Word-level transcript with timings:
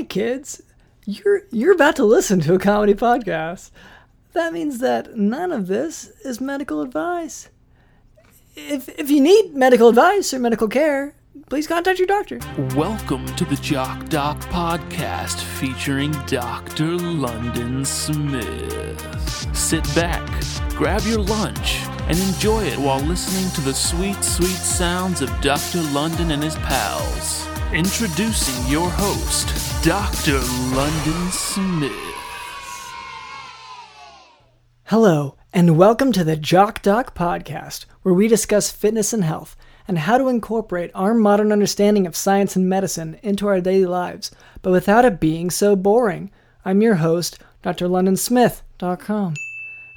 Hey 0.00 0.06
kids, 0.06 0.62
you're 1.04 1.42
you're 1.50 1.74
about 1.74 1.94
to 1.96 2.04
listen 2.04 2.40
to 2.40 2.54
a 2.54 2.58
comedy 2.58 2.94
podcast. 2.94 3.70
That 4.32 4.54
means 4.54 4.78
that 4.78 5.14
none 5.14 5.52
of 5.52 5.66
this 5.66 6.06
is 6.24 6.40
medical 6.40 6.80
advice. 6.80 7.50
If 8.56 8.88
if 8.98 9.10
you 9.10 9.20
need 9.20 9.54
medical 9.54 9.90
advice 9.90 10.32
or 10.32 10.38
medical 10.38 10.68
care, 10.68 11.14
please 11.50 11.66
contact 11.66 11.98
your 11.98 12.06
doctor. 12.06 12.40
Welcome 12.74 13.26
to 13.36 13.44
the 13.44 13.56
Jock 13.56 14.08
Doc 14.08 14.40
podcast 14.44 15.42
featuring 15.42 16.12
Dr. 16.26 16.96
London 16.96 17.84
Smith. 17.84 19.54
Sit 19.54 19.84
back, 19.94 20.26
grab 20.70 21.02
your 21.02 21.20
lunch, 21.20 21.82
and 22.08 22.18
enjoy 22.20 22.64
it 22.64 22.78
while 22.78 23.00
listening 23.00 23.52
to 23.52 23.60
the 23.60 23.74
sweet, 23.74 24.24
sweet 24.24 24.48
sounds 24.48 25.20
of 25.20 25.28
Dr. 25.42 25.82
London 25.92 26.30
and 26.30 26.42
his 26.42 26.56
pals. 26.56 27.46
Introducing 27.72 28.66
your 28.66 28.90
host, 28.90 29.69
Dr. 29.82 30.38
London 30.76 31.30
Smith. 31.30 31.92
Hello, 34.84 35.36
and 35.54 35.78
welcome 35.78 36.12
to 36.12 36.22
the 36.22 36.36
Jock 36.36 36.82
Doc 36.82 37.14
podcast, 37.14 37.86
where 38.02 38.12
we 38.12 38.28
discuss 38.28 38.70
fitness 38.70 39.14
and 39.14 39.24
health 39.24 39.56
and 39.88 40.00
how 40.00 40.18
to 40.18 40.28
incorporate 40.28 40.90
our 40.94 41.14
modern 41.14 41.50
understanding 41.50 42.06
of 42.06 42.14
science 42.14 42.56
and 42.56 42.68
medicine 42.68 43.18
into 43.22 43.48
our 43.48 43.62
daily 43.62 43.86
lives, 43.86 44.30
but 44.60 44.70
without 44.70 45.06
it 45.06 45.18
being 45.18 45.48
so 45.48 45.74
boring. 45.74 46.30
I'm 46.62 46.82
your 46.82 46.96
host, 46.96 47.38
drlondonsmith.com. 47.64 49.34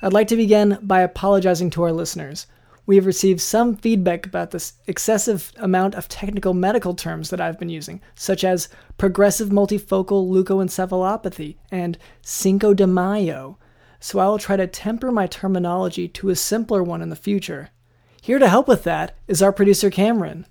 I'd 0.02 0.14
like 0.14 0.30
to 0.30 0.38
begin 0.38 0.80
by 0.82 1.02
apologizing 1.02 1.72
to 1.72 1.84
our 1.84 1.92
listeners. 1.92 2.48
We 2.86 2.96
have 2.98 3.06
received 3.06 3.40
some 3.40 3.78
feedback 3.78 4.26
about 4.26 4.52
this 4.52 4.74
excessive 4.88 5.52
amount 5.58 5.96
of 5.96 6.10
technical 6.10 6.54
medical 6.54 6.94
terms 6.94 7.30
that 7.30 7.40
I've 7.40 7.58
been 7.58 7.70
using, 7.70 8.02
such 8.16 8.44
as 8.44 8.70
progressive 8.98 9.50
multifocal 9.50 10.30
leukoencephalopathy 10.30 11.56
and 11.72 11.98
Cinco 12.22 12.74
de 12.74 12.86
Mayo 12.86 13.58
so 14.04 14.20
I 14.20 14.28
will 14.28 14.38
try 14.38 14.58
to 14.58 14.68
temper 14.68 15.14
my 15.14 15.28
terminology 15.28 16.10
to 16.10 16.30
a 16.30 16.36
simpler 16.36 16.84
one 16.84 17.02
in 17.02 17.08
the 17.08 17.16
future. 17.16 17.70
Here 18.22 18.38
to 18.38 18.50
help 18.50 18.68
with 18.68 18.84
that 18.84 19.16
is 19.30 19.42
our 19.42 19.54
producer 19.54 19.90
Cameron. 19.90 20.46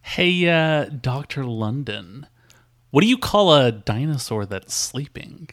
Hey, 0.00 0.48
uh, 0.48 0.86
Dr. 0.86 1.44
London. 1.44 2.26
What 2.92 3.02
do 3.02 3.06
you 3.06 3.18
call 3.18 3.52
a 3.52 3.70
dinosaur 3.70 4.46
that's 4.46 4.72
sleeping? 4.72 5.50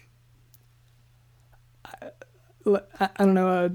I 2.65 3.09
don't 3.17 3.33
know, 3.33 3.65
a 3.65 3.71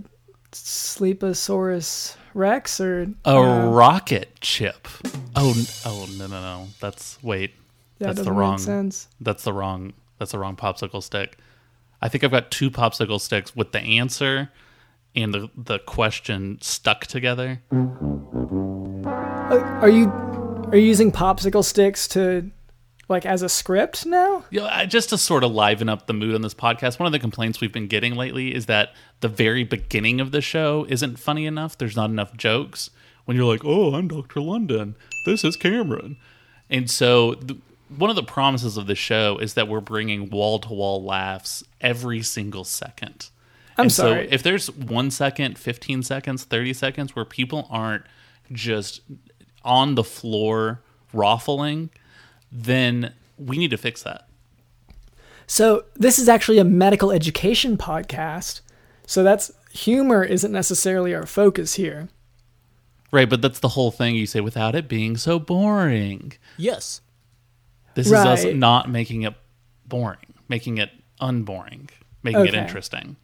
Sleeposaurus 0.52 2.17
Rex 2.37 2.81
or 2.81 3.12
A 3.25 3.31
uh, 3.31 3.70
rocket 3.70 4.41
chip. 4.41 4.87
Oh, 5.34 5.55
oh 5.84 6.06
no, 6.19 6.27
no, 6.27 6.41
no. 6.41 6.69
That's 6.81 7.19
wait. 7.23 7.55
that 7.98 8.15
that's 8.15 8.27
the 8.27 8.33
wrong. 8.33 8.59
sense. 8.59 9.09
That's 9.20 9.45
the 9.45 9.53
wrong. 9.53 9.95
That's 10.19 10.33
the 10.33 10.39
wrong 10.39 10.55
popsicle 10.57 11.03
stick. 11.03 11.39
I 12.03 12.09
think 12.09 12.25
I've 12.25 12.31
got 12.31 12.51
two 12.51 12.70
popsicle 12.70 13.20
sticks 13.20 13.57
with 13.57 13.73
the 13.73 13.81
answer 13.81 14.51
and 15.14 15.33
the 15.33 15.51
the 15.57 15.79
question 15.79 16.59
stuck 16.61 17.07
together. 17.07 17.62
Uh, 17.73 17.77
Are 19.81 19.89
you 19.89 20.09
are 20.70 20.77
you 20.77 20.87
using 20.87 21.11
popsicle 21.11 21.64
sticks 21.64 22.07
to 22.09 22.51
like 23.08 23.24
as 23.26 23.42
a 23.42 23.48
script 23.48 24.06
now? 24.06 24.44
I- 24.70 24.86
just 24.86 25.10
to 25.10 25.18
sort 25.18 25.44
of 25.44 25.52
liven 25.52 25.88
up 25.88 26.06
the 26.06 26.12
mood 26.12 26.34
on 26.34 26.42
this 26.42 26.54
podcast, 26.54 26.98
one 26.98 27.06
of 27.06 27.12
the 27.12 27.18
complaints 27.18 27.60
we've 27.60 27.72
been 27.72 27.86
getting 27.86 28.14
lately 28.14 28.54
is 28.54 28.66
that 28.66 28.94
the 29.20 29.28
very 29.28 29.64
beginning 29.64 30.20
of 30.20 30.32
the 30.32 30.40
show 30.40 30.86
isn't 30.88 31.18
funny 31.18 31.46
enough. 31.46 31.77
There's 31.78 31.96
not 31.96 32.10
enough 32.10 32.36
jokes. 32.36 32.90
When 33.24 33.36
you're 33.36 33.46
like, 33.46 33.64
"Oh, 33.64 33.94
I'm 33.94 34.06
Dr. 34.06 34.40
London. 34.40 34.94
This 35.24 35.42
is 35.42 35.56
Cameron," 35.56 36.16
and 36.70 36.88
so 36.88 37.34
the, 37.34 37.56
one 37.88 38.10
of 38.10 38.16
the 38.16 38.22
promises 38.22 38.77
of 38.77 38.86
the 38.86 38.94
show 38.94 39.38
is 39.38 39.54
that 39.54 39.68
we're 39.68 39.80
bringing 39.80 40.30
wall 40.30 40.58
to 40.60 40.72
wall 40.72 41.02
laughs 41.02 41.64
every 41.80 42.22
single 42.22 42.64
second. 42.64 43.30
I'm 43.78 43.84
and 43.84 43.92
sorry. 43.92 44.27
So 44.28 44.34
if 44.34 44.42
there's 44.42 44.70
one 44.70 45.10
second, 45.10 45.58
15 45.58 46.02
seconds, 46.02 46.44
30 46.44 46.72
seconds 46.72 47.14
where 47.14 47.24
people 47.24 47.66
aren't 47.70 48.05
just 48.52 49.02
on 49.64 49.95
the 49.96 50.05
floor 50.05 50.80
raffling, 51.12 51.90
then 52.56 53.12
we 53.36 53.58
need 53.58 53.70
to 53.70 53.77
fix 53.77 54.02
that. 54.02 54.27
So 55.46 55.84
this 55.94 56.18
is 56.18 56.28
actually 56.28 56.58
a 56.58 56.64
medical 56.64 57.12
education 57.12 57.77
podcast. 57.77 58.61
So 59.06 59.22
that's 59.22 59.52
humor 59.70 60.24
isn't 60.24 60.50
necessarily 60.50 61.14
our 61.14 61.27
focus 61.27 61.74
here. 61.74 62.08
Right, 63.12 63.28
but 63.28 63.40
that's 63.40 63.61
the 63.61 63.68
whole 63.68 63.90
thing 63.90 64.16
you 64.16 64.27
say 64.27 64.40
without 64.40 64.74
it 64.74 64.89
being 64.89 65.16
so 65.16 65.39
boring. 65.39 66.33
Yes. 66.56 67.02
This 67.95 68.08
is 68.08 68.12
us 68.12 68.45
not 68.45 68.90
making 68.90 69.22
it 69.22 69.34
boring, 69.86 70.34
making 70.48 70.78
it 70.78 70.90
unboring, 71.20 71.90
making 72.22 72.46
it 72.46 72.55
interesting. 72.55 73.16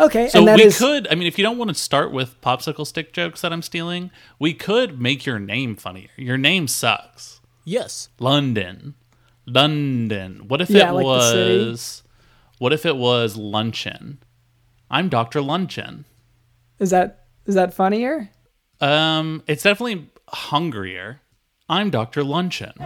Okay, 0.00 0.28
So 0.28 0.40
and 0.40 0.48
that 0.48 0.56
we 0.56 0.64
is 0.64 0.78
could, 0.78 1.06
I 1.08 1.14
mean, 1.14 1.28
if 1.28 1.38
you 1.38 1.44
don't 1.44 1.56
want 1.56 1.68
to 1.68 1.74
start 1.74 2.10
with 2.12 2.40
popsicle 2.40 2.86
stick 2.86 3.12
jokes 3.12 3.42
that 3.42 3.52
I'm 3.52 3.62
stealing, 3.62 4.10
we 4.40 4.52
could 4.52 5.00
make 5.00 5.24
your 5.24 5.38
name 5.38 5.76
funnier. 5.76 6.08
Your 6.16 6.36
name 6.36 6.66
sucks. 6.66 7.40
Yes. 7.64 8.08
London. 8.18 8.94
London. 9.46 10.48
What 10.48 10.60
if 10.60 10.70
Yeah, 10.70 10.90
it 10.90 10.94
like 10.94 11.04
was 11.04 12.02
what 12.58 12.72
if 12.72 12.86
it 12.86 12.96
was 12.96 13.36
luncheon? 13.36 14.18
I'm 14.90 15.08
Dr. 15.08 15.40
Luncheon. 15.42 16.04
is 16.78 16.90
that 16.90 17.26
is 17.46 17.54
that 17.54 17.74
funnier? 17.74 18.30
Um, 18.80 19.42
it's 19.46 19.62
definitely 19.62 20.08
hungrier. 20.28 21.20
I'm 21.68 21.90
Dr. 21.90 22.22
Luncheon. 22.24 22.72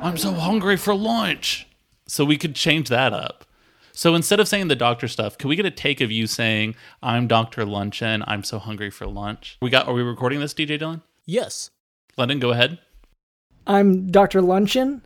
I'm 0.00 0.16
so 0.16 0.32
hungry 0.32 0.76
for 0.76 0.94
lunch. 0.94 1.66
So 2.06 2.24
we 2.24 2.36
could 2.36 2.54
change 2.54 2.88
that 2.88 3.12
up. 3.12 3.44
So 3.92 4.14
instead 4.14 4.38
of 4.40 4.46
saying 4.46 4.68
the 4.68 4.76
doctor 4.76 5.08
stuff, 5.08 5.38
can 5.38 5.48
we 5.48 5.56
get 5.56 5.64
a 5.66 5.70
take 5.70 6.00
of 6.02 6.12
you 6.12 6.26
saying, 6.26 6.74
I'm 7.02 7.26
Dr. 7.26 7.64
Luncheon, 7.64 8.22
I'm 8.26 8.44
so 8.44 8.58
hungry 8.58 8.90
for 8.90 9.06
lunch? 9.06 9.56
We 9.62 9.70
got 9.70 9.88
are 9.88 9.94
we 9.94 10.02
recording 10.02 10.38
this, 10.38 10.52
DJ 10.54 10.78
Dylan? 10.78 11.00
Yes. 11.26 11.70
London, 12.16 12.38
go 12.38 12.50
ahead. 12.50 12.78
I'm 13.66 14.10
Dr. 14.10 14.40
Luncheon. 14.40 15.02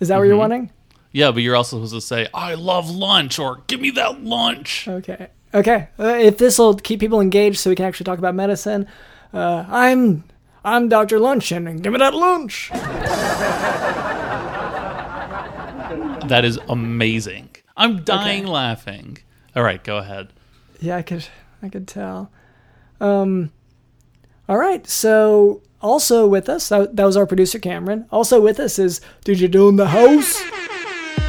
Is 0.00 0.08
that 0.08 0.18
what 0.18 0.24
you're 0.24 0.36
wanting? 0.36 0.70
Yeah, 1.12 1.30
but 1.30 1.42
you're 1.42 1.56
also 1.56 1.78
supposed 1.78 1.94
to 1.94 2.00
say, 2.02 2.28
I 2.34 2.54
love 2.54 2.90
lunch 2.90 3.38
or 3.38 3.62
give 3.68 3.80
me 3.80 3.90
that 3.92 4.22
lunch. 4.22 4.86
Okay. 4.86 5.28
Okay. 5.54 5.88
Uh, 5.98 6.08
if 6.08 6.36
this 6.36 6.58
will 6.58 6.74
keep 6.74 7.00
people 7.00 7.22
engaged, 7.22 7.58
so 7.58 7.70
we 7.70 7.76
can 7.76 7.86
actually 7.86 8.04
talk 8.04 8.18
about 8.18 8.34
medicine, 8.34 8.86
uh, 9.32 9.64
I'm 9.66 10.24
I'm 10.62 10.90
Dr. 10.90 11.18
Luncheon, 11.18 11.66
and 11.66 11.82
give 11.82 11.92
me 11.92 11.98
that 11.98 12.14
lunch. 12.14 12.70
That 16.26 16.44
is 16.44 16.58
amazing. 16.68 17.50
I'm 17.76 18.02
dying 18.02 18.46
laughing. 18.48 19.18
All 19.54 19.62
right, 19.62 19.82
go 19.82 19.98
ahead. 19.98 20.32
Yeah, 20.80 20.96
I 20.96 21.02
could 21.02 21.28
I 21.62 21.68
could 21.68 21.86
tell. 21.86 22.32
Um. 23.00 23.52
All 24.48 24.58
right. 24.58 24.86
So 24.86 25.62
also 25.82 26.26
with 26.26 26.48
us, 26.48 26.68
that, 26.68 26.96
that 26.96 27.04
was 27.04 27.16
our 27.16 27.26
producer 27.26 27.58
Cameron. 27.58 28.06
Also 28.10 28.40
with 28.40 28.60
us 28.60 28.78
is 28.78 29.00
Did 29.24 29.40
you 29.40 29.48
do 29.48 29.68
in 29.68 29.76
the 29.76 29.88
house? 29.88 30.42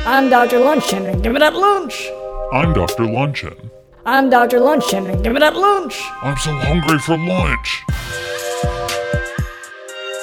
I'm 0.06 0.30
Dr. 0.30 0.60
Luncheon, 0.60 1.06
and 1.06 1.22
give 1.22 1.34
me 1.34 1.40
that 1.40 1.54
lunch. 1.54 2.10
I'm 2.54 2.74
Dr. 2.74 3.06
Luncheon. 3.06 3.72
I'm 4.06 4.30
Dr. 4.30 4.60
Luncheon, 4.60 5.06
and 5.08 5.22
give 5.22 5.34
me 5.34 5.40
that 5.40 5.56
lunch. 5.56 6.02
I'm 6.22 6.38
so 6.38 6.52
hungry 6.60 6.98
for 7.00 7.18
lunch. 7.18 7.84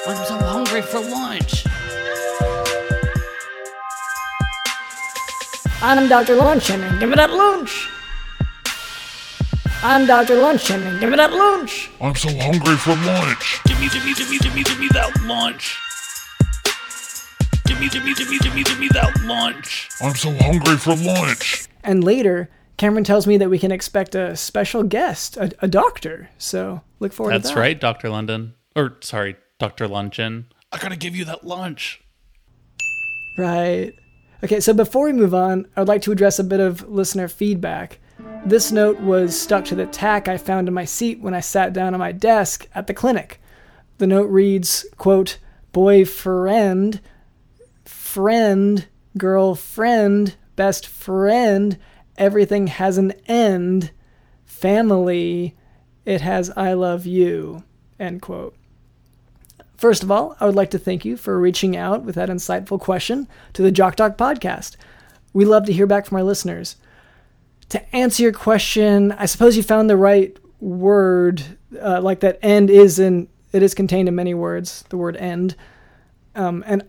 I'm 0.06 0.24
so 0.24 0.38
hungry 0.38 0.80
for 0.80 1.00
lunch. 1.00 1.66
I'm 5.82 6.08
Dr. 6.08 6.36
Luncheon, 6.36 6.82
and 6.82 6.98
give 6.98 7.10
me 7.10 7.16
that 7.16 7.30
lunch. 7.30 7.90
I'm 9.86 10.06
Dr. 10.06 10.36
Luncheon, 10.36 10.82
and 10.82 10.98
give 10.98 11.10
me 11.10 11.16
that 11.16 11.30
lunch. 11.30 11.90
I'm 12.00 12.14
so 12.14 12.30
hungry 12.38 12.74
for 12.74 12.96
lunch. 13.04 13.60
Give 13.66 13.78
me, 13.78 13.90
give 13.90 14.02
me, 14.02 14.14
give 14.14 14.30
me, 14.30 14.38
give 14.38 14.54
me, 14.54 14.62
give 14.62 14.80
me 14.80 14.88
that 14.94 15.22
lunch. 15.24 15.78
Give 17.66 17.78
me, 17.78 17.90
give 17.90 18.02
me, 18.02 18.14
give 18.14 18.30
me, 18.30 18.38
give 18.38 18.54
me, 18.54 18.62
give 18.62 18.80
me 18.80 18.88
that 18.94 19.20
lunch. 19.24 19.90
I'm 20.00 20.14
so 20.14 20.34
hungry 20.38 20.78
for 20.78 20.96
lunch. 20.96 21.68
And 21.82 22.02
later, 22.02 22.48
Cameron 22.78 23.04
tells 23.04 23.26
me 23.26 23.36
that 23.36 23.50
we 23.50 23.58
can 23.58 23.70
expect 23.70 24.14
a 24.14 24.34
special 24.36 24.84
guest, 24.84 25.36
a, 25.36 25.52
a 25.60 25.68
doctor. 25.68 26.30
So 26.38 26.80
look 27.00 27.12
forward 27.12 27.32
to 27.32 27.38
that. 27.40 27.42
That's 27.42 27.54
right, 27.54 27.78
Dr. 27.78 28.08
London. 28.08 28.54
Or, 28.74 28.96
sorry, 29.02 29.36
Dr. 29.58 29.86
Luncheon. 29.86 30.46
I 30.72 30.78
gotta 30.78 30.96
give 30.96 31.14
you 31.14 31.26
that 31.26 31.46
lunch. 31.46 32.00
Right. 33.36 33.92
Okay, 34.42 34.60
so 34.60 34.72
before 34.72 35.04
we 35.04 35.12
move 35.12 35.34
on, 35.34 35.66
I 35.76 35.82
would 35.82 35.88
like 35.88 36.00
to 36.02 36.12
address 36.12 36.38
a 36.38 36.44
bit 36.44 36.60
of 36.60 36.88
listener 36.88 37.28
feedback. 37.28 37.98
This 38.46 38.70
note 38.70 39.00
was 39.00 39.40
stuck 39.40 39.64
to 39.66 39.74
the 39.74 39.86
tack 39.86 40.28
I 40.28 40.36
found 40.36 40.68
in 40.68 40.74
my 40.74 40.84
seat 40.84 41.20
when 41.20 41.32
I 41.32 41.40
sat 41.40 41.72
down 41.72 41.94
on 41.94 42.00
my 42.00 42.12
desk 42.12 42.68
at 42.74 42.86
the 42.86 42.94
clinic. 42.94 43.40
The 43.98 44.06
note 44.06 44.28
reads, 44.28 44.84
quote, 44.98 45.38
boyfriend, 45.72 47.00
friend, 47.84 48.86
girlfriend, 49.16 50.36
best 50.56 50.86
friend, 50.86 51.78
everything 52.16 52.66
has 52.66 52.98
an 52.98 53.12
end, 53.26 53.92
family, 54.44 55.56
it 56.04 56.20
has 56.20 56.50
I 56.56 56.74
love 56.74 57.06
you, 57.06 57.64
end 57.98 58.22
quote. 58.22 58.56
First 59.76 60.02
of 60.02 60.10
all, 60.10 60.36
I 60.38 60.46
would 60.46 60.54
like 60.54 60.70
to 60.70 60.78
thank 60.78 61.04
you 61.04 61.16
for 61.16 61.38
reaching 61.38 61.76
out 61.76 62.04
with 62.04 62.14
that 62.14 62.28
insightful 62.28 62.80
question 62.80 63.26
to 63.54 63.62
the 63.62 63.72
Jock 63.72 63.96
Doc 63.96 64.16
podcast. 64.16 64.76
We 65.32 65.44
love 65.44 65.66
to 65.66 65.72
hear 65.72 65.86
back 65.86 66.06
from 66.06 66.16
our 66.16 66.22
listeners. 66.22 66.76
To 67.74 67.96
answer 67.96 68.22
your 68.22 68.30
question, 68.30 69.10
I 69.10 69.26
suppose 69.26 69.56
you 69.56 69.64
found 69.64 69.90
the 69.90 69.96
right 69.96 70.38
word, 70.60 71.42
uh, 71.82 72.00
like 72.00 72.20
that 72.20 72.38
end 72.40 72.70
is 72.70 73.00
in, 73.00 73.26
it 73.52 73.64
is 73.64 73.74
contained 73.74 74.06
in 74.06 74.14
many 74.14 74.32
words, 74.32 74.84
the 74.90 74.96
word 74.96 75.16
end. 75.16 75.56
Um, 76.36 76.62
and 76.68 76.84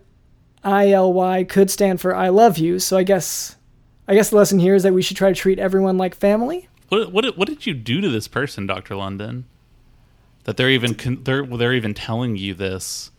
ILY 0.64 1.44
could 1.48 1.72
stand 1.72 2.00
for 2.00 2.14
I 2.14 2.28
love 2.28 2.58
you, 2.58 2.78
so 2.78 2.96
I 2.96 3.02
guess, 3.02 3.56
I 4.06 4.14
guess 4.14 4.30
the 4.30 4.36
lesson 4.36 4.60
here 4.60 4.76
is 4.76 4.84
that 4.84 4.94
we 4.94 5.02
should 5.02 5.16
try 5.16 5.28
to 5.28 5.34
treat 5.34 5.58
everyone 5.58 5.98
like 5.98 6.14
family. 6.14 6.68
What 6.88 7.10
what 7.10 7.36
what 7.36 7.48
did 7.48 7.66
you 7.66 7.74
do 7.74 8.00
to 8.00 8.08
this 8.08 8.28
person, 8.28 8.68
Doctor 8.68 8.94
London? 8.94 9.46
That 10.44 10.56
they're 10.56 10.70
even 10.70 10.94
con- 10.94 11.24
they're 11.24 11.44
they're 11.44 11.74
even 11.74 11.94
telling 11.94 12.36
you 12.36 12.54
this. 12.54 13.10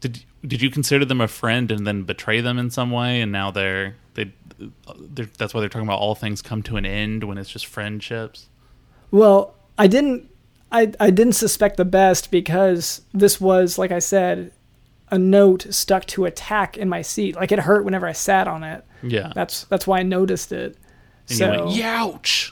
Did 0.00 0.24
did 0.46 0.62
you 0.62 0.70
consider 0.70 1.04
them 1.04 1.20
a 1.20 1.28
friend 1.28 1.70
and 1.70 1.86
then 1.86 2.04
betray 2.04 2.40
them 2.40 2.58
in 2.58 2.70
some 2.70 2.90
way, 2.90 3.20
and 3.20 3.30
now 3.30 3.50
they're 3.50 3.96
they 4.14 4.32
that's 5.36 5.52
why 5.54 5.60
they're 5.60 5.68
talking 5.68 5.86
about 5.86 5.98
all 5.98 6.14
things 6.14 6.42
come 6.42 6.62
to 6.64 6.76
an 6.76 6.84
end 6.86 7.24
when 7.24 7.38
it's 7.38 7.50
just 7.50 7.66
friendships. 7.66 8.48
Well, 9.10 9.54
I 9.78 9.86
didn't 9.86 10.28
I 10.72 10.92
I 11.00 11.10
didn't 11.10 11.34
suspect 11.34 11.76
the 11.76 11.84
best 11.84 12.30
because 12.30 13.02
this 13.12 13.40
was 13.40 13.78
like 13.78 13.92
I 13.92 13.98
said 13.98 14.52
a 15.10 15.18
note 15.18 15.66
stuck 15.70 16.06
to 16.06 16.24
a 16.24 16.30
tack 16.30 16.76
in 16.76 16.88
my 16.88 17.02
seat. 17.02 17.36
Like 17.36 17.52
it 17.52 17.60
hurt 17.60 17.84
whenever 17.84 18.06
I 18.06 18.12
sat 18.12 18.48
on 18.48 18.64
it. 18.64 18.84
Yeah, 19.02 19.32
That's 19.34 19.64
that's 19.64 19.86
why 19.86 20.00
I 20.00 20.02
noticed 20.02 20.50
it. 20.52 20.76
and 21.28 21.38
so 21.38 21.44
you 21.52 21.60
went 21.64 21.70
youch. 21.76 22.50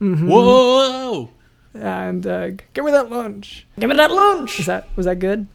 Whoa! 0.00 1.30
and 1.74 2.26
uh, 2.26 2.50
give 2.72 2.84
me 2.84 2.90
that 2.90 3.10
lunch. 3.10 3.66
Give 3.78 3.88
me 3.90 3.96
that 3.96 4.10
lunch. 4.10 4.58
Is 4.60 4.66
that 4.66 4.88
was 4.96 5.06
that 5.06 5.18
good? 5.18 5.46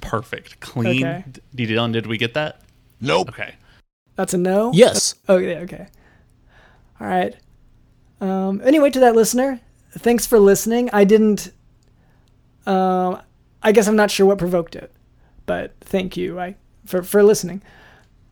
Perfect, 0.00 0.60
clean. 0.60 1.04
Okay. 1.04 1.24
D- 1.54 1.66
Dylan, 1.66 1.92
did 1.92 2.06
we 2.06 2.18
get 2.18 2.34
that? 2.34 2.60
Nope. 3.00 3.28
Okay. 3.30 3.54
That's 4.20 4.34
a 4.34 4.38
no. 4.38 4.70
Yes. 4.74 5.14
Oh 5.30 5.38
yeah. 5.38 5.60
Okay. 5.60 5.86
All 7.00 7.06
right. 7.06 7.34
Um, 8.20 8.60
anyway, 8.62 8.90
to 8.90 9.00
that 9.00 9.16
listener, 9.16 9.62
thanks 9.92 10.26
for 10.26 10.38
listening. 10.38 10.90
I 10.92 11.04
didn't. 11.04 11.52
Um, 12.66 13.22
I 13.62 13.72
guess 13.72 13.88
I'm 13.88 13.96
not 13.96 14.10
sure 14.10 14.26
what 14.26 14.36
provoked 14.36 14.76
it, 14.76 14.92
but 15.46 15.72
thank 15.80 16.18
you. 16.18 16.38
I 16.38 16.56
for 16.84 17.02
for 17.02 17.22
listening. 17.22 17.62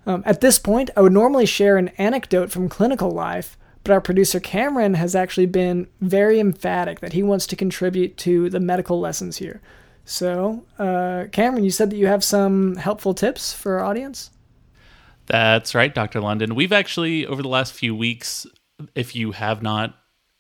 Um, 0.05 0.23
at 0.27 0.43
this 0.43 0.59
point, 0.59 0.91
I 0.95 1.01
would 1.01 1.15
normally 1.15 1.47
share 1.47 1.79
an 1.79 1.89
anecdote 1.97 2.51
from 2.51 2.69
clinical 2.69 3.11
life, 3.11 3.57
but 3.83 3.91
our 3.91 4.03
producer 4.03 4.41
Cameron 4.41 4.93
has 4.93 5.15
actually 5.15 5.47
been 5.47 5.87
very 6.03 6.39
emphatic 6.39 7.01
that 7.01 7.15
he 7.15 7.23
wants 7.23 7.47
to 7.47 7.57
contribute 7.57 8.19
to 8.19 8.51
the 8.51 8.61
medical 8.61 9.01
lessons 9.01 9.39
here. 9.39 9.63
So, 10.05 10.67
uh, 10.79 11.29
Cameron, 11.33 11.65
you 11.65 11.71
said 11.71 11.89
that 11.89 11.97
you 11.97 12.09
have 12.09 12.23
some 12.23 12.77
helpful 12.77 13.15
tips 13.15 13.55
for 13.55 13.79
our 13.79 13.87
audience. 13.87 14.33
That's 15.29 15.75
right, 15.75 15.95
Dr. 15.95 16.21
London. 16.21 16.55
We've 16.55 16.73
actually 16.73 17.27
over 17.27 17.43
the 17.43 17.49
last 17.49 17.75
few 17.75 17.95
weeks, 17.95 18.47
if 18.95 19.15
you 19.15 19.33
have 19.33 19.63
not 19.63 19.95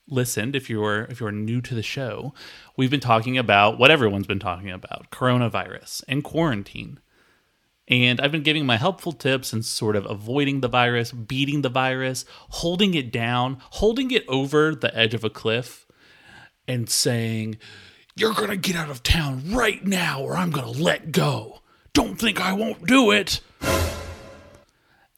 listened, 0.09 0.57
if 0.57 0.71
you're 0.71 1.03
if 1.05 1.21
you're 1.21 1.31
new 1.31 1.61
to 1.61 1.75
the 1.75 1.83
show, 1.83 2.33
we've 2.77 2.91
been 2.91 2.99
talking 2.99 3.37
about 3.37 3.79
what 3.79 3.91
everyone's 3.91 4.27
been 4.27 4.39
talking 4.39 4.71
about, 4.71 5.11
coronavirus 5.11 6.03
and 6.09 6.25
quarantine. 6.25 7.01
And 7.87 8.21
I've 8.21 8.33
been 8.33 8.43
giving 8.43 8.67
my 8.67 8.77
helpful 8.77 9.13
tips 9.13 9.53
and 9.53 9.65
sort 9.65 9.97
of 9.97 10.05
avoiding 10.07 10.61
the 10.61 10.69
virus, 10.69 11.11
beating 11.13 11.63
the 11.63 11.71
virus, 11.71 12.25
holding 12.51 12.95
it 12.95 13.11
down, 13.13 13.59
holding 13.61 14.11
it 14.11 14.25
over 14.29 14.75
the 14.75 14.95
edge 14.97 15.15
of 15.15 15.25
a 15.25 15.31
cliff 15.31 15.87
and 16.67 16.89
saying, 16.89 17.59
"You're 18.17 18.35
going 18.35 18.51
to 18.51 18.57
get 18.57 18.77
out 18.77 18.89
of 18.89 19.03
town 19.03 19.53
right 19.53 19.85
now 19.85 20.23
or 20.23 20.35
I'm 20.35 20.51
going 20.51 20.73
to 20.73 20.83
let 20.83 21.13
go. 21.13 21.61
Don't 21.93 22.19
think 22.19 22.41
I 22.41 22.55
won't 22.55 22.87
do 22.87 23.11
it." 23.11 23.41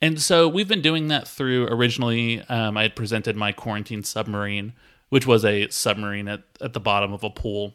And 0.03 0.21
so 0.21 0.49
we've 0.49 0.69
been 0.69 0.81
doing 0.83 1.09
that 1.09 1.29
through 1.29 1.67
originally, 1.67 2.41
um, 2.49 2.77
I 2.77 2.83
had 2.83 2.97
presented 2.97 3.37
my 3.37 3.53
quarantine 3.53 4.03
submarine, 4.03 4.73
which 5.11 5.27
was 5.27 5.45
a 5.45 5.69
submarine 5.69 6.29
at, 6.29 6.43
at 6.61 6.73
the 6.73 6.81
bottom 6.81 7.13
of 7.13 7.23
a 7.23 7.31
pool 7.31 7.75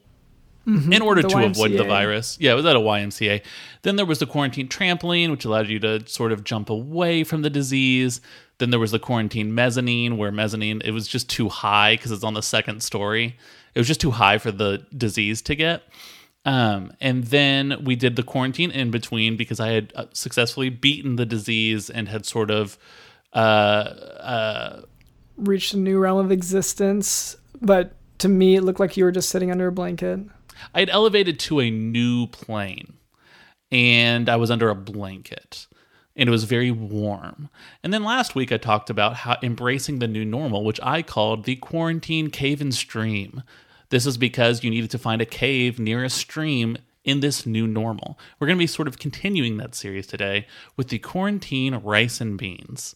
in 0.66 1.02
order 1.04 1.22
The 1.22 1.28
to 1.28 1.46
avoid 1.46 1.74
the 1.74 1.84
virus. 1.84 2.38
Yeah, 2.40 2.54
it 2.54 2.56
was 2.56 2.66
at 2.66 2.76
a 2.76 2.80
YMCA. 2.80 3.44
Then 3.84 3.98
there 3.98 4.06
was 4.06 4.18
the 4.18 4.26
quarantine 4.26 4.68
trampoline, 4.68 5.30
which 5.30 5.46
allowed 5.46 5.68
you 5.68 5.80
to 5.80 6.08
sort 6.08 6.32
of 6.32 6.44
jump 6.44 6.72
away 6.72 7.24
from 7.24 7.44
the 7.44 7.52
disease. 7.52 8.20
Then 8.58 8.72
there 8.72 8.80
was 8.80 8.90
the 8.92 8.98
quarantine 8.98 9.54
mezzanine, 9.54 10.18
where 10.18 10.32
mezzanine, 10.32 10.82
it 10.84 10.92
was 10.92 11.08
just 11.08 11.30
too 11.30 11.50
high 11.50 11.96
because 11.96 12.12
it's 12.12 12.24
on 12.24 12.34
the 12.34 12.42
second 12.42 12.82
story. 12.82 13.38
It 13.76 13.80
was 13.80 13.88
just 13.88 14.02
too 14.02 14.12
high 14.12 14.40
for 14.40 14.52
the 14.52 14.84
disease 14.98 15.42
to 15.44 15.56
get. 15.56 15.84
Um, 16.46 16.94
and 17.02 17.26
then 17.26 17.84
we 17.84 17.96
did 17.96 18.16
the 18.16 18.24
quarantine 18.24 18.70
in 18.70 18.92
between 18.92 19.36
because 19.36 19.60
I 19.60 19.70
had 19.70 19.92
uh, 19.96 20.06
successfully 20.14 20.70
beaten 20.70 21.16
the 21.16 21.26
disease 21.26 21.90
and 21.90 22.08
had 22.08 22.26
sort 22.26 22.52
of 22.52 22.78
uh, 23.34 23.38
uh, 23.38 24.82
reached 25.38 25.74
a 25.74 25.78
new 25.78 25.98
realm 25.98 26.20
of 26.20 26.32
existence, 26.32 27.36
but 27.62 27.96
to 28.20 28.30
me, 28.30 28.56
it 28.56 28.62
looked 28.62 28.80
like 28.80 28.96
you 28.96 29.04
were 29.04 29.12
just 29.12 29.30
sitting 29.30 29.52
under 29.52 29.68
a 29.68 29.72
blanket. 29.72 30.20
I 30.74 30.80
had 30.80 30.90
elevated 30.90 31.40
to 31.42 31.60
a 31.60 31.70
new 31.70 32.28
plane 32.28 32.94
and 33.72 34.30
I 34.30 34.36
was 34.36 34.52
under 34.52 34.70
a 34.70 34.76
blanket 34.76 35.68
and 36.16 36.30
it 36.30 36.32
was 36.32 36.46
very 36.46 36.72
warm. 36.72 37.50
And 37.84 37.94
then 37.94 38.04
last 38.04 38.36
week 38.36 38.52
I 38.52 38.58
talked 38.58 38.90
about 38.90 39.16
how 39.16 39.38
embracing 39.42 40.00
the 40.00 40.08
new 40.08 40.24
normal, 40.24 40.64
which 40.64 40.80
I 40.82 41.02
called 41.02 41.44
the 41.44 41.58
quarantine 41.58 42.30
cave 42.30 42.62
and 42.62 42.74
stream. 42.74 43.44
This 43.90 44.06
is 44.06 44.18
because 44.18 44.64
you 44.64 44.70
needed 44.70 44.92
to 44.92 44.98
find 44.98 45.22
a 45.22 45.26
cave 45.26 45.80
near 45.80 46.04
a 46.04 46.10
stream 46.10 46.78
in 47.04 47.20
this 47.20 47.46
new 47.46 47.68
normal. 47.68 48.18
We're 48.40 48.48
going 48.48 48.58
to 48.58 48.64
be 48.64 48.68
sort 48.68 48.88
of 48.88 49.00
continuing 49.00 49.58
that 49.58 49.76
series 49.76 50.08
today 50.08 50.48
with 50.76 50.90
the 50.90 51.00
quarantine 51.00 51.76
rice 51.76 52.20
and 52.20 52.38
beans. 52.38 52.96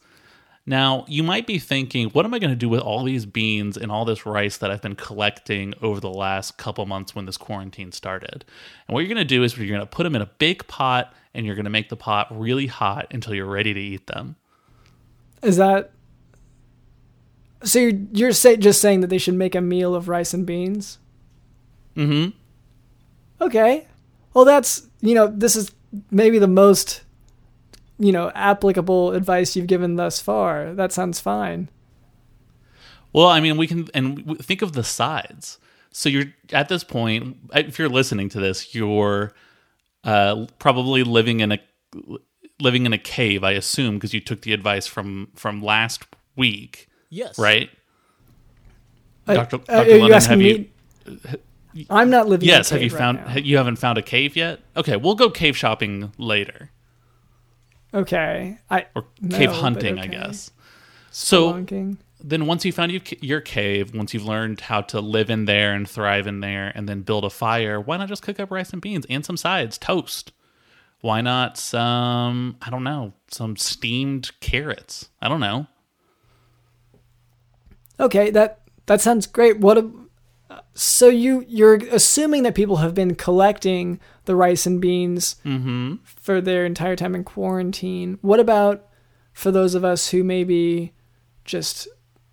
Now, 0.66 1.06
you 1.08 1.24
might 1.24 1.48
be 1.48 1.58
thinking, 1.58 2.10
what 2.10 2.26
am 2.26 2.34
I 2.34 2.40
going 2.40 2.52
to 2.52 2.56
do 2.56 2.70
with 2.70 2.82
all 2.82 3.04
these 3.04 3.26
beans 3.26 3.76
and 3.76 3.92
all 3.92 4.06
this 4.06 4.26
rice 4.26 4.58
that 4.58 4.70
I've 4.70 4.82
been 4.82 4.96
collecting 4.96 5.74
over 5.82 6.00
the 6.00 6.12
last 6.12 6.58
couple 6.58 6.86
months 6.86 7.16
when 7.16 7.26
this 7.26 7.38
quarantine 7.38 7.92
started? 7.92 8.46
And 8.88 8.94
what 8.94 9.00
you're 9.00 9.08
going 9.08 9.18
to 9.18 9.26
do 9.26 9.44
is 9.44 9.58
you're 9.58 9.68
going 9.68 9.80
to 9.80 9.86
put 9.86 10.04
them 10.04 10.16
in 10.16 10.22
a 10.22 10.30
big 10.38 10.68
pot 10.68 11.14
and 11.34 11.46
you're 11.46 11.56
going 11.56 11.66
to 11.66 11.72
make 11.72 11.90
the 11.90 11.96
pot 11.96 12.28
really 12.30 12.68
hot 12.68 13.08
until 13.12 13.34
you're 13.34 13.46
ready 13.46 13.74
to 13.74 13.80
eat 13.80 14.08
them. 14.08 14.36
Is 15.42 15.58
that 15.58 15.92
so? 17.64 17.80
You're, 17.80 18.00
you're 18.12 18.32
say, 18.32 18.58
just 18.58 18.82
saying 18.82 19.02
that 19.02 19.08
they 19.08 19.18
should 19.18 19.36
make 19.36 19.56
a 19.56 19.62
meal 19.62 19.96
of 19.96 20.08
rice 20.08 20.34
and 20.34 20.46
beans? 20.46 21.00
Mm-hmm. 21.96 22.38
Okay. 23.44 23.88
Well, 24.34 24.46
that's 24.46 24.88
you 25.02 25.16
know 25.16 25.28
this 25.28 25.56
is 25.56 25.72
maybe 26.12 26.40
the 26.40 26.48
most 26.48 27.02
you 27.98 28.12
know 28.12 28.32
applicable 28.36 29.14
advice 29.14 29.56
you've 29.56 29.68
given 29.68 29.96
thus 29.96 30.22
far. 30.22 30.74
That 30.74 30.92
sounds 30.92 31.20
fine. 31.20 31.70
Well, 33.14 33.28
I 33.28 33.40
mean, 33.40 33.58
we 33.58 33.68
can 33.68 33.88
and 33.94 34.40
think 34.40 34.62
of 34.62 34.74
the 34.74 34.84
sides. 34.84 35.58
So 35.92 36.10
you're 36.10 36.26
at 36.54 36.70
this 36.70 36.84
point, 36.84 37.38
if 37.54 37.80
you're 37.80 37.90
listening 37.90 38.30
to 38.30 38.40
this, 38.40 38.76
you're 38.76 39.34
uh, 40.04 40.46
probably 40.60 41.04
living 41.04 41.40
in 41.40 41.52
a 41.52 41.60
living 42.60 42.86
in 42.86 42.94
a 42.94 42.98
cave. 42.98 43.44
I 43.44 43.52
assume 43.52 43.96
because 43.96 44.14
you 44.14 44.20
took 44.20 44.42
the 44.42 44.54
advice 44.54 44.86
from 44.86 45.30
from 45.36 45.62
last 45.62 46.06
week, 46.36 46.89
Yes. 47.10 47.38
right? 47.40 47.70
Dr. 49.26 49.58
uh, 49.58 49.60
Dr. 49.60 49.72
are 49.72 49.86
you 49.86 50.00
London, 50.00 50.22
have 50.22 50.40
me? 50.40 50.70
you- 51.74 51.86
I'm 51.90 52.10
not 52.10 52.28
living. 52.28 52.48
Yes. 52.48 52.72
in 52.72 52.78
a 52.78 52.80
Have 52.82 52.92
you 52.92 52.96
right 52.96 53.00
found? 53.00 53.26
now. 53.26 53.36
You 53.38 53.58
haven't 53.58 53.76
found 53.78 53.98
a 53.98 54.02
cave 54.02 54.36
yet? 54.36 54.60
Okay, 54.76 54.96
we'll 54.96 55.16
go 55.16 55.30
cave 55.30 55.56
shopping 55.56 56.12
later 56.18 56.72
Okay. 57.94 58.58
I 58.70 58.86
or 58.96 59.06
cave 59.30 59.50
but 59.50 59.56
hunting, 59.56 59.98
I 60.00 60.04
okay. 60.04 60.12
guess. 60.12 60.52
So 61.12 61.54
Spelunking. 61.54 61.98
then 62.24 62.46
once 62.46 62.64
you 62.66 62.72
found 62.72 62.92
you, 62.92 63.02
your 63.22 63.42
cave, 63.42 63.96
once 63.96 64.14
you've 64.14 64.26
learned 64.26 64.62
how 64.62 64.82
to 64.82 65.00
live 65.02 65.30
in 65.32 65.46
there 65.46 65.74
and 65.74 65.90
thrive 65.90 66.28
in 66.28 66.40
there 66.40 66.72
and 66.76 66.88
then 66.88 67.02
build 67.02 67.24
a 67.26 67.30
fire, 67.32 67.80
why 67.82 67.98
not 67.98 68.08
just 68.08 68.22
cook 68.22 68.40
up 68.40 68.52
rice 68.52 68.72
and 68.74 68.82
beans 68.82 69.06
and 69.10 69.26
some 69.26 69.38
sides, 69.38 69.78
toast? 69.80 70.32
Why 71.02 71.22
not 71.22 71.58
some, 71.58 72.58
I 72.62 72.70
don't 72.70 72.84
know, 72.84 73.14
some 73.32 73.56
steamed 73.58 74.32
carrots? 74.40 75.10
I 75.22 75.30
don't 75.30 75.40
know. 75.40 75.66
Okay, 78.00 78.30
that 78.32 78.62
that 78.86 79.02
sounds 79.02 79.28
great. 79.28 79.60
What? 79.60 79.78
A, 79.78 79.90
so 80.74 81.08
you 81.10 81.46
you're 81.48 81.76
assuming 81.92 82.44
that 82.44 82.56
people 82.56 82.78
have 82.78 82.94
been 82.94 83.16
collecting 83.16 84.00
the 84.26 84.36
rice 84.36 84.66
and 84.66 84.80
beans 84.82 85.36
Mm-hmm. 85.46 85.96
for 86.06 86.42
their 86.42 86.66
entire 86.66 86.96
time 86.96 87.16
in 87.16 87.24
quarantine. 87.24 88.18
What 88.22 88.40
about 88.40 88.86
for 89.34 89.52
those 89.52 89.76
of 89.76 89.84
us 89.86 90.10
who 90.10 90.24
maybe 90.24 90.94
just 91.46 91.88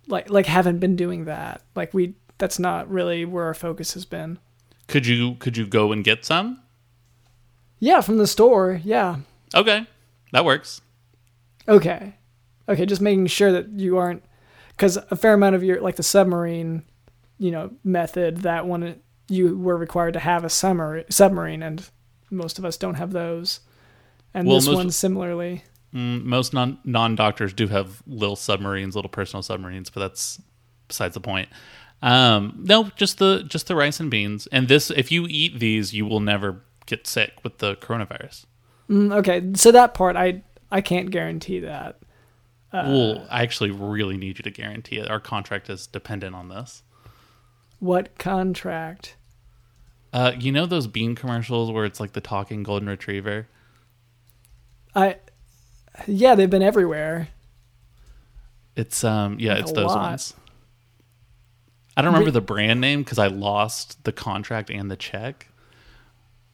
like 0.07 0.29
like 0.29 0.45
haven't 0.45 0.79
been 0.79 0.95
doing 0.95 1.25
that? 1.25 1.61
Like 1.75 1.93
we 1.93 2.15
that's 2.37 2.59
not 2.59 2.89
really 2.89 3.25
where 3.25 3.45
our 3.45 3.53
focus 3.53 3.93
has 3.93 4.05
been. 4.05 4.39
Could 4.87 5.05
you 5.05 5.35
could 5.35 5.57
you 5.57 5.67
go 5.67 5.91
and 5.91 6.03
get 6.03 6.23
some? 6.25 6.61
Yeah, 7.79 8.01
from 8.01 8.17
the 8.17 8.27
store. 8.27 8.81
Yeah. 8.83 9.17
Okay. 9.53 9.85
That 10.31 10.45
works. 10.45 10.81
Okay. 11.67 12.15
Okay, 12.69 12.85
just 12.85 13.01
making 13.01 13.27
sure 13.27 13.51
that 13.51 13.69
you 13.69 13.97
aren't 13.97 14.23
cuz 14.77 14.97
a 14.97 15.15
fair 15.15 15.33
amount 15.33 15.55
of 15.55 15.63
your 15.63 15.81
like 15.81 15.95
the 15.95 16.03
submarine, 16.03 16.83
you 17.37 17.51
know, 17.51 17.71
method 17.83 18.37
that 18.37 18.65
one 18.65 18.99
you 19.29 19.57
were 19.57 19.77
required 19.77 20.13
to 20.13 20.19
have 20.19 20.43
a 20.43 20.49
summer 20.49 21.03
submarine 21.09 21.61
and 21.63 21.89
most 22.31 22.57
of 22.59 22.65
us 22.65 22.77
don't 22.77 22.95
have 22.95 23.11
those. 23.11 23.59
And 24.33 24.47
Well, 24.47 24.57
this 24.57 24.67
most- 24.67 24.75
one 24.75 24.91
similarly. 24.91 25.63
Mm, 25.95 26.23
most 26.25 26.53
non 26.53 26.77
non 26.83 27.15
doctors 27.15 27.53
do 27.53 27.67
have 27.67 28.03
little 28.05 28.35
submarines, 28.35 28.95
little 28.95 29.09
personal 29.09 29.41
submarines, 29.41 29.89
but 29.89 30.01
that's 30.01 30.41
besides 30.87 31.13
the 31.13 31.21
point. 31.21 31.47
Um, 32.01 32.59
no, 32.63 32.91
just 32.95 33.17
the 33.19 33.43
just 33.47 33.67
the 33.67 33.75
rice 33.75 33.99
and 33.99 34.11
beans. 34.11 34.47
And 34.51 34.67
this, 34.67 34.91
if 34.91 35.11
you 35.11 35.25
eat 35.29 35.59
these, 35.59 35.93
you 35.93 36.05
will 36.05 36.19
never 36.19 36.61
get 36.85 37.07
sick 37.07 37.33
with 37.43 37.57
the 37.59 37.75
coronavirus. 37.77 38.45
Mm, 38.89 39.13
okay, 39.15 39.41
so 39.55 39.71
that 39.71 39.93
part 39.93 40.15
I 40.15 40.43
I 40.71 40.81
can't 40.81 41.09
guarantee 41.09 41.59
that. 41.61 41.97
Well, 42.73 43.25
I 43.29 43.43
actually 43.43 43.71
really 43.71 44.17
need 44.17 44.37
you 44.37 44.43
to 44.43 44.51
guarantee 44.51 44.97
it. 44.97 45.09
Our 45.09 45.19
contract 45.19 45.69
is 45.69 45.87
dependent 45.87 46.35
on 46.35 46.49
this. 46.49 46.83
What 47.79 48.17
contract? 48.17 49.15
Uh, 50.11 50.33
you 50.37 50.51
know 50.51 50.65
those 50.65 50.87
bean 50.87 51.15
commercials 51.15 51.71
where 51.71 51.85
it's 51.85 51.99
like 51.99 52.13
the 52.13 52.21
talking 52.21 52.63
golden 52.63 52.89
retriever? 52.89 53.47
I 54.95 55.17
yeah, 56.07 56.35
they've 56.35 56.49
been 56.49 56.63
everywhere. 56.63 57.29
It's 58.75 59.03
um 59.03 59.39
yeah, 59.39 59.53
Like 59.53 59.61
it's 59.61 59.71
those 59.71 59.87
lot. 59.87 60.09
ones. 60.11 60.33
I 61.95 62.01
don't 62.01 62.13
remember 62.13 62.31
the 62.31 62.41
brand 62.41 62.79
name 62.79 63.01
because 63.01 63.17
I 63.17 63.27
lost 63.27 64.03
the 64.03 64.11
contract 64.11 64.69
and 64.69 64.89
the 64.91 64.95
check. 64.95 65.47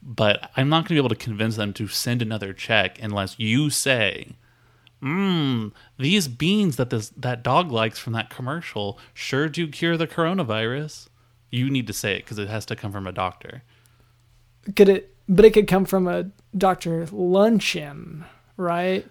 But 0.02 0.50
I'm 0.56 0.70
not 0.70 0.80
going 0.80 0.90
to 0.90 0.94
be 0.96 0.98
able 0.98 1.10
to 1.10 1.16
convince 1.16 1.56
them 1.58 1.74
to 1.74 1.88
send 1.88 2.22
another 2.22 2.54
check 2.54 2.98
unless 3.02 3.38
you 3.40 3.70
say, 3.70 4.36
"Mmm, 5.04 5.72
these 6.00 6.28
beans 6.28 6.78
that 6.78 6.90
this 6.90 7.10
that 7.10 7.44
dog 7.44 7.72
likes 7.72 8.00
from 8.00 8.14
that 8.14 8.30
commercial 8.30 8.98
sure 9.14 9.50
do 9.50 9.68
cure 9.68 9.98
the 9.98 10.08
coronavirus." 10.08 11.10
You 11.52 11.70
need 11.70 11.86
to 11.88 11.94
say 11.94 12.16
it 12.16 12.24
because 12.24 12.40
it 12.40 12.48
has 12.48 12.66
to 12.68 12.76
come 12.76 12.92
from 12.92 13.06
a 13.06 13.12
doctor. 13.12 13.64
Could 14.76 14.90
it 14.90 15.14
but 15.28 15.46
it 15.46 15.54
could 15.54 15.68
come 15.68 15.86
from 15.86 16.08
a 16.08 16.30
Dr. 16.58 17.06
Luncheon, 17.12 18.26
right? 18.58 19.06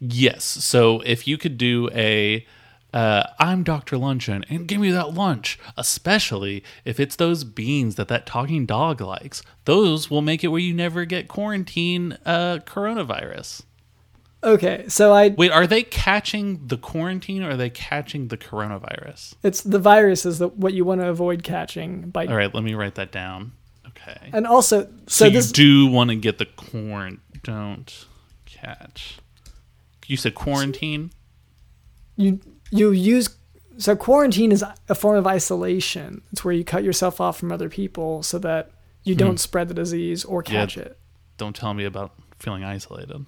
Yes. 0.00 0.44
So 0.44 1.00
if 1.00 1.26
you 1.26 1.36
could 1.36 1.58
do 1.58 1.90
a, 1.92 2.46
uh, 2.94 3.24
I'm 3.38 3.64
Dr. 3.64 3.98
Luncheon 3.98 4.44
and 4.48 4.66
give 4.66 4.80
me 4.80 4.90
that 4.90 5.14
lunch, 5.14 5.58
especially 5.76 6.64
if 6.84 6.98
it's 6.98 7.16
those 7.16 7.44
beans 7.44 7.96
that 7.96 8.08
that 8.08 8.26
talking 8.26 8.64
dog 8.64 9.00
likes, 9.00 9.42
those 9.64 10.10
will 10.10 10.22
make 10.22 10.42
it 10.42 10.48
where 10.48 10.60
you 10.60 10.72
never 10.72 11.04
get 11.04 11.28
quarantine 11.28 12.16
uh, 12.24 12.58
coronavirus. 12.64 13.62
Okay, 14.42 14.84
so 14.88 15.12
I 15.12 15.30
Wait, 15.30 15.50
are 15.50 15.66
they 15.66 15.82
catching 15.82 16.64
the 16.68 16.76
quarantine 16.78 17.42
or 17.42 17.50
are 17.50 17.56
they 17.56 17.70
catching 17.70 18.28
the 18.28 18.36
coronavirus? 18.36 19.34
it's 19.42 19.62
the 19.62 19.80
virus 19.80 20.24
is 20.24 20.38
the, 20.38 20.48
what 20.48 20.74
you 20.74 20.84
want 20.84 21.00
to 21.00 21.08
avoid 21.08 21.42
catching 21.42 22.10
by 22.10 22.26
All 22.26 22.36
right, 22.36 22.54
let 22.54 22.62
me 22.62 22.74
write 22.74 22.94
that 22.94 23.10
down. 23.10 23.52
Okay. 23.88 24.30
and 24.32 24.46
also 24.46 24.82
so, 24.84 24.90
So, 25.08 25.24
you 25.26 25.32
this 25.32 25.50
do 25.50 25.88
want 25.88 26.10
to 26.10 26.16
get 26.16 26.38
the 26.38 26.46
quarant. 26.46 27.18
Don't 27.42 28.06
catch. 28.46 29.18
You 30.06 30.16
said 30.16 30.34
quarantine? 30.36 31.10
you 32.16 32.40
you 32.70 32.90
use 32.90 33.28
so 33.76 33.94
quarantine 33.96 34.50
is 34.52 34.64
a 34.88 34.94
form 34.94 35.16
of 35.16 35.26
isolation. 35.26 36.22
It's 36.32 36.44
where 36.44 36.54
you 36.54 36.64
cut 36.64 36.84
yourself 36.84 37.20
off 37.20 37.38
from 37.38 37.50
other 37.52 37.68
people 37.68 38.22
so 38.22 38.38
that 38.40 38.70
you 39.04 39.14
don't 39.14 39.38
spread 39.38 39.68
the 39.68 39.74
disease 39.74 40.24
or 40.24 40.42
Hmm. 40.42 40.52
Yeah. 40.52 40.60
catch 40.60 40.76
it. 40.78 40.98
Don't 41.38 41.54
tell 41.56 41.74
me 41.74 41.84
about 41.84 42.12
feeling 42.38 42.62
isolated. 42.64 43.24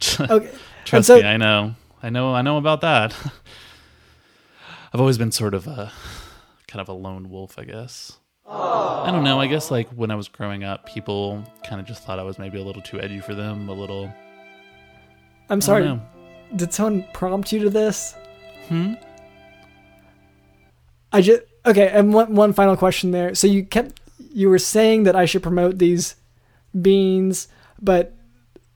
Okay. 0.20 0.50
Trust 0.84 1.08
so 1.08 1.16
me, 1.16 1.24
I 1.24 1.36
know. 1.36 1.74
I 2.02 2.10
know. 2.10 2.34
I 2.34 2.42
know 2.42 2.56
about 2.56 2.80
that. 2.80 3.14
I've 4.92 5.00
always 5.00 5.18
been 5.18 5.30
sort 5.30 5.54
of 5.54 5.66
a 5.66 5.92
kind 6.66 6.80
of 6.80 6.88
a 6.88 6.92
lone 6.92 7.30
wolf, 7.30 7.58
I 7.58 7.64
guess. 7.64 8.18
I 8.48 9.10
don't 9.12 9.24
know. 9.24 9.40
I 9.40 9.46
guess 9.46 9.70
like 9.70 9.88
when 9.90 10.10
I 10.10 10.14
was 10.14 10.28
growing 10.28 10.64
up, 10.64 10.86
people 10.86 11.44
kind 11.64 11.80
of 11.80 11.86
just 11.86 12.02
thought 12.02 12.18
I 12.18 12.22
was 12.22 12.38
maybe 12.38 12.58
a 12.58 12.62
little 12.62 12.82
too 12.82 13.00
edgy 13.00 13.20
for 13.20 13.34
them. 13.34 13.68
A 13.68 13.72
little. 13.72 14.12
I'm 15.48 15.60
sorry. 15.60 16.00
Did 16.56 16.72
someone 16.72 17.06
prompt 17.12 17.52
you 17.52 17.60
to 17.60 17.70
this? 17.70 18.14
Hmm. 18.68 18.94
I 21.12 21.20
just 21.20 21.42
okay. 21.64 21.88
And 21.88 22.12
one 22.12 22.34
one 22.34 22.52
final 22.52 22.76
question 22.76 23.10
there. 23.10 23.34
So 23.34 23.46
you 23.46 23.64
kept 23.64 24.00
you 24.32 24.48
were 24.48 24.58
saying 24.58 25.04
that 25.04 25.16
I 25.16 25.24
should 25.24 25.42
promote 25.42 25.78
these 25.78 26.16
beans, 26.80 27.48
but 27.80 28.14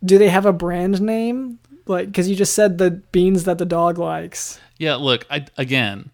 do 0.04 0.18
they 0.18 0.28
have 0.28 0.46
a 0.46 0.52
brand 0.52 1.00
name? 1.00 1.58
Like, 1.86 2.06
because 2.06 2.28
you 2.28 2.36
just 2.36 2.54
said 2.54 2.78
the 2.78 2.90
beans 2.90 3.44
that 3.44 3.58
the 3.58 3.66
dog 3.66 3.98
likes. 3.98 4.58
Yeah. 4.78 4.94
Look. 4.96 5.26
I 5.30 5.46
again. 5.56 6.10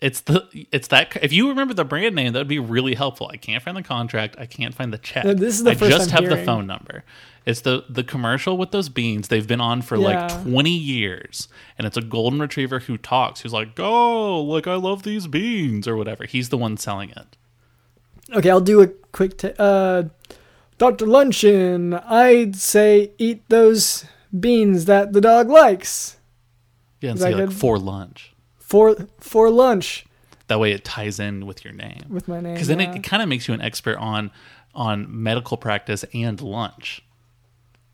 It's 0.00 0.20
the 0.22 0.46
it's 0.70 0.88
that 0.88 1.16
if 1.22 1.32
you 1.32 1.48
remember 1.48 1.72
the 1.72 1.84
brand 1.84 2.14
name 2.14 2.32
that 2.34 2.40
would 2.40 2.48
be 2.48 2.58
really 2.58 2.94
helpful. 2.94 3.30
I 3.32 3.36
can't 3.36 3.62
find 3.62 3.76
the 3.76 3.82
contract. 3.82 4.36
I 4.38 4.44
can't 4.46 4.74
find 4.74 4.92
the 4.92 4.98
check. 4.98 5.24
No, 5.24 5.32
this 5.34 5.54
is 5.56 5.64
the 5.64 5.70
I 5.70 5.74
first 5.74 5.90
just 5.90 6.14
I'm 6.14 6.24
have 6.24 6.36
the 6.38 6.44
phone 6.44 6.66
number. 6.66 7.04
It's 7.46 7.60
the 7.60 7.84
the 7.88 8.02
commercial 8.04 8.58
with 8.58 8.70
those 8.70 8.88
beans. 8.88 9.28
They've 9.28 9.46
been 9.46 9.60
on 9.60 9.82
for 9.82 9.96
Yeah. 9.96 10.26
like 10.26 10.42
twenty 10.42 10.76
years, 10.76 11.48
and 11.78 11.86
it's 11.86 11.96
a 11.96 12.02
golden 12.02 12.40
retriever 12.40 12.80
who 12.80 12.98
talks. 12.98 13.40
Who's 13.42 13.52
like, 13.52 13.78
"Oh, 13.78 14.42
like 14.42 14.66
I 14.66 14.74
love 14.74 15.04
these 15.04 15.26
beans" 15.26 15.86
or 15.88 15.96
whatever. 15.96 16.24
He's 16.26 16.48
the 16.50 16.58
one 16.58 16.76
selling 16.76 17.10
it. 17.10 17.36
Okay, 18.34 18.50
I'll 18.50 18.60
do 18.60 18.80
a 18.82 18.88
quick. 18.88 19.38
T- 19.38 19.52
uh, 19.58 20.04
Doctor 20.78 21.06
Luncheon, 21.06 21.94
I'd 21.94 22.56
say 22.56 23.12
eat 23.18 23.48
those 23.48 24.04
beans 24.38 24.86
that 24.86 25.12
the 25.12 25.20
dog 25.20 25.48
likes 25.48 26.16
Yeah, 27.00 27.10
and 27.10 27.18
say 27.20 27.34
like 27.34 27.48
good? 27.48 27.52
for 27.54 27.78
lunch. 27.78 28.34
for 28.58 28.96
for 29.20 29.50
lunch 29.50 30.04
That 30.48 30.58
way, 30.58 30.72
it 30.72 30.84
ties 30.84 31.20
in 31.20 31.46
with 31.46 31.64
your 31.64 31.72
name. 31.74 32.02
with 32.08 32.26
my 32.28 32.40
name. 32.40 32.54
Because 32.54 32.68
then 32.68 32.80
yeah. 32.80 32.90
it, 32.92 32.96
it 32.96 33.02
kind 33.04 33.22
of 33.22 33.28
makes 33.28 33.46
you 33.48 33.54
an 33.54 33.60
expert 33.60 33.96
on 33.98 34.30
on 34.74 35.06
medical 35.08 35.56
practice 35.56 36.04
and 36.12 36.40
lunch. 36.40 37.02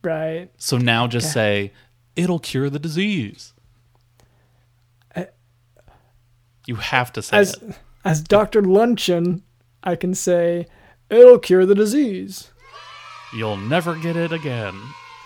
right. 0.02 0.48
So 0.56 0.78
now 0.78 1.06
just 1.06 1.30
say 1.32 1.72
it'll 2.16 2.38
cure 2.38 2.70
the 2.70 2.78
disease. 2.78 3.52
You 6.66 6.76
have 6.76 7.12
to 7.14 7.22
say 7.22 7.36
As 7.38 7.54
it. 7.54 7.74
as 8.04 8.22
Doctor 8.22 8.62
Luncheon, 8.62 9.42
I 9.82 9.96
can 9.96 10.14
say 10.14 10.66
it'll 11.08 11.38
cure 11.38 11.66
the 11.66 11.74
disease. 11.74 12.50
You'll 13.34 13.56
never 13.56 13.94
get 13.94 14.16
it 14.16 14.32
again. 14.32 14.74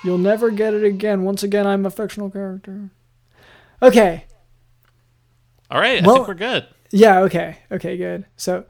You'll 0.04 0.18
never 0.18 0.50
get 0.50 0.74
it 0.74 0.84
again. 0.84 1.22
Once 1.22 1.42
again, 1.42 1.66
I'm 1.66 1.86
a 1.86 1.90
fictional 1.90 2.30
character. 2.30 2.90
Okay. 3.82 4.24
All 5.70 5.80
right, 5.80 6.02
I 6.02 6.06
Well- 6.06 6.16
think 6.16 6.28
we're 6.28 6.34
good. 6.34 6.66
Yeah, 6.90 7.20
okay. 7.20 7.58
Okay, 7.72 7.96
good. 7.96 8.26
So 8.36 8.64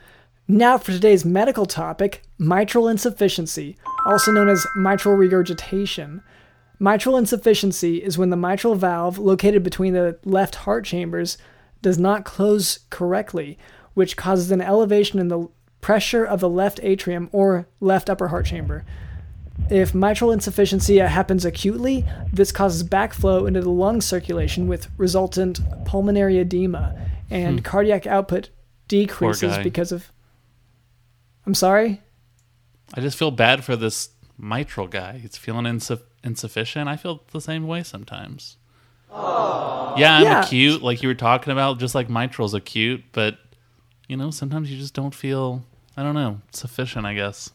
now 0.46 0.78
for 0.78 0.92
today's 0.92 1.24
medical 1.24 1.66
topic 1.66 2.22
mitral 2.38 2.88
insufficiency, 2.88 3.76
also 4.06 4.30
known 4.32 4.48
as 4.48 4.66
mitral 4.76 5.14
regurgitation. 5.14 6.22
Mitral 6.78 7.16
insufficiency 7.16 7.98
is 8.02 8.16
when 8.16 8.30
the 8.30 8.36
mitral 8.36 8.74
valve 8.76 9.18
located 9.18 9.62
between 9.62 9.92
the 9.94 10.18
left 10.24 10.54
heart 10.56 10.84
chambers 10.84 11.36
does 11.82 11.98
not 11.98 12.24
close 12.24 12.80
correctly, 12.90 13.58
which 13.94 14.16
causes 14.16 14.50
an 14.50 14.60
elevation 14.60 15.18
in 15.18 15.28
the 15.28 15.48
pressure 15.80 16.24
of 16.24 16.40
the 16.40 16.48
left 16.48 16.80
atrium 16.82 17.28
or 17.32 17.66
left 17.80 18.08
upper 18.08 18.28
heart 18.28 18.46
chamber. 18.46 18.84
If 19.70 19.94
mitral 19.94 20.30
insufficiency 20.30 20.98
happens 20.98 21.44
acutely, 21.44 22.04
this 22.32 22.52
causes 22.52 22.84
backflow 22.84 23.46
into 23.48 23.60
the 23.60 23.70
lung 23.70 24.00
circulation 24.00 24.66
with 24.66 24.88
resultant 24.98 25.60
pulmonary 25.84 26.38
edema, 26.38 26.94
and 27.30 27.60
hmm. 27.60 27.64
cardiac 27.64 28.06
output 28.06 28.50
decreases 28.88 29.58
because 29.58 29.92
of. 29.92 30.12
I'm 31.46 31.54
sorry? 31.54 32.00
I 32.94 33.00
just 33.00 33.18
feel 33.18 33.30
bad 33.30 33.64
for 33.64 33.76
this 33.76 34.10
mitral 34.38 34.86
guy. 34.86 35.18
He's 35.18 35.36
feeling 35.36 35.64
insu- 35.64 36.02
insufficient. 36.22 36.88
I 36.88 36.96
feel 36.96 37.22
the 37.32 37.40
same 37.40 37.66
way 37.66 37.82
sometimes. 37.82 38.56
Yeah, 39.96 40.16
I'm 40.16 40.22
Yeah. 40.24 40.42
acute, 40.42 40.82
like 40.82 41.02
you 41.02 41.08
were 41.08 41.14
talking 41.14 41.52
about, 41.52 41.78
just 41.78 41.94
like 41.94 42.08
mitral's 42.08 42.54
acute, 42.54 43.04
but 43.12 43.38
you 44.08 44.16
know, 44.16 44.30
sometimes 44.30 44.70
you 44.70 44.76
just 44.76 44.94
don't 44.94 45.14
feel, 45.14 45.64
I 45.96 46.02
don't 46.02 46.14
know, 46.14 46.40
sufficient, 46.52 47.06
I 47.06 47.14
guess. 47.14 47.50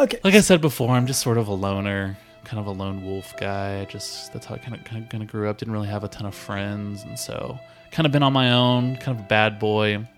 Okay. 0.00 0.18
Like 0.24 0.34
I 0.34 0.40
said 0.40 0.60
before, 0.60 0.90
I'm 0.90 1.06
just 1.06 1.20
sort 1.22 1.38
of 1.38 1.48
a 1.48 1.52
loner, 1.54 2.16
kind 2.44 2.58
of 2.58 2.66
a 2.66 2.70
lone 2.70 3.04
wolf 3.04 3.34
guy. 3.38 3.84
Just 3.86 4.32
that's 4.32 4.46
how 4.46 4.54
I 4.54 4.58
kind 4.58 4.74
of 4.74 4.84
kind 4.84 5.04
of, 5.04 5.10
kind 5.10 5.22
of 5.22 5.30
grew 5.30 5.48
up. 5.48 5.58
Didn't 5.58 5.72
really 5.72 5.88
have 5.88 6.04
a 6.04 6.08
ton 6.08 6.26
of 6.26 6.34
friends, 6.34 7.02
and 7.02 7.18
so 7.18 7.58
kind 7.90 8.06
of 8.06 8.12
been 8.12 8.22
on 8.22 8.32
my 8.32 8.52
own, 8.52 8.96
kind 8.96 9.18
of 9.18 9.24
a 9.24 9.28
bad 9.28 9.58
boy. 9.58 10.08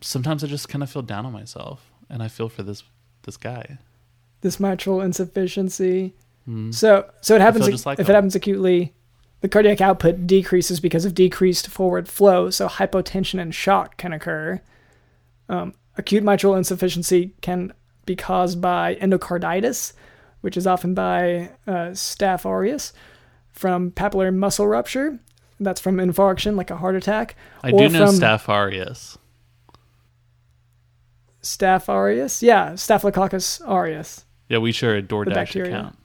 Sometimes 0.00 0.42
I 0.42 0.46
just 0.46 0.68
kind 0.68 0.82
of 0.82 0.90
feel 0.90 1.02
down 1.02 1.26
on 1.26 1.32
myself, 1.32 1.92
and 2.10 2.22
I 2.22 2.28
feel 2.28 2.48
for 2.48 2.62
this 2.62 2.82
this 3.22 3.36
guy. 3.36 3.78
This 4.40 4.58
mitral 4.58 5.00
insufficiency. 5.00 6.14
So, 6.70 7.08
so 7.20 7.36
it 7.36 7.40
happens 7.40 7.86
like 7.86 8.00
if 8.00 8.08
him. 8.08 8.10
it 8.10 8.14
happens 8.16 8.34
acutely. 8.34 8.92
The 9.42 9.48
cardiac 9.48 9.80
output 9.80 10.26
decreases 10.26 10.80
because 10.80 11.04
of 11.04 11.14
decreased 11.14 11.68
forward 11.68 12.08
flow, 12.08 12.50
so 12.50 12.68
hypotension 12.68 13.40
and 13.40 13.54
shock 13.54 13.96
can 13.96 14.12
occur. 14.12 14.60
Um, 15.48 15.74
acute 15.96 16.24
mitral 16.24 16.56
insufficiency 16.56 17.34
can 17.42 17.72
be 18.06 18.16
caused 18.16 18.60
by 18.60 18.96
endocarditis, 18.96 19.92
which 20.40 20.56
is 20.56 20.66
often 20.66 20.94
by 20.94 21.50
uh, 21.66 21.90
staph 21.92 22.44
aureus, 22.44 22.92
from 23.52 23.90
papillary 23.90 24.34
muscle 24.34 24.66
rupture. 24.66 25.18
That's 25.60 25.80
from 25.80 25.98
infarction, 25.98 26.56
like 26.56 26.70
a 26.70 26.76
heart 26.76 26.96
attack. 26.96 27.36
I 27.62 27.70
or 27.70 27.78
do 27.78 27.88
know 27.90 28.06
from- 28.06 28.16
Staph 28.16 28.48
aureus. 28.48 29.16
Staph 31.42 31.88
aureus. 31.88 32.42
Yeah, 32.42 32.74
Staphylococcus 32.74 33.60
aureus. 33.66 34.24
Yeah, 34.48 34.58
we 34.58 34.72
share 34.72 34.96
a 34.96 35.02
DoorDash 35.02 35.64
account. 35.66 35.98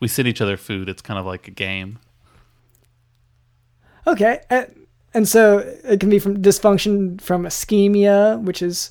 We 0.00 0.08
send 0.08 0.28
each 0.28 0.40
other 0.40 0.56
food. 0.56 0.88
It's 0.88 1.02
kind 1.02 1.18
of 1.18 1.26
like 1.26 1.48
a 1.48 1.50
game. 1.50 1.98
Okay, 4.06 4.40
and 5.14 5.26
so 5.28 5.58
it 5.84 5.98
can 5.98 6.10
be 6.10 6.18
from 6.18 6.42
dysfunction 6.42 7.20
from 7.20 7.44
ischemia, 7.44 8.40
which 8.42 8.62
is 8.62 8.90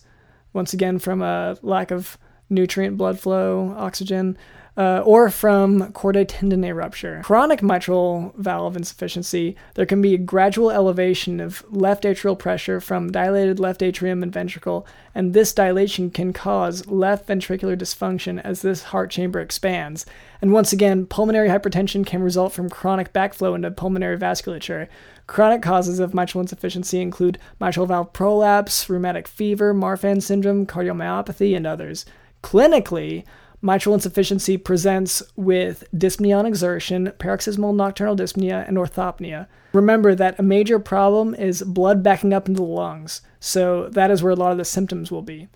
once 0.56 0.74
again 0.74 0.98
from 0.98 1.22
a 1.22 1.58
lack 1.62 1.92
of 1.92 2.18
nutrient 2.50 2.98
blood 2.98 3.20
flow, 3.20 3.76
oxygen, 3.78 4.38
uh, 4.78 5.02
or 5.06 5.30
from 5.30 5.92
chordae 5.94 6.26
tendineae 6.26 6.76
rupture. 6.76 7.22
Chronic 7.24 7.64
mitral 7.64 8.34
valve 8.38 8.76
insufficiency, 8.76 9.56
there 9.76 9.86
can 9.86 10.02
be 10.02 10.14
a 10.14 10.18
gradual 10.18 10.70
elevation 10.70 11.40
of 11.40 11.64
left 11.70 12.04
atrial 12.04 12.38
pressure 12.38 12.82
from 12.82 13.12
dilated 13.12 13.60
left 13.60 13.82
atrium 13.82 14.22
and 14.22 14.34
ventricle, 14.34 14.86
and 15.14 15.34
this 15.34 15.54
dilation 15.54 16.12
can 16.12 16.34
cause 16.34 16.86
left 16.88 17.28
ventricular 17.28 17.78
dysfunction 17.78 18.42
as 18.44 18.62
this 18.62 18.84
heart 18.84 19.10
chamber 19.10 19.40
expands. 19.40 20.06
And 20.42 20.52
once 20.52 20.74
again, 20.74 21.06
pulmonary 21.06 21.48
hypertension 21.48 22.06
can 22.06 22.22
result 22.22 22.52
from 22.52 22.70
chronic 22.70 23.14
backflow 23.14 23.56
into 23.56 23.72
pulmonary 23.72 24.18
vasculature. 24.18 24.88
Chronic 25.28 25.62
causes 25.62 26.00
of 26.00 26.14
mitral 26.14 26.42
insufficiency 26.42 27.02
include 27.02 27.40
mitral 27.60 27.88
valve 27.88 28.14
prolapse, 28.14 28.90
rheumatic 28.90 29.28
fever, 29.28 29.74
Marfan 29.74 30.22
syndrome, 30.22 30.66
cardiomyopathy, 30.66 31.56
and 31.56 31.66
others. 31.66 32.06
Clinically, 32.44 33.24
mitral 33.62 33.96
insufficiency 33.96 34.56
presents 34.58 35.24
with 35.36 35.84
dyspnea 35.96 36.38
on 36.38 36.46
exertion, 36.46 37.12
paroxysmal 37.18 37.74
nocturnal 37.74 38.16
dyspnea, 38.16 38.68
and 38.68 38.78
orthopnea. 38.78 39.48
Remember 39.74 40.14
that 40.14 40.40
a 40.40 40.44
major 40.44 40.78
problem 40.78 41.34
is 41.34 41.64
blood 41.64 42.04
backing 42.04 42.34
up 42.34 42.48
into 42.48 42.62
the 42.62 42.68
lungs, 42.68 43.22
so 43.40 43.90
that 43.90 44.12
is 44.12 44.22
where 44.22 44.32
a 44.32 44.36
lot 44.36 44.52
of 44.52 44.60
the 44.60 44.66
symptoms 44.66 45.12
will 45.12 45.24
be. 45.24 45.48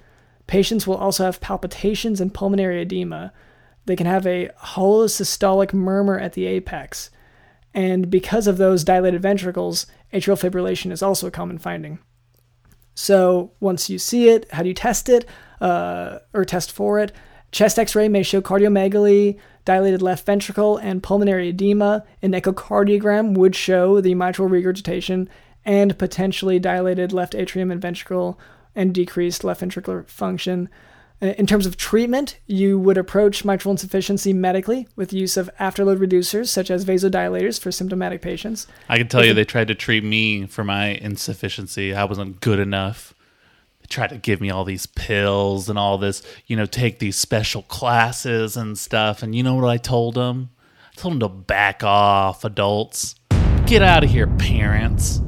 Patients 0.47 0.88
will 0.88 0.97
also 0.97 1.25
have 1.25 1.39
palpitations 1.41 2.19
and 2.19 2.33
pulmonary 2.33 2.81
edema. 2.81 3.31
They 3.85 3.95
can 3.95 4.07
have 4.07 4.25
a 4.25 4.49
holosystolic 4.63 5.73
murmur 5.73 6.17
at 6.17 6.33
the 6.33 6.47
apex. 6.47 7.11
And 7.73 8.09
because 8.09 8.47
of 8.47 8.57
those 8.57 8.83
dilated 8.83 9.21
ventricles, 9.21 9.85
atrial 10.13 10.39
fibrillation 10.39 10.91
is 10.91 11.03
also 11.03 11.27
a 11.27 11.31
common 11.31 11.57
finding. 11.57 11.99
So 12.95 13.51
once 13.59 13.89
you 13.89 13.97
see 13.97 14.29
it, 14.29 14.51
how 14.51 14.63
do 14.63 14.69
you 14.69 14.75
test 14.75 15.07
it 15.07 15.25
uh, 15.61 16.19
or 16.33 16.45
test 16.45 16.71
for 16.71 16.99
it? 16.99 17.11
Chest 17.51 17.79
x 17.79 17.95
ray 17.95 18.09
may 18.09 18.23
show 18.23 18.41
cardiomegaly, 18.41 19.39
dilated 19.65 20.01
left 20.01 20.25
ventricle, 20.25 20.77
and 20.77 21.01
pulmonary 21.01 21.49
edema. 21.49 22.05
An 22.21 22.31
echocardiogram 22.31 23.35
would 23.35 23.55
show 23.55 24.01
the 24.01 24.15
mitral 24.15 24.47
regurgitation 24.47 25.29
and 25.65 25.97
potentially 25.97 26.59
dilated 26.59 27.11
left 27.13 27.35
atrium 27.35 27.71
and 27.71 27.81
ventricle 27.81 28.39
and 28.75 28.93
decreased 28.93 29.43
left 29.43 29.61
ventricular 29.61 30.07
function. 30.07 30.69
Uh, 31.21 31.27
In 31.38 31.45
terms 31.45 31.65
of 31.65 31.75
treatment, 31.75 32.38
you 32.47 32.79
would 32.79 32.97
approach 32.97 33.43
mitral 33.43 33.71
insufficiency 33.71 34.31
medically 34.31 34.88
with 34.95 35.11
use 35.11 35.35
of 35.38 35.49
afterload 35.59 35.97
reducers 35.97 36.47
such 36.47 36.71
as 36.71 36.85
vasodilators 36.85 37.59
for 37.59 37.71
symptomatic 37.71 38.21
patients. 38.21 38.67
I 38.88 38.97
can 38.97 39.07
tell 39.07 39.25
you 39.25 39.33
they 39.33 39.45
tried 39.45 39.67
to 39.67 39.75
treat 39.75 40.03
me 40.03 40.45
for 40.47 40.63
my 40.63 40.88
insufficiency. 40.88 41.93
I 41.93 42.05
wasn't 42.05 42.39
good 42.39 42.59
enough. 42.59 43.13
They 43.81 43.88
tried 43.88 44.11
to 44.11 44.17
give 44.17 44.39
me 44.39 44.49
all 44.49 44.63
these 44.63 44.85
pills 44.85 45.69
and 45.69 45.77
all 45.77 45.97
this, 45.97 46.23
you 46.47 46.55
know, 46.55 46.65
take 46.65 46.99
these 46.99 47.17
special 47.17 47.63
classes 47.63 48.55
and 48.55 48.77
stuff. 48.77 49.21
And 49.21 49.35
you 49.35 49.43
know 49.43 49.55
what 49.55 49.69
I 49.69 49.77
told 49.77 50.15
them? 50.15 50.51
I 50.91 50.95
told 50.95 51.13
them 51.15 51.19
to 51.19 51.29
back 51.29 51.83
off, 51.83 52.45
adults. 52.45 53.15
Get 53.65 53.81
out 53.81 54.03
of 54.03 54.09
here, 54.09 54.27
parents. 54.27 55.21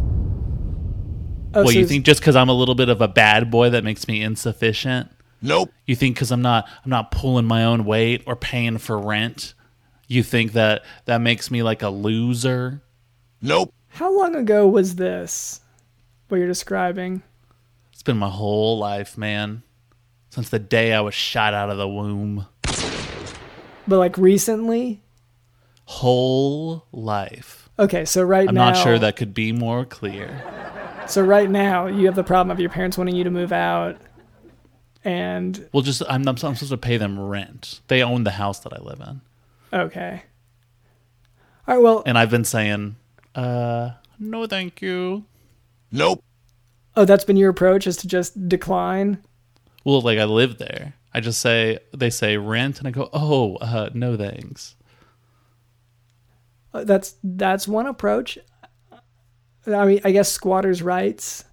Oh, 1.54 1.64
what 1.64 1.74
so 1.74 1.80
you 1.80 1.86
think 1.86 2.06
just 2.06 2.22
because 2.22 2.38
I'm 2.38 2.48
a 2.48 2.54
little 2.54 2.76
bit 2.76 2.88
of 2.88 3.02
a 3.02 3.10
bad 3.10 3.52
boy 3.52 3.72
that 3.72 3.84
makes 3.84 4.08
me 4.08 4.22
insufficient? 4.22 5.12
Nope. 5.42 5.72
You 5.86 5.96
think 5.96 6.16
because 6.16 6.32
I'm 6.32 6.42
not 6.42 6.68
I'm 6.84 6.90
not 6.90 7.12
pulling 7.12 7.46
my 7.46 7.64
own 7.64 7.86
weight 7.86 8.24
or 8.28 8.36
paying 8.36 8.78
for 8.78 8.98
rent, 8.98 9.54
you 10.08 10.24
think 10.24 10.54
that 10.54 10.84
that 11.06 11.20
makes 11.20 11.50
me 11.50 11.64
like 11.64 11.82
a 11.82 11.90
loser? 11.90 12.82
Nope. 13.42 13.74
How 13.90 14.16
long 14.16 14.36
ago 14.36 14.68
was 14.68 14.96
this? 14.96 15.62
What 16.28 16.38
you're 16.38 16.48
describing? 16.48 17.24
It's 17.92 18.04
been 18.04 18.18
my 18.18 18.30
whole 18.30 18.78
life, 18.78 19.18
man. 19.18 19.64
Since 20.30 20.50
the 20.50 20.60
day 20.60 20.94
I 20.94 21.02
was 21.02 21.14
shot 21.14 21.54
out 21.54 21.70
of 21.70 21.78
the 21.78 21.88
womb. 21.88 22.46
But 23.88 23.98
like 23.98 24.18
recently? 24.18 25.02
Whole 25.86 26.86
life. 26.92 27.70
Okay, 27.78 28.06
so 28.06 28.24
right 28.24 28.46
now 28.46 28.50
I'm 28.50 28.74
not 28.74 28.78
sure 28.82 28.98
that 28.98 29.18
could 29.18 29.34
be 29.34 29.52
more 29.52 29.86
clear. 29.86 30.42
So 31.08 31.22
right 31.22 31.50
now 31.50 31.88
you 31.88 32.06
have 32.06 32.16
the 32.16 32.24
problem 32.24 32.52
of 32.52 32.60
your 32.60 32.70
parents 32.70 32.98
wanting 32.98 33.16
you 33.16 33.24
to 33.24 33.32
move 33.32 33.52
out 33.52 33.98
and 35.04 35.68
Well, 35.74 35.82
just 35.84 36.02
I'm, 36.08 36.28
I'm 36.28 36.38
supposed 36.38 36.70
to 36.70 36.78
pay 36.78 36.98
them 36.98 37.20
rent. 37.20 37.82
They 37.88 38.04
own 38.04 38.24
the 38.24 38.32
house 38.32 38.60
that 38.60 38.74
I 38.74 38.80
live 38.82 39.00
in, 39.02 39.22
okay. 39.74 40.24
All 41.68 41.76
right, 41.76 41.84
well, 41.84 42.04
and 42.06 42.18
I've 42.18 42.30
been 42.30 42.46
saying, 42.46 42.96
uh, 43.36 43.92
no, 44.20 44.46
thank 44.48 44.82
you. 44.82 45.26
Nope. 45.92 46.24
oh, 46.96 47.06
that's 47.06 47.24
been 47.26 47.38
your 47.38 47.50
approach 47.50 47.88
is 47.88 47.98
to 47.98 48.08
just 48.08 48.48
decline. 48.50 49.18
Well, 49.84 50.02
like 50.02 50.20
I 50.20 50.26
live 50.26 50.58
there. 50.58 50.94
I 51.14 51.20
just 51.20 51.42
say 51.42 51.80
they 51.96 52.10
say 52.10 52.38
rent, 52.38 52.80
and 52.80 52.88
I 52.88 52.92
go, 52.92 53.10
oh, 53.14 53.56
uh, 53.58 53.90
no 53.94 54.16
thanks. 54.16 54.76
Uh, 56.74 56.84
That's 56.86 57.16
that's 57.24 57.68
one 57.68 57.86
approach. 57.86 58.38
I 59.68 59.86
mean, 59.86 60.02
I 60.06 60.12
guess 60.12 60.32
squatters' 60.32 60.82
rights 60.82 61.44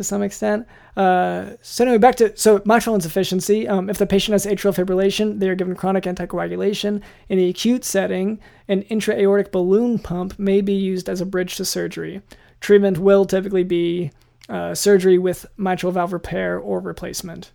to 0.00 0.04
some 0.04 0.22
extent. 0.22 0.66
Uh, 0.96 1.50
so 1.60 1.84
anyway, 1.84 1.98
back 1.98 2.16
to 2.16 2.34
so 2.36 2.62
mitral 2.64 2.94
insufficiency. 2.94 3.68
Um, 3.68 3.90
if 3.90 3.98
the 3.98 4.06
patient 4.06 4.32
has 4.32 4.46
atrial 4.46 4.74
fibrillation, 4.74 5.38
they 5.38 5.48
are 5.48 5.54
given 5.54 5.74
chronic 5.74 6.04
anticoagulation. 6.04 7.02
In 7.28 7.38
the 7.38 7.48
acute 7.48 7.84
setting, 7.84 8.40
an 8.66 8.82
intra-aortic 8.82 9.52
balloon 9.52 9.98
pump 9.98 10.38
may 10.38 10.62
be 10.62 10.72
used 10.72 11.08
as 11.08 11.20
a 11.20 11.26
bridge 11.26 11.56
to 11.56 11.64
surgery. 11.64 12.22
Treatment 12.60 12.98
will 12.98 13.26
typically 13.26 13.64
be 13.64 14.10
uh, 14.48 14.74
surgery 14.74 15.18
with 15.18 15.46
mitral 15.58 15.92
valve 15.92 16.12
repair 16.12 16.58
or 16.58 16.80
replacement. 16.80 17.52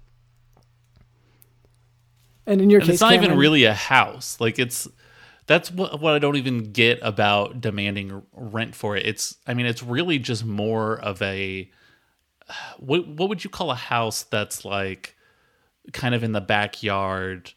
And 2.45 2.62
in 2.62 2.69
your 2.69 2.79
And 2.79 2.88
case, 2.88 2.95
it's 2.95 3.01
not 3.01 3.13
even 3.13 3.38
really 3.38 3.65
a 3.65 3.73
house. 3.73 4.38
Like 4.39 4.60
it's 4.60 4.88
that's 5.47 5.71
what 5.71 5.99
what 5.99 6.13
I 6.13 6.19
don't 6.19 6.36
even 6.36 6.71
get 6.71 6.99
about 7.01 7.60
demanding 7.60 8.21
rent 8.34 8.75
for 8.75 8.95
it. 8.95 9.05
It's 9.05 9.36
I 9.47 9.55
mean 9.55 9.65
it's 9.65 9.81
really 9.81 10.19
just 10.19 10.45
more 10.45 10.99
of 10.99 11.21
a 11.21 11.69
what 12.77 13.08
what 13.08 13.29
would 13.29 13.43
you 13.43 13.49
call 13.49 13.71
a 13.71 13.75
house 13.75 14.23
that's 14.23 14.65
like 14.65 15.15
kind 15.93 16.15
of 16.15 16.23
in 16.23 16.31
the 16.31 16.41
backyard 16.41 17.51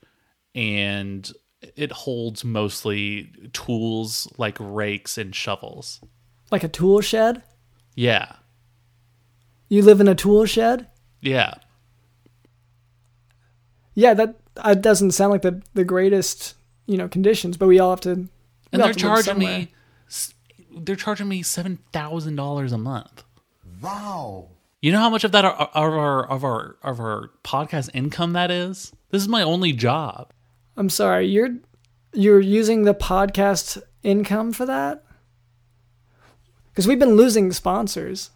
and 0.54 1.32
it 1.76 1.90
holds 1.90 2.44
mostly 2.44 3.30
tools 3.52 4.28
like 4.38 4.56
rakes 4.60 5.18
and 5.18 5.34
shovels. 5.34 6.00
like 6.50 6.62
a 6.62 6.68
tool 6.68 7.00
shed. 7.00 7.42
Yeah. 7.94 8.36
You 9.68 9.82
live 9.82 10.00
in 10.00 10.08
a 10.08 10.14
tool 10.14 10.46
shed. 10.46 10.86
Yeah. 11.20 11.54
Yeah, 13.94 14.14
that 14.14 14.36
uh, 14.56 14.74
doesn't 14.74 15.10
sound 15.10 15.32
like 15.32 15.42
the 15.42 15.62
the 15.74 15.84
greatest 15.84 16.54
you 16.86 16.96
know 16.96 17.08
conditions, 17.08 17.56
but 17.56 17.66
we 17.66 17.78
all 17.78 17.90
have 17.90 18.00
to. 18.02 18.10
And 18.10 18.30
they're 18.72 18.86
have 18.88 18.96
to 18.96 19.08
live 19.08 19.24
charging 19.24 19.38
me 19.38 19.72
they're 20.84 20.96
charging 20.96 21.28
me 21.28 21.42
$7,000 21.42 22.72
a 22.72 22.78
month. 22.78 23.24
Wow. 23.80 24.48
You 24.80 24.92
know 24.92 25.00
how 25.00 25.10
much 25.10 25.24
of 25.24 25.32
that 25.32 25.44
of 25.44 25.68
our 25.74 26.24
of 26.24 26.44
our 26.44 26.76
of 26.82 27.00
our 27.00 27.30
podcast 27.42 27.90
income 27.94 28.32
that 28.34 28.50
is? 28.50 28.92
This 29.10 29.22
is 29.22 29.28
my 29.28 29.42
only 29.42 29.72
job. 29.72 30.32
I'm 30.76 30.88
sorry, 30.88 31.26
you're 31.26 31.56
you're 32.12 32.40
using 32.40 32.84
the 32.84 32.94
podcast 32.94 33.82
income 34.04 34.52
for 34.52 34.66
that 34.66 35.04
because 36.70 36.86
we've 36.86 36.98
been 36.98 37.16
losing 37.16 37.50
sponsors. 37.50 38.30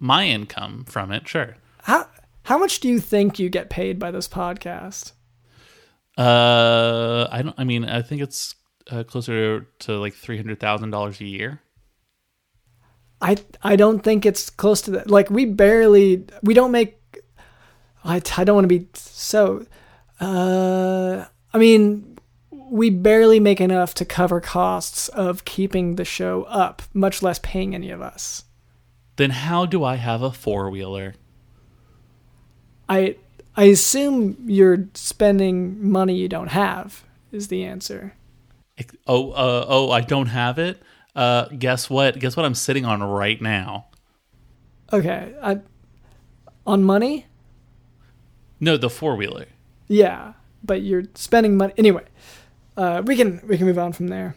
My 0.00 0.26
income 0.26 0.84
from 0.88 1.12
it, 1.12 1.28
sure. 1.28 1.56
How 1.82 2.08
how 2.42 2.58
much 2.58 2.80
do 2.80 2.88
you 2.88 2.98
think 2.98 3.38
you 3.38 3.48
get 3.48 3.70
paid 3.70 4.00
by 4.00 4.10
this 4.10 4.26
podcast? 4.26 5.12
Uh, 6.18 7.28
I 7.30 7.42
don't. 7.42 7.54
I 7.56 7.62
mean, 7.62 7.84
I 7.84 8.02
think 8.02 8.22
it's 8.22 8.56
uh, 8.90 9.04
closer 9.04 9.68
to 9.80 9.98
like 9.98 10.14
three 10.14 10.36
hundred 10.36 10.58
thousand 10.58 10.90
dollars 10.90 11.20
a 11.20 11.26
year. 11.26 11.60
I 13.24 13.36
I 13.62 13.76
don't 13.76 14.00
think 14.00 14.26
it's 14.26 14.50
close 14.50 14.82
to 14.82 14.90
that. 14.92 15.10
Like 15.10 15.30
we 15.30 15.46
barely 15.46 16.26
we 16.42 16.52
don't 16.52 16.70
make. 16.70 16.98
I 18.04 18.16
I 18.36 18.44
don't 18.44 18.54
want 18.54 18.68
to 18.68 18.78
be 18.78 18.86
so. 18.92 19.66
Uh, 20.20 21.24
I 21.54 21.58
mean, 21.58 22.18
we 22.50 22.90
barely 22.90 23.40
make 23.40 23.62
enough 23.62 23.94
to 23.94 24.04
cover 24.04 24.40
costs 24.40 25.08
of 25.08 25.46
keeping 25.46 25.96
the 25.96 26.04
show 26.04 26.42
up, 26.44 26.82
much 26.92 27.22
less 27.22 27.38
paying 27.38 27.74
any 27.74 27.90
of 27.90 28.02
us. 28.02 28.44
Then 29.16 29.30
how 29.30 29.64
do 29.64 29.82
I 29.84 29.94
have 29.96 30.20
a 30.20 30.30
four 30.30 30.68
wheeler? 30.68 31.14
I 32.90 33.16
I 33.56 33.64
assume 33.64 34.36
you're 34.46 34.88
spending 34.92 35.90
money 35.90 36.14
you 36.14 36.28
don't 36.28 36.48
have. 36.48 37.04
Is 37.32 37.48
the 37.48 37.64
answer? 37.64 38.12
Oh, 39.06 39.30
uh, 39.30 39.64
oh, 39.66 39.90
I 39.90 40.02
don't 40.02 40.26
have 40.26 40.58
it. 40.58 40.82
Uh, 41.14 41.46
guess 41.58 41.88
what? 41.88 42.18
Guess 42.18 42.36
what? 42.36 42.44
I'm 42.44 42.54
sitting 42.54 42.84
on 42.84 43.02
right 43.02 43.40
now. 43.40 43.86
Okay, 44.92 45.34
I 45.42 45.60
on 46.66 46.82
money. 46.82 47.26
No, 48.60 48.76
the 48.76 48.90
four 48.90 49.16
wheeler. 49.16 49.46
Yeah, 49.88 50.32
but 50.62 50.82
you're 50.82 51.04
spending 51.14 51.56
money 51.56 51.74
anyway. 51.76 52.04
Uh, 52.76 53.02
we 53.04 53.16
can 53.16 53.40
we 53.46 53.56
can 53.56 53.66
move 53.66 53.78
on 53.78 53.92
from 53.92 54.08
there. 54.08 54.36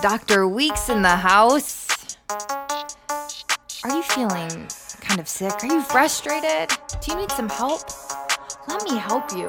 Dr. 0.00 0.46
Weeks 0.46 0.88
in 0.88 1.02
the 1.02 1.16
house. 1.16 2.16
Are 3.84 3.90
you 3.90 4.02
feeling 4.02 4.68
kind 5.00 5.18
of 5.18 5.28
sick? 5.28 5.52
Are 5.62 5.66
you 5.66 5.82
frustrated? 5.82 6.68
Do 7.00 7.12
you 7.12 7.18
need 7.18 7.32
some 7.32 7.48
help? 7.48 7.82
Let 8.68 8.84
me 8.84 8.96
help 8.96 9.32
you. 9.32 9.48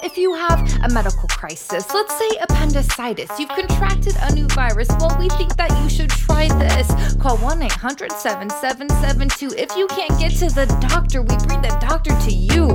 If 0.00 0.16
you 0.16 0.32
have 0.34 0.60
a 0.84 0.88
medical 0.88 1.28
crisis, 1.28 1.92
let's 1.92 2.16
say 2.16 2.28
appendicitis, 2.40 3.30
you've 3.38 3.48
contracted 3.48 4.14
a 4.20 4.32
new 4.32 4.46
virus, 4.48 4.88
well, 5.00 5.16
we 5.18 5.28
think 5.30 5.56
that 5.56 5.70
you 5.82 5.90
should 5.90 6.10
try 6.10 6.46
this. 6.58 7.14
Call 7.16 7.36
1 7.38 7.62
800 7.62 8.12
7772. 8.12 9.56
If 9.56 9.76
you 9.76 9.88
can't 9.88 10.16
get 10.20 10.32
to 10.38 10.54
the 10.54 10.66
doctor, 10.88 11.22
we 11.22 11.36
bring 11.46 11.62
the 11.62 11.76
doctor 11.80 12.10
to 12.10 12.32
you. 12.32 12.68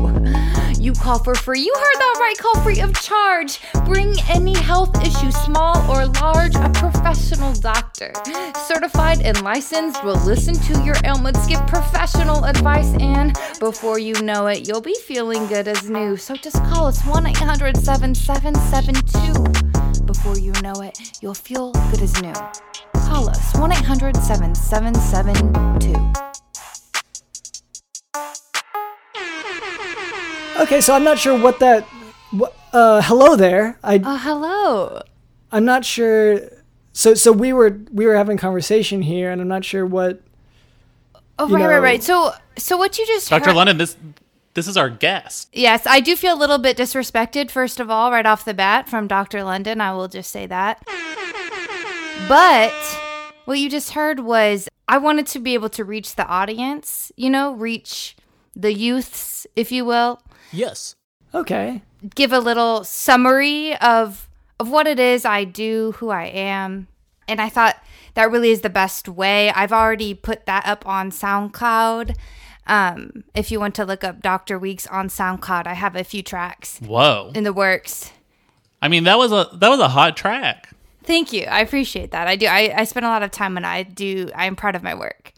You 0.83 0.91
call 0.91 1.17
for 1.17 1.33
free. 1.33 1.61
You 1.61 1.73
heard 1.73 1.97
that 1.97 2.17
right. 2.19 2.37
Call 2.37 2.61
free 2.61 2.81
of 2.81 2.93
charge. 3.01 3.61
Bring 3.85 4.13
any 4.27 4.53
health 4.53 5.01
issue, 5.01 5.31
small 5.31 5.77
or 5.89 6.07
large, 6.07 6.55
a 6.55 6.69
professional 6.71 7.53
doctor. 7.53 8.11
Certified 8.67 9.21
and 9.21 9.41
licensed 9.43 10.03
will 10.03 10.19
listen 10.25 10.55
to 10.55 10.83
your 10.83 10.97
ailments, 11.05 11.47
give 11.47 11.65
professional 11.67 12.43
advice, 12.43 12.93
and 12.99 13.39
before 13.61 13.97
you 13.97 14.13
know 14.23 14.47
it, 14.47 14.67
you'll 14.67 14.81
be 14.81 14.97
feeling 15.05 15.47
good 15.47 15.69
as 15.69 15.89
new. 15.89 16.17
So 16.17 16.35
just 16.35 16.61
call 16.65 16.87
us 16.87 17.01
1 17.05 17.27
800 17.27 17.77
7772. 17.77 20.03
Before 20.03 20.37
you 20.37 20.51
know 20.61 20.81
it, 20.81 20.99
you'll 21.21 21.33
feel 21.33 21.71
good 21.91 22.01
as 22.01 22.21
new. 22.21 22.33
Call 23.07 23.29
us 23.29 23.55
1 23.55 23.71
800 23.71 24.17
7772. 24.17 26.32
Okay, 30.59 30.81
so 30.81 30.93
I'm 30.93 31.03
not 31.03 31.17
sure 31.19 31.37
what 31.37 31.59
that. 31.59 31.85
Uh, 32.71 33.01
hello 33.03 33.35
there. 33.35 33.77
I 33.83 34.01
Oh, 34.03 34.17
hello. 34.17 35.01
I'm 35.51 35.65
not 35.65 35.85
sure. 35.85 36.39
So 36.93 37.13
so 37.13 37.31
we 37.31 37.53
were 37.53 37.79
we 37.91 38.05
were 38.05 38.15
having 38.15 38.37
a 38.37 38.39
conversation 38.39 39.01
here, 39.01 39.31
and 39.31 39.41
I'm 39.41 39.47
not 39.47 39.65
sure 39.65 39.85
what. 39.85 40.21
Oh, 41.39 41.47
You 41.47 41.55
right, 41.55 41.65
right, 41.65 41.75
know- 41.75 41.79
right. 41.81 42.03
So, 42.03 42.31
so 42.57 42.77
what 42.77 42.97
you 42.99 43.05
just 43.07 43.29
Dr. 43.29 43.45
heard- 43.47 43.55
London, 43.55 43.77
this 43.77 43.97
this 44.53 44.67
is 44.67 44.77
our 44.77 44.89
guest. 44.89 45.49
Yes, 45.53 45.85
I 45.87 45.99
do 45.99 46.15
feel 46.15 46.35
a 46.35 46.37
little 46.39 46.59
bit 46.59 46.77
disrespected, 46.77 47.49
first 47.49 47.79
of 47.79 47.89
all, 47.89 48.11
right 48.11 48.25
off 48.25 48.45
the 48.45 48.53
bat 48.53 48.87
from 48.87 49.07
Dr. 49.07 49.43
London. 49.43 49.81
I 49.81 49.93
will 49.93 50.07
just 50.07 50.31
say 50.31 50.45
that. 50.45 50.83
But 52.29 52.71
what 53.45 53.57
you 53.59 53.69
just 53.69 53.91
heard 53.91 54.19
was 54.19 54.69
I 54.87 54.99
wanted 54.99 55.25
to 55.27 55.39
be 55.39 55.55
able 55.55 55.69
to 55.69 55.83
reach 55.83 56.15
the 56.15 56.25
audience, 56.27 57.11
you 57.17 57.29
know, 57.31 57.53
reach 57.53 58.15
the 58.55 58.71
youths, 58.71 59.47
if 59.55 59.71
you 59.71 59.83
will, 59.85 60.21
Yes. 60.53 60.95
Okay. 61.33 61.81
give 62.15 62.31
a 62.31 62.39
little 62.39 62.83
summary 62.83 63.75
of 63.77 64.29
of 64.59 64.69
what 64.69 64.85
it 64.87 64.99
is 64.99 65.25
I 65.25 65.43
do, 65.45 65.93
who 65.97 66.09
I 66.09 66.25
am. 66.25 66.87
And 67.27 67.41
I 67.41 67.49
thought 67.49 67.81
that 68.13 68.29
really 68.29 68.51
is 68.51 68.61
the 68.61 68.69
best 68.69 69.09
way. 69.09 69.49
I've 69.51 69.73
already 69.73 70.13
put 70.13 70.45
that 70.45 70.65
up 70.67 70.85
on 70.85 71.09
SoundCloud. 71.09 72.15
Um, 72.67 73.23
if 73.33 73.51
you 73.51 73.59
want 73.59 73.75
to 73.75 73.85
look 73.85 74.03
up 74.03 74.21
Dr. 74.21 74.59
Weeks 74.59 74.85
on 74.87 75.09
SoundCloud, 75.09 75.65
I 75.67 75.73
have 75.73 75.95
a 75.95 76.03
few 76.03 76.21
tracks 76.21 76.79
Whoa. 76.79 77.31
in 77.33 77.43
the 77.43 77.51
works. 77.51 78.11
I 78.81 78.87
mean, 78.89 79.05
that 79.05 79.17
was 79.17 79.31
a 79.31 79.49
that 79.57 79.69
was 79.69 79.79
a 79.79 79.89
hot 79.89 80.15
track. 80.15 80.69
Thank 81.03 81.33
you. 81.33 81.43
I 81.45 81.61
appreciate 81.61 82.11
that. 82.11 82.27
I 82.27 82.35
do. 82.35 82.45
I, 82.45 82.73
I 82.77 82.83
spend 82.85 83.05
a 83.05 83.09
lot 83.09 83.23
of 83.23 83.31
time 83.31 83.57
and 83.57 83.65
I 83.65 83.83
do. 83.83 84.29
I'm 84.35 84.55
proud 84.55 84.75
of 84.75 84.83
my 84.83 84.93
work. 84.93 85.33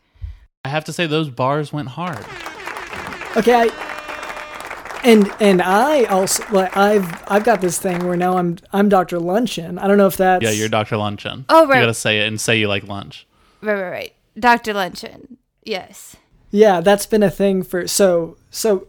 I 0.64 0.70
have 0.70 0.86
to 0.86 0.94
say 0.94 1.08
those 1.08 1.30
bars 1.30 1.72
went 1.72 1.90
hard. 1.90 2.26
Okay. 3.38 3.54
I, 3.70 3.95
and 5.06 5.32
and 5.40 5.62
I 5.62 6.04
also 6.06 6.44
like 6.52 6.76
I've 6.76 7.24
I've 7.28 7.44
got 7.44 7.62
this 7.62 7.78
thing 7.80 8.06
where 8.08 8.18
now 8.18 8.38
I'm 8.38 8.58
I'm 8.74 8.90
Dr. 8.90 9.20
Luncheon. 9.20 9.78
I 9.80 9.88
don't 9.88 9.98
know 9.98 10.08
if 10.08 10.18
that's 10.18 10.44
Yeah, 10.44 10.50
you're 10.52 10.70
Dr. 10.70 10.98
Luncheon. 10.98 11.46
Oh, 11.50 11.68
right. 11.68 11.78
You 11.78 11.84
gotta 11.84 11.94
say 11.94 12.22
it 12.22 12.28
and 12.28 12.40
say 12.42 12.58
you 12.60 12.68
like 12.68 12.88
lunch. 12.88 13.28
Right, 13.62 13.74
right, 13.82 13.90
right. 13.90 14.14
Dr. 14.40 14.74
Luncheon. 14.74 15.38
Yes. 15.64 16.16
Yeah, 16.52 16.82
that's 16.82 17.06
been 17.06 17.24
a 17.24 17.32
thing 17.32 17.64
for 17.64 17.88
so 17.88 18.38
so. 18.50 18.88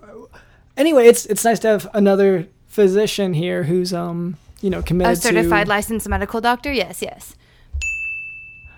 Anyway, 0.76 1.06
it's 1.06 1.26
it's 1.26 1.44
nice 1.44 1.58
to 1.60 1.68
have 1.68 1.86
another 1.94 2.46
physician 2.66 3.34
here 3.34 3.64
who's 3.64 3.92
um 3.92 4.36
you 4.62 4.70
know 4.70 4.82
committed 4.82 5.12
A 5.14 5.16
certified 5.20 5.66
to. 5.66 5.70
licensed 5.70 6.08
medical 6.08 6.40
doctor. 6.40 6.72
Yes, 6.72 7.02
yes. 7.02 7.34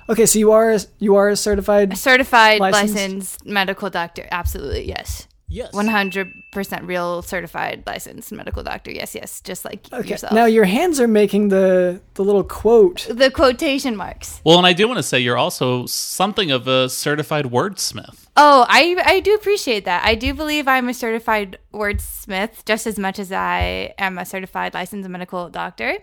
okay, 0.08 0.26
so 0.26 0.38
you 0.38 0.50
are 0.52 0.72
a- 0.72 0.80
you 0.98 1.14
are 1.16 1.28
a 1.28 1.36
certified. 1.36 1.92
A 1.92 1.96
certified 1.96 2.60
Licensed? 2.60 2.94
licensed 2.94 3.46
medical 3.46 3.90
doctor. 3.90 4.26
Absolutely. 4.30 4.88
Yes. 4.88 5.27
Yes. 5.50 5.72
100% 5.72 6.86
real 6.86 7.22
certified 7.22 7.82
licensed 7.86 8.30
medical 8.32 8.62
doctor. 8.62 8.90
Yes, 8.90 9.14
yes. 9.14 9.40
Just 9.40 9.64
like 9.64 9.86
Okay, 9.92 10.10
yourself. 10.10 10.32
now 10.32 10.44
your 10.44 10.64
hands 10.66 11.00
are 11.00 11.08
making 11.08 11.48
the 11.48 12.00
the 12.14 12.22
little 12.24 12.44
quote. 12.44 13.06
the 13.10 13.30
quotation 13.30 13.96
marks. 13.96 14.40
Well, 14.44 14.58
and 14.58 14.66
I 14.66 14.72
do 14.74 14.86
want 14.86 14.98
to 14.98 15.02
say 15.02 15.18
you're 15.20 15.38
also 15.38 15.86
something 15.86 16.50
of 16.50 16.68
a 16.68 16.88
certified 16.90 17.46
wordsmith. 17.46 18.26
Oh, 18.36 18.66
I 18.68 18.96
I 19.04 19.20
do 19.20 19.34
appreciate 19.34 19.84
that. 19.86 20.04
I 20.04 20.14
do 20.14 20.34
believe 20.34 20.68
I'm 20.68 20.88
a 20.88 20.94
certified 20.94 21.58
wordsmith 21.72 22.64
just 22.66 22.86
as 22.86 22.98
much 22.98 23.18
as 23.18 23.32
I 23.32 23.94
am 23.98 24.18
a 24.18 24.26
certified 24.26 24.74
licensed 24.74 25.08
medical 25.08 25.48
doctor. 25.48 25.98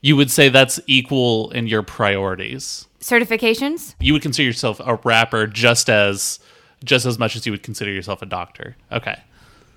You 0.00 0.14
would 0.16 0.30
say 0.30 0.48
that's 0.48 0.78
equal 0.86 1.50
in 1.50 1.66
your 1.66 1.82
priorities. 1.82 2.86
Certifications? 3.00 3.94
You 3.98 4.12
would 4.12 4.22
consider 4.22 4.46
yourself 4.46 4.80
a 4.84 4.96
rapper 5.04 5.46
just 5.48 5.88
as 5.90 6.38
just 6.84 7.06
as 7.06 7.18
much 7.18 7.36
as 7.36 7.46
you 7.46 7.52
would 7.52 7.62
consider 7.62 7.90
yourself 7.90 8.22
a 8.22 8.26
doctor. 8.26 8.76
Okay. 8.92 9.16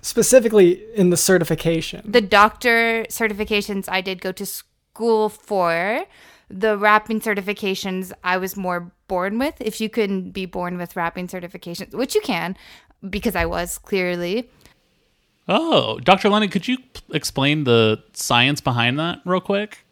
specifically 0.02 0.82
in 0.94 1.10
the 1.10 1.16
certification. 1.16 2.02
The 2.10 2.20
doctor 2.20 3.04
certifications 3.08 3.88
I 3.88 4.00
did 4.00 4.20
go 4.20 4.32
to 4.32 4.44
school 4.44 5.28
for. 5.28 6.04
The 6.48 6.76
rapping 6.76 7.20
certifications 7.20 8.12
I 8.24 8.36
was 8.36 8.56
more 8.56 8.90
born 9.08 9.38
with. 9.38 9.54
If 9.60 9.80
you 9.80 9.88
can 9.88 10.30
be 10.30 10.44
born 10.44 10.76
with 10.76 10.96
rapping 10.96 11.28
certifications, 11.28 11.94
which 11.94 12.14
you 12.14 12.20
can, 12.20 12.56
because 13.08 13.36
I 13.36 13.46
was 13.46 13.78
clearly. 13.78 14.50
Oh, 15.48 15.98
Dr. 16.00 16.28
Lennon, 16.28 16.50
could 16.50 16.68
you 16.68 16.78
p- 16.78 17.00
explain 17.12 17.64
the 17.64 18.02
science 18.12 18.60
behind 18.60 18.98
that 18.98 19.20
real 19.24 19.40
quick? 19.40 19.84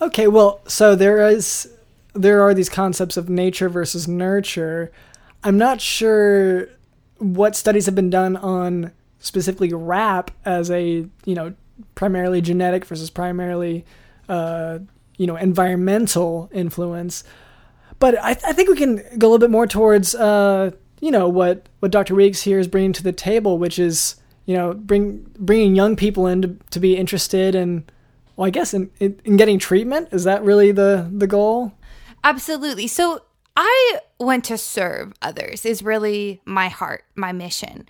Okay, 0.00 0.26
well, 0.28 0.60
so 0.66 0.94
there 0.94 1.26
is 1.26 1.68
there 2.14 2.42
are 2.42 2.54
these 2.54 2.68
concepts 2.68 3.16
of 3.16 3.28
nature 3.28 3.68
versus 3.68 4.06
nurture. 4.06 4.92
I'm 5.44 5.58
not 5.58 5.80
sure 5.80 6.68
what 7.18 7.56
studies 7.56 7.86
have 7.86 7.94
been 7.94 8.10
done 8.10 8.36
on 8.36 8.92
specifically 9.18 9.72
rap 9.72 10.30
as 10.44 10.70
a 10.70 11.06
you 11.24 11.34
know 11.34 11.54
primarily 11.94 12.40
genetic 12.40 12.84
versus 12.84 13.10
primarily 13.10 13.84
uh, 14.28 14.78
you 15.16 15.26
know 15.26 15.36
environmental 15.36 16.48
influence. 16.52 17.24
But 17.98 18.16
I, 18.22 18.30
I 18.30 18.52
think 18.52 18.68
we 18.68 18.76
can 18.76 18.96
go 19.18 19.26
a 19.26 19.30
little 19.30 19.38
bit 19.38 19.50
more 19.50 19.66
towards 19.66 20.14
uh, 20.14 20.72
you 21.00 21.10
know 21.10 21.28
what 21.28 21.68
what 21.80 21.90
Dr. 21.90 22.14
Weeks 22.14 22.42
here 22.42 22.58
is 22.58 22.68
bringing 22.68 22.92
to 22.94 23.02
the 23.02 23.12
table, 23.12 23.58
which 23.58 23.78
is 23.78 24.16
you 24.46 24.56
know 24.56 24.74
bring 24.74 25.30
bringing 25.38 25.74
young 25.74 25.96
people 25.96 26.26
in 26.26 26.42
to, 26.42 26.56
to 26.70 26.80
be 26.80 26.96
interested 26.96 27.54
in 27.54 27.84
well, 28.36 28.46
I 28.46 28.50
guess 28.50 28.72
in, 28.72 28.90
in, 29.00 29.20
in 29.24 29.36
getting 29.36 29.58
treatment 29.58 30.08
is 30.12 30.24
that 30.24 30.44
really 30.44 30.72
the 30.72 31.08
the 31.12 31.26
goal? 31.26 31.72
Absolutely. 32.24 32.86
So 32.86 33.22
I 33.56 34.00
want 34.18 34.44
to 34.46 34.58
serve 34.58 35.12
others, 35.22 35.64
is 35.64 35.82
really 35.82 36.40
my 36.44 36.68
heart, 36.68 37.04
my 37.14 37.32
mission. 37.32 37.86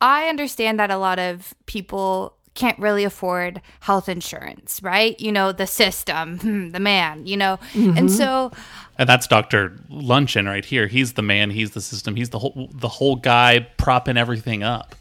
I 0.00 0.28
understand 0.28 0.78
that 0.80 0.90
a 0.90 0.96
lot 0.96 1.18
of 1.18 1.54
people 1.66 2.36
can't 2.54 2.78
really 2.78 3.04
afford 3.04 3.60
health 3.80 4.08
insurance, 4.08 4.82
right? 4.82 5.18
You 5.20 5.32
know, 5.32 5.52
the 5.52 5.66
system, 5.66 6.70
the 6.72 6.80
man, 6.80 7.26
you 7.26 7.36
know. 7.36 7.58
And 7.74 7.94
mm-hmm. 7.94 8.08
so 8.08 8.52
And 8.98 9.08
that's 9.08 9.26
Dr. 9.26 9.78
Luncheon 9.88 10.46
right 10.46 10.64
here. 10.64 10.86
He's 10.86 11.14
the 11.14 11.22
man, 11.22 11.50
he's 11.50 11.70
the 11.70 11.80
system, 11.80 12.16
he's 12.16 12.30
the 12.30 12.38
whole 12.38 12.68
the 12.72 12.88
whole 12.88 13.16
guy 13.16 13.60
propping 13.76 14.16
everything 14.16 14.62
up. 14.62 14.94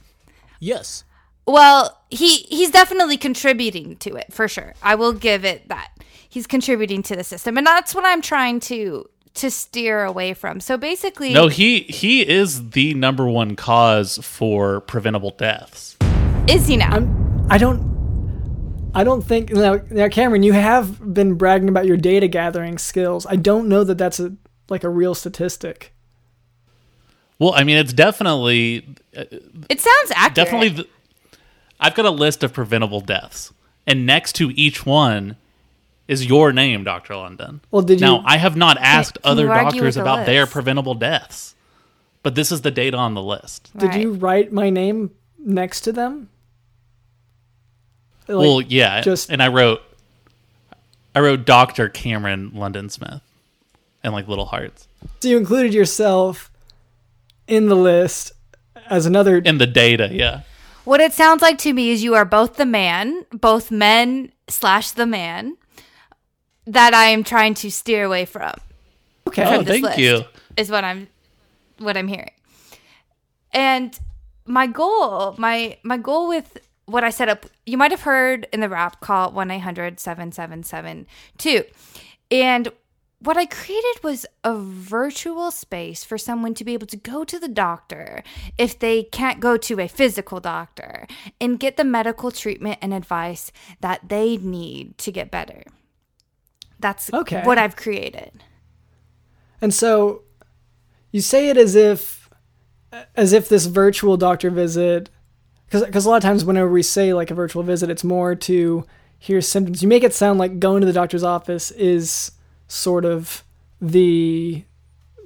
Yes. 0.59 1.03
Well, 1.45 1.97
he 2.09 2.37
he's 2.43 2.71
definitely 2.71 3.17
contributing 3.17 3.97
to 3.97 4.15
it 4.15 4.31
for 4.31 4.47
sure. 4.47 4.75
I 4.83 4.95
will 4.95 5.13
give 5.13 5.43
it 5.43 5.67
that. 5.69 5.91
He's 6.31 6.45
contributing 6.45 7.01
to 7.03 7.15
the 7.15 7.23
system, 7.23 7.57
and 7.57 7.65
that's 7.65 7.95
what 7.95 8.05
I'm 8.05 8.21
trying 8.21 8.59
to 8.61 9.09
to 9.39 9.51
steer 9.51 10.03
away 10.03 10.33
from. 10.33 10.59
So 10.59 10.77
basically, 10.77 11.33
No, 11.33 11.47
he 11.47 11.81
he 11.81 12.27
is 12.27 12.69
the 12.71 12.93
number 12.93 13.27
one 13.27 13.55
cause 13.55 14.17
for 14.21 14.81
preventable 14.81 15.31
deaths. 15.31 15.97
is 16.47 16.67
he 16.67 16.77
now? 16.77 16.97
I 17.49 17.57
don't. 17.57 17.89
I 18.95 19.03
don't 19.03 19.21
think 19.21 19.51
now, 19.51 19.79
now, 19.91 20.07
Cameron. 20.09 20.41
You 20.43 20.53
have 20.53 21.13
been 21.13 21.35
bragging 21.35 21.69
about 21.69 21.85
your 21.85 21.97
data 21.97 22.27
gathering 22.27 22.77
skills. 22.79 23.25
I 23.27 23.35
don't 23.35 23.67
know 23.69 23.83
that 23.83 23.97
that's 23.97 24.19
a 24.19 24.33
like 24.69 24.83
a 24.83 24.89
real 24.89 25.13
statistic. 25.15 25.93
Well, 27.37 27.53
I 27.55 27.63
mean, 27.63 27.77
it's 27.77 27.93
definitely 27.93 28.85
uh, 29.15 29.25
it 29.69 29.79
sounds 29.79 30.11
accurate. 30.15 30.35
definitely. 30.35 30.69
The, 30.69 30.87
I've 31.79 31.95
got 31.95 32.05
a 32.05 32.11
list 32.11 32.43
of 32.43 32.51
preventable 32.51 32.99
deaths, 33.01 33.53
and 33.87 34.05
next 34.05 34.33
to 34.33 34.49
each 34.55 34.85
one 34.85 35.37
is 36.09 36.25
your 36.25 36.51
name, 36.51 36.83
Doctor 36.83 37.15
London. 37.15 37.61
Well, 37.71 37.83
did 37.83 38.01
you- 38.01 38.07
Now, 38.07 38.23
I 38.25 38.37
have 38.37 38.57
not 38.57 38.77
asked 38.79 39.21
can 39.21 39.31
other 39.31 39.43
you 39.43 39.47
doctors 39.47 39.95
the 39.95 40.01
about 40.01 40.25
their 40.25 40.45
preventable 40.47 40.95
deaths. 40.95 41.55
but 42.23 42.35
this 42.35 42.51
is 42.51 42.61
the 42.61 42.71
data 42.71 42.97
on 42.97 43.13
the 43.13 43.21
list. 43.23 43.69
Did 43.77 43.95
you 43.95 44.11
write 44.13 44.51
my 44.51 44.69
name 44.69 45.11
next 45.37 45.81
to 45.81 45.91
them? 45.93 46.27
Like, 48.27 48.37
well, 48.37 48.61
yeah, 48.61 49.01
just- 49.01 49.29
and 49.29 49.41
I 49.41 49.47
wrote, 49.47 49.81
I 51.15 51.19
wrote 51.21 51.45
Doctor 51.45 51.87
Cameron 51.89 52.51
London 52.53 52.89
Smith, 52.89 53.21
and 54.03 54.13
like 54.13 54.27
little 54.27 54.45
hearts 54.45 54.87
so 55.21 55.29
you 55.29 55.37
included 55.37 55.73
yourself 55.73 56.51
in 57.47 57.67
the 57.69 57.75
list 57.75 58.33
as 58.89 59.05
another. 59.05 59.37
in 59.37 59.57
the 59.59 59.65
data. 59.67 60.09
Yeah, 60.11 60.41
What 60.85 60.99
it 61.01 61.13
sounds 61.13 61.41
like 61.41 61.57
to 61.59 61.73
me 61.73 61.89
is 61.91 62.03
you 62.03 62.15
are 62.15 62.25
both 62.25 62.55
the 62.57 62.65
man, 62.65 63.25
both 63.31 63.71
men 63.71 64.31
slash 64.47 64.91
the 64.91 65.05
man 65.05 65.55
that 66.69 66.93
I 66.93 67.05
am 67.05 67.23
trying 67.23 67.55
to 67.55 67.71
steer 67.71 68.05
away 68.05 68.25
from. 68.25 68.53
okay. 69.27 69.43
Oh, 69.43 69.57
from 69.57 69.65
this 69.65 69.73
thank 69.73 69.85
list, 69.85 69.99
you. 69.99 70.23
Is 70.55 70.69
what 70.69 70.83
I'm 70.83 71.07
what 71.79 71.97
I'm 71.97 72.07
hearing. 72.07 72.31
And 73.51 73.97
my 74.45 74.67
goal, 74.67 75.33
my 75.37 75.77
my 75.83 75.97
goal 75.97 76.27
with 76.27 76.59
what 76.85 77.03
I 77.03 77.09
set 77.09 77.29
up, 77.29 77.47
you 77.65 77.77
might 77.77 77.91
have 77.91 78.01
heard 78.01 78.47
in 78.51 78.59
the 78.61 78.69
rap 78.69 78.99
call 78.99 79.31
1-800-7772. 79.33 81.65
And 82.31 82.67
what 83.19 83.37
I 83.37 83.45
created 83.45 84.03
was 84.03 84.25
a 84.43 84.55
virtual 84.55 85.51
space 85.51 86.03
for 86.03 86.17
someone 86.17 86.55
to 86.55 86.63
be 86.63 86.73
able 86.73 86.87
to 86.87 86.97
go 86.97 87.23
to 87.25 87.37
the 87.37 87.47
doctor 87.47 88.23
if 88.57 88.79
they 88.79 89.03
can't 89.03 89.39
go 89.39 89.55
to 89.57 89.79
a 89.79 89.87
physical 89.87 90.39
doctor 90.39 91.05
and 91.39 91.59
get 91.59 91.77
the 91.77 91.83
medical 91.83 92.31
treatment 92.31 92.79
and 92.81 92.91
advice 92.91 93.51
that 93.81 94.09
they 94.09 94.37
need 94.37 94.97
to 94.99 95.11
get 95.11 95.29
better. 95.29 95.61
That's 96.79 97.11
Okay. 97.13 97.41
what 97.43 97.57
I've 97.57 97.75
created. 97.75 98.31
And 99.61 99.73
so 99.73 100.23
you 101.11 101.21
say 101.21 101.49
it 101.49 101.57
as 101.57 101.75
if 101.75 102.29
as 103.15 103.33
if 103.33 103.49
this 103.49 103.65
virtual 103.67 104.17
doctor 104.17 104.49
visit 104.49 105.09
because 105.69 106.05
a 106.05 106.09
lot 106.09 106.15
of 106.17 106.23
times 106.23 106.43
whenever 106.43 106.69
we 106.71 106.81
say 106.81 107.13
like 107.13 107.29
a 107.29 107.35
virtual 107.35 107.61
visit 107.61 107.87
it's 107.89 108.03
more 108.03 108.33
to 108.33 108.83
hear 109.19 109.41
symptoms 109.41 109.83
you 109.83 109.87
make 109.87 110.03
it 110.03 110.11
sound 110.13 110.39
like 110.39 110.57
going 110.59 110.81
to 110.81 110.87
the 110.87 110.93
doctor's 110.93 111.23
office 111.23 111.69
is 111.71 112.31
sort 112.67 113.05
of 113.05 113.43
the 113.79 114.63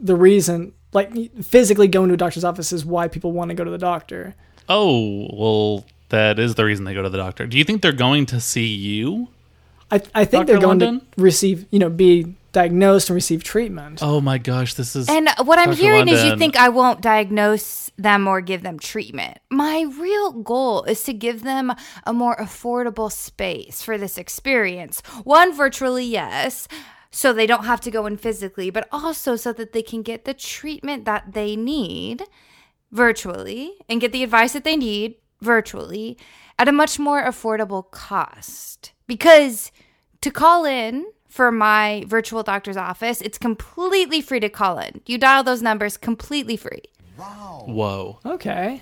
the 0.02 0.16
reason 0.16 0.74
like 0.92 1.10
physically 1.42 1.88
going 1.88 2.10
to 2.10 2.16
a 2.16 2.18
doctor's 2.18 2.44
office 2.44 2.74
is 2.74 2.84
why 2.86 3.08
people 3.08 3.32
want 3.32 3.48
to 3.50 3.56
go 3.56 3.64
to 3.64 3.72
the 3.72 3.78
doctor 3.78 4.36
Oh, 4.70 5.28
well, 5.34 5.86
that 6.10 6.40
is 6.40 6.56
the 6.56 6.64
reason 6.64 6.86
they 6.86 6.94
go 6.94 7.02
to 7.02 7.10
the 7.10 7.18
doctor. 7.18 7.46
Do 7.46 7.58
you 7.58 7.66
think 7.66 7.82
they're 7.82 7.92
going 7.92 8.26
to 8.28 8.40
see 8.40 8.66
you? 8.66 9.28
I, 9.94 10.02
I 10.22 10.26
think 10.26 10.32
Dr. 10.32 10.46
they're 10.46 10.62
going 10.62 10.80
London? 10.80 11.00
to 11.00 11.22
receive 11.22 11.66
you 11.72 11.80
know 11.80 11.90
be 11.90 12.36
diagnosed 12.52 13.10
and 13.10 13.16
receive 13.16 13.44
treatment 13.44 14.00
Oh 14.02 14.22
my 14.22 14.38
gosh, 14.38 14.76
this 14.76 14.96
is 14.96 15.10
And 15.10 15.28
what 15.44 15.58
I'm 15.58 15.72
Dr. 15.72 15.82
hearing 15.82 16.08
is 16.08 16.24
you 16.24 16.38
think 16.38 16.56
I 16.56 16.70
won't 16.70 17.02
diagnose 17.02 17.90
them 17.98 18.28
or 18.28 18.42
give 18.42 18.62
them 18.62 18.78
treatment. 18.78 19.40
My 19.50 19.86
real 20.00 20.32
goal 20.34 20.84
is 20.84 21.02
to 21.06 21.14
give 21.14 21.42
them 21.42 21.74
a 22.06 22.14
more 22.14 22.36
affordable 22.36 23.12
space 23.12 23.82
for 23.82 23.98
this 23.98 24.20
experience. 24.20 25.02
One, 25.24 25.52
virtually, 25.56 26.06
yes, 26.06 26.68
so 27.10 27.34
they 27.34 27.48
don't 27.48 27.66
have 27.66 27.82
to 27.82 27.92
go 27.92 28.06
in 28.06 28.18
physically, 28.18 28.70
but 28.70 28.88
also 28.92 29.36
so 29.36 29.52
that 29.54 29.74
they 29.74 29.82
can 29.82 30.04
get 30.04 30.26
the 30.26 30.34
treatment 30.36 31.06
that 31.06 31.34
they 31.34 31.56
need 31.56 32.22
virtually 32.92 33.74
and 33.90 34.00
get 34.02 34.12
the 34.12 34.24
advice 34.24 34.54
that 34.54 34.64
they 34.64 34.78
need 34.78 35.16
virtually 35.42 36.18
at 36.60 36.68
a 36.68 36.72
much 36.72 37.00
more 37.00 37.24
affordable 37.24 37.90
cost. 37.90 38.92
Because 39.08 39.72
to 40.24 40.32
call 40.32 40.66
in 40.66 41.06
for 41.30 41.52
my 41.52 42.04
virtual 42.08 42.44
doctor's 42.44 42.78
office, 42.78 43.22
it's 43.22 43.38
completely 43.38 44.22
free 44.22 44.40
to 44.40 44.50
call 44.50 44.78
in. 44.80 45.02
You 45.06 45.18
dial 45.18 45.44
those 45.44 45.62
numbers 45.62 45.98
completely 45.98 46.58
free. 46.58 46.84
Wow. 47.18 47.64
Whoa. 47.68 48.20
okay 48.26 48.82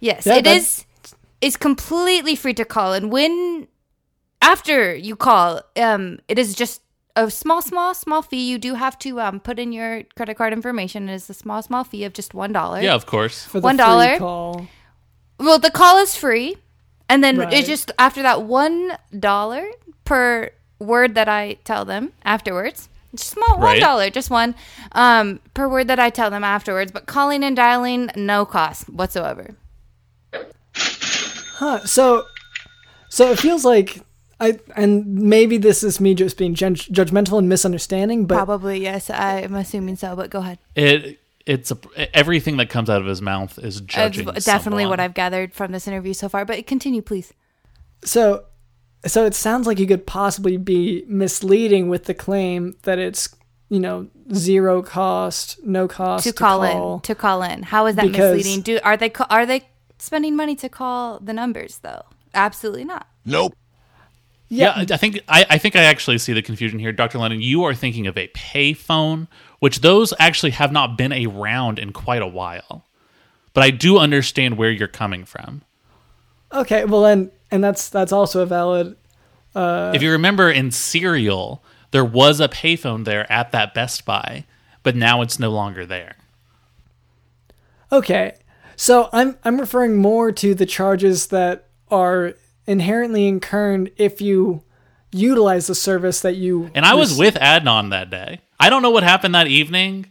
Yes, 0.00 0.26
Yeah, 0.26 0.36
it 0.36 0.44
that- 0.44 0.56
is. 0.56 0.84
It's 1.40 1.56
completely 1.56 2.36
free 2.36 2.54
to 2.54 2.64
call 2.64 2.92
in. 2.92 3.10
When 3.10 3.66
after 4.40 4.94
you 4.94 5.16
call, 5.16 5.60
um, 5.76 6.18
it 6.28 6.38
is 6.38 6.54
just 6.54 6.82
a 7.16 7.30
small, 7.30 7.60
small, 7.60 7.94
small 7.94 8.22
fee. 8.22 8.48
You 8.48 8.58
do 8.58 8.74
have 8.74 8.96
to 9.00 9.20
um 9.20 9.40
put 9.40 9.58
in 9.58 9.72
your 9.72 10.02
credit 10.16 10.36
card 10.36 10.52
information. 10.52 11.08
It 11.08 11.14
is 11.14 11.28
a 11.30 11.34
small, 11.34 11.60
small 11.62 11.84
fee 11.84 12.04
of 12.04 12.12
just 12.12 12.32
one 12.34 12.52
dollar. 12.52 12.80
Yeah, 12.80 12.94
of 12.94 13.06
course. 13.06 13.44
for 13.44 13.60
the 13.60 13.64
One 13.64 13.76
call 14.18 14.66
Well, 15.38 15.58
the 15.58 15.70
call 15.70 15.98
is 15.98 16.14
free, 16.16 16.56
and 17.08 17.22
then 17.24 17.38
Right. 17.38 17.52
it's 17.52 17.66
just 17.68 17.90
after 17.98 18.22
that 18.22 18.42
one 18.42 18.96
dollar 19.18 19.64
per 20.04 20.50
word 20.82 21.14
that 21.14 21.28
I 21.28 21.54
tell 21.64 21.84
them 21.84 22.12
afterwards. 22.24 22.88
It's 23.12 23.26
small 23.26 23.58
one 23.58 23.80
Right. 23.80 24.12
just 24.12 24.30
one 24.30 24.54
um, 24.92 25.40
per 25.54 25.68
word 25.68 25.88
that 25.88 25.98
I 25.98 26.10
tell 26.10 26.30
them 26.30 26.44
afterwards. 26.44 26.92
But 26.92 27.06
calling 27.06 27.44
and 27.44 27.54
dialing, 27.54 28.10
no 28.16 28.44
cost 28.46 28.88
whatsoever. 28.88 29.54
Huh. 30.74 31.84
So, 31.84 32.24
so 33.08 33.30
it 33.30 33.38
feels 33.38 33.64
like 33.64 34.00
I, 34.40 34.58
and 34.74 35.06
maybe 35.06 35.58
this 35.58 35.82
is 35.84 36.00
me 36.00 36.14
just 36.14 36.36
being 36.36 36.54
judge, 36.54 36.88
judgmental 36.88 37.38
and 37.38 37.48
misunderstanding, 37.48 38.26
but 38.26 38.34
Probably 38.36 38.80
yes. 38.82 39.08
I'm 39.10 39.54
assuming 39.54 39.96
so, 39.96 40.16
but 40.16 40.30
go 40.30 40.40
ahead. 40.40 40.58
It 40.74 41.18
it's 41.46 41.70
a, 41.70 42.16
everything 42.16 42.56
that 42.58 42.70
comes 42.70 42.88
out 42.88 43.00
of 43.00 43.06
his 43.06 43.20
mouth 43.20 43.58
is 43.58 43.80
judging. 43.80 44.26
That's 44.26 44.44
definitely 44.44 44.84
someone. 44.84 44.90
what 44.90 45.00
I've 45.00 45.14
gathered 45.14 45.52
from 45.54 45.72
this 45.72 45.86
interview 45.86 46.12
so 46.12 46.28
far. 46.28 46.44
But 46.44 46.66
continue, 46.66 47.02
please. 47.02 47.32
so, 48.04 48.44
so 49.06 49.24
it 49.24 49.34
sounds 49.34 49.66
like 49.66 49.78
you 49.78 49.86
could 49.86 50.06
possibly 50.06 50.56
be 50.56 51.04
misleading 51.08 51.88
with 51.88 52.04
the 52.04 52.14
claim 52.14 52.76
that 52.82 52.98
it's, 52.98 53.34
you 53.68 53.80
know, 53.80 54.08
zero 54.32 54.82
cost, 54.82 55.62
no 55.64 55.88
cost 55.88 56.24
To 56.24 56.32
call, 56.32 56.62
in, 56.62 57.00
to 57.02 57.14
call 57.14 57.42
in. 57.42 57.62
How 57.62 57.86
is 57.86 57.96
that 57.96 58.10
misleading? 58.10 58.62
Do 58.62 58.78
are 58.84 58.96
they 58.96 59.12
are 59.30 59.46
they 59.46 59.68
spending 59.98 60.36
money 60.36 60.54
to 60.56 60.68
call 60.68 61.18
the 61.20 61.32
numbers 61.32 61.78
though? 61.78 62.02
Absolutely 62.34 62.84
not. 62.84 63.06
Nope. 63.24 63.54
Yeah, 64.48 64.74
I 64.76 64.96
think 64.98 65.20
I, 65.28 65.46
I 65.48 65.58
think 65.58 65.76
I 65.76 65.84
actually 65.84 66.18
see 66.18 66.34
the 66.34 66.42
confusion 66.42 66.78
here, 66.78 66.92
Dr. 66.92 67.18
Lennon. 67.18 67.40
You 67.40 67.64
are 67.64 67.74
thinking 67.74 68.06
of 68.06 68.18
a 68.18 68.28
pay 68.34 68.74
phone, 68.74 69.26
which 69.60 69.80
those 69.80 70.12
actually 70.18 70.50
have 70.50 70.70
not 70.70 70.98
been 70.98 71.10
around 71.10 71.78
in 71.78 71.94
quite 71.94 72.20
a 72.20 72.26
while. 72.26 72.84
But 73.54 73.64
I 73.64 73.70
do 73.70 73.98
understand 73.98 74.58
where 74.58 74.70
you're 74.70 74.88
coming 74.88 75.24
from. 75.24 75.62
Okay, 76.52 76.84
well 76.84 77.02
then, 77.02 77.30
and 77.52 77.62
that's 77.62 77.88
that's 77.88 78.10
also 78.10 78.40
a 78.42 78.46
valid. 78.46 78.96
Uh, 79.54 79.92
if 79.94 80.02
you 80.02 80.10
remember 80.10 80.50
in 80.50 80.72
Serial, 80.72 81.62
there 81.92 82.04
was 82.04 82.40
a 82.40 82.48
payphone 82.48 83.04
there 83.04 83.30
at 83.30 83.52
that 83.52 83.74
Best 83.74 84.04
Buy, 84.04 84.44
but 84.82 84.96
now 84.96 85.22
it's 85.22 85.38
no 85.38 85.50
longer 85.50 85.86
there. 85.86 86.16
Okay, 87.92 88.34
so 88.74 89.10
I'm 89.12 89.36
I'm 89.44 89.60
referring 89.60 89.96
more 89.96 90.32
to 90.32 90.54
the 90.54 90.66
charges 90.66 91.28
that 91.28 91.68
are 91.90 92.32
inherently 92.66 93.28
incurred 93.28 93.92
if 93.98 94.20
you 94.22 94.64
utilize 95.12 95.66
the 95.66 95.74
service 95.74 96.20
that 96.20 96.36
you. 96.36 96.70
And 96.74 96.86
I 96.86 96.94
was 96.94 97.12
rec- 97.12 97.34
with 97.34 97.42
Adnan 97.42 97.90
that 97.90 98.08
day. 98.08 98.40
I 98.58 98.70
don't 98.70 98.80
know 98.80 98.90
what 98.90 99.02
happened 99.02 99.34
that 99.34 99.48
evening, 99.48 100.06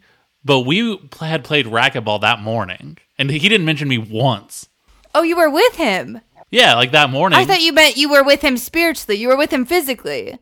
but 0.45 0.59
we 0.61 0.99
had 1.19 1.43
played 1.43 1.65
racquetball 1.65 2.21
that 2.21 2.39
morning, 2.39 2.99
and 3.17 3.31
he 3.31 3.49
didn't 3.49 3.65
mention 3.65 3.87
me 3.87 3.97
once. 3.97 4.67
Oh, 5.15 5.23
you 5.23 5.35
were 5.35 5.49
with 5.49 5.75
him. 5.75 6.21
Yeah, 6.51 6.75
like 6.75 6.91
that 6.91 7.09
morning. 7.09 7.39
I 7.39 7.45
thought 7.45 7.61
you 7.61 7.73
meant 7.73 7.97
you 7.97 8.09
were 8.09 8.23
with 8.23 8.41
him 8.41 8.57
spiritually. 8.57 9.17
You 9.17 9.29
were 9.29 9.37
with 9.37 9.51
him 9.51 9.65
physically. 9.65 10.37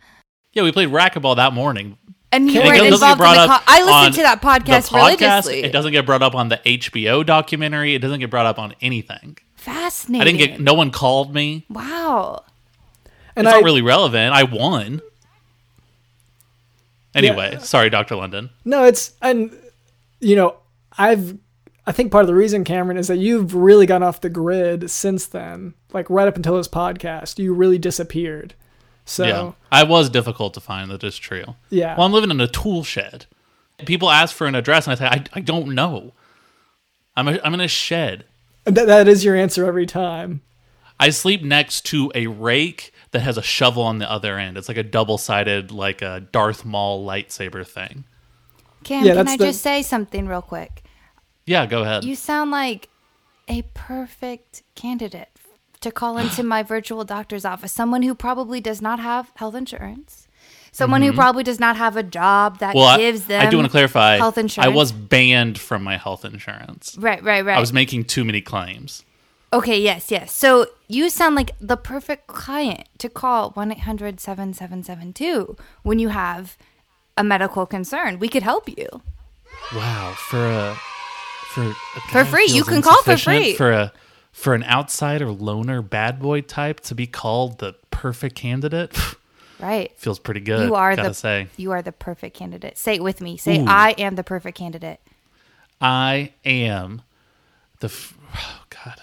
yeah, 0.54 0.64
we 0.64 0.72
played 0.72 0.90
racquetball 0.90 1.36
that 1.38 1.54
morning. 1.54 1.98
And 2.32 2.50
you 2.52 2.60
weren't 2.62 2.78
it 2.78 2.82
get 2.84 2.94
involved 2.94 3.22
in 3.22 3.28
the 3.28 3.48
co- 3.48 3.64
I 3.66 3.84
listened 3.84 4.16
to 4.16 4.22
that 4.22 4.42
podcast, 4.42 4.90
the 4.90 4.98
podcast. 4.98 5.06
religiously. 5.46 5.64
It 5.64 5.72
doesn't 5.72 5.92
get 5.92 6.06
brought 6.06 6.22
up 6.22 6.36
on 6.36 6.50
the 6.50 6.58
HBO 6.58 7.26
documentary. 7.26 7.96
It 7.96 8.00
doesn't 8.00 8.20
get 8.20 8.30
brought 8.30 8.46
up 8.46 8.60
on 8.60 8.76
anything. 8.82 9.38
Fascinating. 9.56 10.22
I 10.22 10.26
didn't 10.26 10.52
get. 10.52 10.60
No 10.62 10.74
one 10.76 10.92
called 10.92 11.34
me. 11.34 11.66
Wow. 11.70 12.44
and 13.36 13.48
it's 13.48 13.54
I, 13.54 13.58
not 13.58 13.66
really 13.66 13.82
relevant. 13.82 14.34
I 14.34 14.44
won. 14.44 15.02
Anyway, 17.16 17.58
sorry, 17.62 17.90
Doctor 17.90 18.16
London. 18.16 18.52
No, 18.64 18.84
it's 18.84 19.14
and 19.22 19.52
you 20.20 20.36
know, 20.36 20.58
I've 20.98 21.38
I 21.90 21.92
think 21.92 22.12
part 22.12 22.22
of 22.22 22.28
the 22.28 22.36
reason, 22.36 22.64
Cameron, 22.64 22.98
is 22.98 23.08
that 23.08 23.18
you've 23.18 23.56
really 23.56 23.88
gone 23.88 24.04
off 24.04 24.22
the 24.22 24.30
grid 24.30 24.92
since 24.92 25.26
then. 25.26 25.74
Like 25.92 26.08
right 26.08 26.28
up 26.28 26.36
until 26.36 26.56
this 26.58 26.68
podcast, 26.68 27.40
you 27.40 27.52
really 27.52 27.80
disappeared. 27.80 28.54
So 29.06 29.26
Yeah, 29.26 29.52
I 29.72 29.82
was 29.84 30.08
difficult 30.12 30.54
to 30.54 30.60
find. 30.60 30.92
That 30.92 31.04
is 31.04 31.18
true. 31.18 31.56
Yeah. 31.72 31.98
Well, 31.98 32.06
I'm 32.06 32.14
living 32.14 32.30
in 32.30 32.40
a 32.40 32.48
tool 32.48 32.84
shed. 32.84 33.26
People 33.88 34.12
ask 34.12 34.36
for 34.36 34.46
an 34.46 34.54
address, 34.54 34.86
and 34.86 34.92
I 34.92 34.96
say, 34.96 35.06
I, 35.08 35.24
I 35.34 35.40
don't 35.40 35.70
know. 35.74 36.14
I'm 37.18 37.28
a, 37.28 37.40
I'm 37.44 37.56
in 37.56 37.62
a 37.62 37.68
shed. 37.68 38.26
that, 38.66 38.86
that 38.86 39.08
is 39.08 39.26
your 39.26 39.36
answer 39.36 39.66
every 39.66 39.88
time. 39.88 40.42
I 41.00 41.10
sleep 41.10 41.42
next 41.42 41.86
to 41.88 42.12
a 42.14 42.28
rake 42.28 42.94
that 43.12 43.22
has 43.22 43.36
a 43.38 43.42
shovel 43.42 43.82
on 43.82 43.98
the 43.98 44.12
other 44.12 44.38
end. 44.38 44.58
It's 44.58 44.68
like 44.68 44.78
a 44.78 44.84
double 44.84 45.18
sided, 45.18 45.72
like 45.72 46.04
a 46.04 46.20
Darth 46.32 46.66
Maul 46.66 47.04
lightsaber 47.04 47.66
thing. 47.66 48.04
Cam, 48.84 49.06
Yeah, 49.06 49.16
can 49.16 49.28
I 49.28 49.38
the- 49.38 49.46
just 49.46 49.62
say 49.62 49.82
something 49.82 50.28
real 50.28 50.44
quick? 50.44 50.84
Yeah, 51.50 51.66
go 51.66 51.82
ahead. 51.82 52.04
You 52.04 52.16
sound 52.16 52.52
like 52.52 52.90
a 53.48 53.64
perfect 53.74 54.62
candidate 54.76 55.30
to 55.82 55.92
call 55.92 56.18
into 56.24 56.44
my 56.44 56.62
virtual 56.62 57.04
doctor's 57.04 57.44
office. 57.44 57.72
Someone 57.72 58.04
who 58.04 58.14
probably 58.14 58.62
does 58.62 58.82
not 58.84 59.00
have 59.00 59.32
health 59.36 59.56
insurance, 59.56 60.28
Someone 60.72 61.02
who 61.02 61.12
probably 61.12 61.42
does 61.44 61.60
not 61.60 61.76
have 61.78 61.98
a 61.98 62.04
job 62.04 62.60
that 62.60 62.70
Mm-hmm. 62.76 62.78
Well, 62.78 62.98
gives 63.00 63.26
them 63.26 63.42
I 63.46 63.50
do 63.50 63.58
want 63.58 63.66
to 63.66 63.72
clarify. 63.72 64.18
health 64.18 64.38
insurance. 64.38 64.68
I 64.68 64.70
was 64.70 64.92
banned 64.92 65.58
from 65.58 65.84
my 65.84 65.98
health 65.98 66.24
insurance. 66.24 66.96
right, 67.00 67.22
right, 67.24 67.44
right. 67.44 67.58
I 67.58 67.60
was 67.60 67.74
making 67.74 68.06
too 68.06 68.24
many 68.24 68.42
claims. 68.42 69.04
Okay, 69.52 69.80
yes, 69.82 70.12
yes. 70.12 70.32
So 70.32 70.68
you 70.88 71.10
sound 71.10 71.34
like 71.34 71.56
the 71.60 71.76
perfect 71.76 72.28
client 72.28 72.88
to 73.00 73.10
call 73.10 73.50
1 73.52 73.72
800 73.72 74.20
7772 74.20 75.58
when 75.82 75.98
you 75.98 76.10
have 76.10 76.56
a 77.18 77.24
medical 77.24 77.66
concern. 77.66 78.20
We 78.20 78.30
could 78.30 78.44
help 78.44 78.70
you. 78.70 79.02
Wow, 79.74 80.14
for 80.16 80.46
a 80.46 80.78
for 81.54 81.74
For 82.12 82.26
free. 82.26 82.48
You 82.48 82.64
can 82.64 82.82
call 82.82 83.02
for 83.04 83.18
free. 83.18 83.56
for 83.56 83.72
a 83.72 83.92
for 84.32 84.54
an 84.54 84.64
outsider 84.64 85.30
loner 85.32 85.82
bad 85.82 86.20
boy 86.20 86.42
type 86.42 86.80
to 86.82 86.96
be 86.96 87.08
called 87.08 87.60
the 87.60 87.74
perfect 87.92 88.36
candidate 88.36 88.96
Right. 89.60 89.92
feels 89.98 90.20
pretty 90.20 90.40
good. 90.40 90.68
You 90.68 90.76
are 90.76 90.96
the 90.96 91.14
say. 91.14 91.48
you 91.58 91.72
are 91.72 91.82
the 91.82 91.92
perfect 91.92 92.38
candidate. 92.38 92.78
Say 92.78 92.96
it 92.96 93.04
with 93.04 93.20
me. 93.20 93.36
Say 93.38 93.60
Ooh. 93.60 93.66
I 93.68 93.92
am 93.98 94.16
the 94.16 94.24
perfect 94.24 94.58
candidate. 94.58 95.02
I 95.82 96.34
am 96.46 97.02
the 97.82 97.88
f- 97.88 98.18
oh 98.36 98.64
god. 98.70 99.02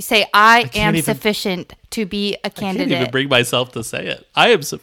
Say 0.00 0.26
I, 0.34 0.62
can't 0.64 0.76
am 0.76 0.94
even- 0.96 1.04
sufficient 1.14 1.74
to 1.90 2.06
be 2.06 2.34
a 2.34 2.46
I 2.46 2.48
can't 2.50 2.76
candidate. 2.76 2.98
even 3.00 3.10
bring 3.10 3.28
myself 3.28 3.72
to 3.72 3.82
say 3.82 4.06
it. 4.06 4.26
I 4.34 4.50
am. 4.50 4.62
Su- 4.62 4.80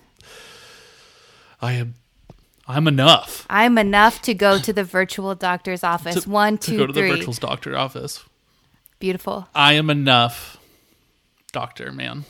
I 1.62 1.74
am. 1.74 1.96
I'm 2.68 2.88
enough. 2.88 3.46
I'm 3.50 3.78
enough 3.78 4.22
to 4.24 4.34
go 4.34 4.58
to 4.58 4.72
the 4.72 4.84
virtual 4.84 5.36
doctor's 5.36 5.84
office. 5.84 6.24
to, 6.24 6.30
One, 6.30 6.58
to 6.60 6.78
go 6.78 6.88
to 6.88 6.94
the 6.94 7.02
virtual 7.02 7.34
doctor 7.34 7.78
office. 7.78 8.24
Beautiful. 9.00 9.50
I 9.54 9.74
am 9.74 9.90
enough, 9.90 10.58
doctor 11.52 11.92
man. 11.92 12.24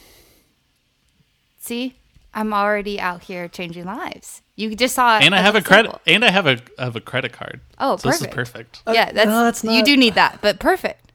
See, 1.59 1.95
I'm 2.33 2.53
already 2.53 2.99
out 2.99 3.23
here 3.23 3.47
changing 3.47 3.85
lives. 3.85 4.41
You 4.55 4.75
just 4.75 4.95
saw, 4.95 5.19
And 5.19 5.35
I 5.35 5.39
have 5.39 5.55
an 5.55 5.61
a 5.61 5.65
credit. 5.65 5.95
And 6.07 6.25
I 6.25 6.31
have 6.31 6.47
a 6.47 6.59
I 6.77 6.85
have 6.85 6.95
a 6.95 7.01
credit 7.01 7.31
card. 7.31 7.61
Oh, 7.79 7.97
so 7.97 8.09
this 8.09 8.21
is 8.21 8.27
perfect. 8.27 8.83
perfect. 8.83 8.95
yeah, 8.95 9.11
that's, 9.11 9.27
no, 9.27 9.43
that's 9.43 9.63
not... 9.63 9.73
you 9.73 9.83
do 9.83 9.95
need 9.95 10.15
that, 10.15 10.39
but 10.41 10.59
perfect. 10.59 11.11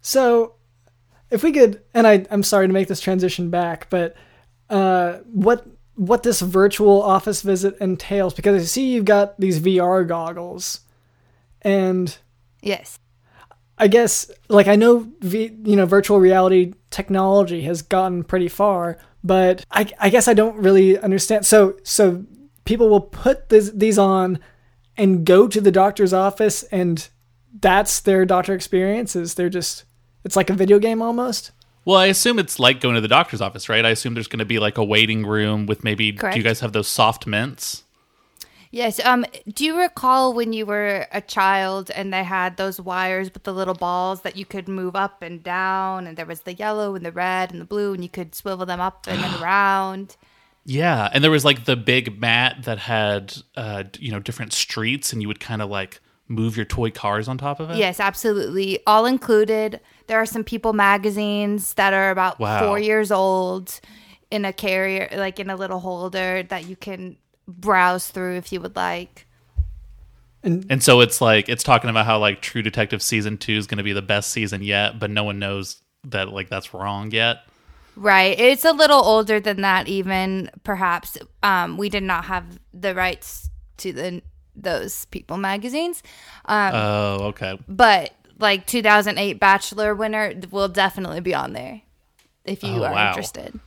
So, 0.00 0.54
if 1.30 1.42
we 1.42 1.52
could, 1.52 1.82
and 1.94 2.06
I, 2.06 2.26
I'm 2.30 2.42
sorry 2.42 2.66
to 2.66 2.72
make 2.72 2.88
this 2.88 3.00
transition 3.00 3.50
back, 3.50 3.88
but 3.88 4.16
uh, 4.68 5.18
what 5.32 5.66
what 5.96 6.22
this 6.22 6.40
virtual 6.40 7.02
office 7.02 7.42
visit 7.42 7.76
entails, 7.80 8.34
because 8.34 8.62
I 8.62 8.64
see 8.64 8.92
you've 8.92 9.04
got 9.04 9.38
these 9.40 9.60
VR 9.60 10.06
goggles, 10.06 10.80
and 11.62 12.16
Yes. 12.62 12.98
I 13.76 13.88
guess 13.88 14.30
like 14.48 14.68
I 14.68 14.76
know 14.76 15.10
v, 15.20 15.50
you 15.64 15.76
know 15.76 15.86
virtual 15.86 16.18
reality 16.20 16.74
technology 16.90 17.62
has 17.62 17.82
gotten 17.82 18.24
pretty 18.24 18.48
far, 18.48 18.98
but 19.22 19.64
I, 19.70 19.86
I 19.98 20.10
guess 20.10 20.28
I 20.28 20.34
don't 20.34 20.56
really 20.56 20.98
understand. 20.98 21.44
So 21.44 21.76
so 21.82 22.24
people 22.64 22.88
will 22.88 23.00
put 23.00 23.48
this, 23.48 23.70
these 23.70 23.98
on 23.98 24.38
and 24.96 25.26
go 25.26 25.48
to 25.48 25.60
the 25.60 25.72
doctor's 25.72 26.12
office, 26.12 26.62
and 26.64 27.08
that's 27.60 28.00
their 28.00 28.24
doctor 28.24 28.54
experience. 28.54 29.16
Is 29.16 29.34
they're 29.34 29.50
just 29.50 29.84
it's 30.24 30.36
like 30.36 30.50
a 30.50 30.54
video 30.54 30.78
game 30.78 31.02
almost. 31.02 31.50
Well, 31.84 31.98
I 31.98 32.06
assume 32.06 32.38
it's 32.38 32.58
like 32.58 32.80
going 32.80 32.94
to 32.94 33.00
the 33.00 33.08
doctor's 33.08 33.40
office, 33.40 33.68
right? 33.68 33.84
I 33.84 33.90
assume 33.90 34.14
there's 34.14 34.28
going 34.28 34.38
to 34.38 34.44
be 34.44 34.58
like 34.58 34.78
a 34.78 34.84
waiting 34.84 35.26
room 35.26 35.66
with 35.66 35.84
maybe. 35.84 36.12
Correct. 36.12 36.34
Do 36.34 36.40
you 36.40 36.44
guys 36.44 36.60
have 36.60 36.72
those 36.72 36.88
soft 36.88 37.26
mints? 37.26 37.84
Yes. 38.70 39.04
Um. 39.04 39.24
Do 39.52 39.64
you 39.64 39.78
recall 39.78 40.34
when 40.34 40.52
you 40.52 40.66
were 40.66 41.06
a 41.12 41.20
child 41.20 41.90
and 41.90 42.12
they 42.12 42.24
had 42.24 42.56
those 42.56 42.80
wires 42.80 43.32
with 43.32 43.44
the 43.44 43.52
little 43.52 43.74
balls 43.74 44.22
that 44.22 44.36
you 44.36 44.44
could 44.44 44.66
move 44.68 44.96
up 44.96 45.22
and 45.22 45.42
down, 45.42 46.06
and 46.06 46.16
there 46.16 46.26
was 46.26 46.40
the 46.40 46.54
yellow 46.54 46.94
and 46.94 47.04
the 47.04 47.12
red 47.12 47.52
and 47.52 47.60
the 47.60 47.66
blue, 47.66 47.92
and 47.92 48.02
you 48.02 48.08
could 48.08 48.34
swivel 48.34 48.66
them 48.66 48.80
up 48.80 49.06
and 49.06 49.22
then 49.22 49.34
around. 49.42 50.16
Yeah, 50.66 51.10
and 51.12 51.22
there 51.22 51.30
was 51.30 51.44
like 51.44 51.66
the 51.66 51.76
big 51.76 52.18
mat 52.18 52.62
that 52.62 52.78
had, 52.78 53.36
uh, 53.54 53.84
you 53.98 54.10
know, 54.10 54.18
different 54.18 54.54
streets, 54.54 55.12
and 55.12 55.20
you 55.20 55.28
would 55.28 55.40
kind 55.40 55.60
of 55.60 55.68
like 55.68 56.00
move 56.26 56.56
your 56.56 56.64
toy 56.64 56.90
cars 56.90 57.28
on 57.28 57.38
top 57.38 57.60
of 57.60 57.70
it. 57.70 57.76
Yes, 57.76 58.00
absolutely. 58.00 58.80
All 58.86 59.04
included. 59.06 59.80
There 60.06 60.18
are 60.20 60.26
some 60.26 60.44
People 60.44 60.72
magazines 60.72 61.74
that 61.74 61.92
are 61.94 62.10
about 62.10 62.38
Wow. 62.38 62.66
four 62.66 62.78
years 62.78 63.10
old 63.10 63.80
in 64.30 64.44
a 64.44 64.52
carrier, 64.52 65.08
like 65.12 65.38
in 65.40 65.50
a 65.50 65.56
little 65.56 65.80
holder 65.80 66.42
that 66.44 66.66
you 66.66 66.76
can 66.76 67.16
browse 67.46 68.08
through 68.08 68.36
if 68.36 68.52
you 68.52 68.60
would 68.60 68.76
like. 68.76 69.26
And 70.42 70.82
so 70.82 71.00
it's 71.00 71.22
like 71.22 71.48
it's 71.48 71.62
talking 71.62 71.88
about 71.88 72.04
how 72.04 72.18
like 72.18 72.42
True 72.42 72.60
Detective 72.60 73.02
season 73.02 73.38
two 73.38 73.54
is 73.54 73.66
going 73.66 73.78
to 73.78 73.84
be 73.84 73.94
the 73.94 74.02
best 74.02 74.30
season 74.30 74.62
yet, 74.62 74.98
but 74.98 75.10
no 75.10 75.24
one 75.24 75.38
knows 75.38 75.80
that 76.04 76.28
like 76.28 76.50
that's 76.50 76.74
wrong 76.74 77.10
yet. 77.12 77.38
Right. 77.96 78.38
It's 78.38 78.64
a 78.64 78.72
little 78.72 79.02
older 79.02 79.40
than 79.40 79.62
that, 79.62 79.88
even 79.88 80.50
perhaps. 80.62 81.16
Um, 81.42 81.78
we 81.78 81.88
did 81.88 82.02
not 82.02 82.26
have 82.26 82.58
the 82.74 82.94
rights 82.94 83.48
to 83.78 83.92
the 83.94 84.20
those 84.54 85.06
People 85.06 85.38
magazines. 85.38 86.02
Um, 86.44 86.72
Oh, 86.74 87.18
okay. 87.28 87.58
but 87.66 88.12
like 88.38 88.66
2008 88.66 89.38
Bachelor 89.40 89.94
winner 89.94 90.34
will 90.50 90.68
definitely 90.68 91.20
be 91.20 91.34
on 91.34 91.52
there 91.52 91.82
if 92.44 92.62
you 92.62 92.70
Oh, 92.70 92.84
are 92.84 92.92
wow. 92.92 93.08
interested. 93.08 93.58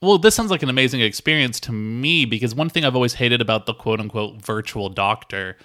Well, 0.00 0.18
this 0.18 0.34
sounds 0.34 0.50
like 0.50 0.62
an 0.62 0.68
amazing 0.68 1.00
experience 1.00 1.60
to 1.60 1.72
me 1.72 2.24
because 2.24 2.54
one 2.54 2.68
thing 2.68 2.84
I've 2.84 2.94
always 2.96 3.14
hated 3.14 3.40
about 3.40 3.66
the 3.66 3.74
quote 3.74 4.00
unquote 4.00 4.42
virtual 4.42 4.88
doctor 4.88 5.56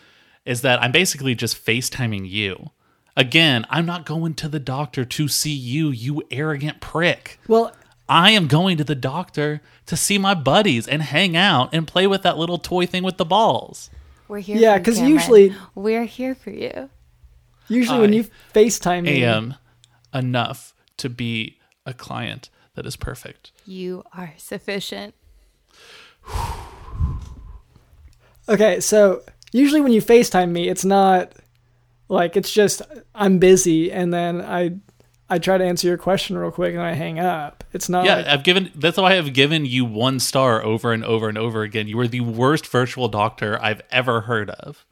is 0.46 0.62
that 0.62 0.82
I'm 0.82 0.92
basically 0.92 1.34
just 1.36 1.64
FaceTiming 1.66 2.30
you. 2.30 2.72
Again, 3.16 3.66
I'm 3.70 3.86
not 3.88 4.06
going 4.06 4.36
to 4.36 4.48
the 4.48 4.60
doctor 4.60 5.04
to 5.04 5.28
see 5.28 5.52
you, 5.52 5.90
you 5.90 6.22
arrogant 6.30 6.80
prick. 6.82 7.40
Well, 7.48 7.76
I 8.08 8.30
am 8.32 8.48
going 8.48 8.78
to 8.78 8.84
the 8.84 8.96
doctor 8.96 9.60
to 9.88 9.98
see 9.98 10.18
my 10.20 10.34
buddies 10.36 10.88
and 10.88 11.02
hang 11.02 11.36
out 11.36 11.74
and 11.74 11.88
play 11.88 12.06
with 12.08 12.22
that 12.22 12.38
little 12.38 12.60
toy 12.60 12.86
thing 12.86 13.02
with 13.04 13.18
the 13.18 13.26
balls. 13.26 13.90
We're 14.28 14.40
here. 14.40 14.58
Yeah, 14.58 14.74
for 14.74 14.78
you, 14.80 14.84
'cause 14.86 14.96
Cameron. 14.98 15.14
usually- 15.14 15.56
we're 15.74 16.06
here 16.06 16.36
for 16.36 16.52
you. 16.52 16.90
Usually 17.68 18.00
when 18.00 18.14
you 18.14 18.26
FaceTime 18.54 19.04
me, 19.04 19.24
am 19.24 19.56
enough 20.14 20.74
to 20.98 21.10
be 21.10 21.58
a 21.86 21.94
client 21.94 22.50
that 22.76 22.86
is 22.86 22.96
perfect. 22.96 23.52
You 23.66 24.04
are 24.14 24.34
sufficient. 24.38 25.14
Okay, 28.50 28.80
so 28.80 29.24
usually 29.52 29.82
when 29.82 29.92
you 29.92 30.02
FaceTime 30.02 30.52
me, 30.52 30.70
it's 30.70 30.86
not 30.86 31.34
like 32.10 32.38
it's 32.38 32.54
just 32.54 32.82
I'm 33.14 33.40
busy 33.40 33.92
and 33.92 34.14
then 34.14 34.42
I 34.42 34.78
I 35.30 35.40
try 35.40 35.58
to 35.58 35.66
answer 35.66 35.88
your 35.88 35.98
question 35.98 36.38
real 36.38 36.52
quick 36.52 36.74
and 36.74 36.82
I 36.82 36.94
hang 36.94 37.20
up. 37.20 37.66
It's 37.74 37.90
not 37.90 38.06
Yeah, 38.06 38.16
like 38.16 38.28
I've 38.28 38.44
given 38.44 38.72
that's 38.76 38.98
why 38.98 39.18
I've 39.18 39.34
given 39.34 39.66
you 39.66 39.84
one 39.84 40.20
star 40.20 40.64
over 40.64 40.94
and 40.94 41.04
over 41.04 41.28
and 41.28 41.38
over 41.38 41.64
again. 41.64 41.88
You 41.88 42.00
are 42.00 42.08
the 42.08 42.22
worst 42.22 42.66
virtual 42.68 43.10
doctor 43.10 43.62
I've 43.62 43.82
ever 43.92 44.22
heard 44.22 44.50
of. 44.52 44.86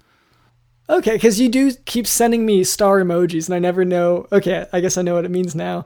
Okay, 0.90 1.14
because 1.14 1.40
you 1.40 1.50
do 1.50 1.72
keep 1.86 2.06
sending 2.06 2.46
me 2.46 2.64
star 2.64 3.02
emojis, 3.02 3.48
and 3.48 3.56
I 3.56 3.60
never 3.60 3.84
know. 3.84 4.28
Okay, 4.32 4.68
I 4.72 4.82
guess 4.82 4.98
I 4.98 5.02
know 5.02 5.16
what 5.16 5.26
it 5.26 5.32
means 5.32 5.56
now. 5.56 5.86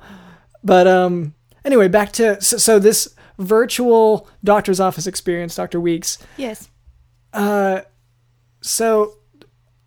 But 0.63 0.88
um, 0.88 1.33
anyway, 1.63 1.88
back 1.88 2.12
to 2.13 2.41
so, 2.41 2.57
so 2.57 2.79
this 2.79 3.15
virtual 3.38 4.27
doctor's 4.43 4.79
office 4.79 5.07
experience, 5.07 5.55
Doctor 5.55 5.79
Weeks. 5.79 6.17
Yes. 6.35 6.69
Uh, 7.31 7.81
so, 8.62 9.15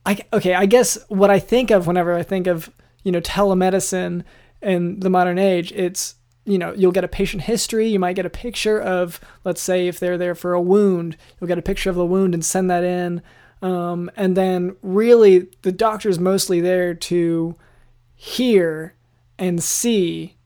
I 0.07 0.19
okay, 0.33 0.55
I 0.55 0.67
guess 0.67 0.99
what 1.09 1.31
I 1.31 1.39
think 1.39 1.71
of 1.71 1.87
whenever 1.87 2.15
I 2.15 2.23
think 2.23 2.47
of 2.47 2.71
you 3.05 3.13
know 3.13 3.21
telemedicine 3.21 4.25
in 4.63 5.01
the 5.01 5.11
modern 5.11 5.39
age, 5.39 5.73
it's 5.73 6.15
you 6.47 6.57
know 6.57 6.73
you'll 6.73 6.93
get 6.93 7.05
a 7.05 7.09
patient 7.09 7.43
history, 7.43 7.89
you 7.89 7.99
might 7.99 8.17
get 8.17 8.25
a 8.25 8.31
picture 8.31 8.81
of 8.81 9.21
let's 9.45 9.61
say 9.61 9.89
if 9.89 10.01
they're 10.01 10.19
there 10.19 10.35
for 10.35 10.55
a 10.55 10.61
wound, 10.61 11.19
you'll 11.39 11.49
get 11.49 11.59
a 11.59 11.63
picture 11.63 11.91
of 11.91 11.97
the 11.97 12.07
wound 12.07 12.33
and 12.33 12.43
send 12.43 12.71
that 12.71 12.83
in, 12.83 13.21
um, 13.63 14.11
and 14.17 14.37
then 14.37 14.77
really 14.83 15.49
the 15.63 15.73
doctor's 15.73 16.19
mostly 16.19 16.61
there 16.61 16.95
to 16.95 17.55
hear 18.15 18.95
and 19.39 19.63
see, 19.63 20.37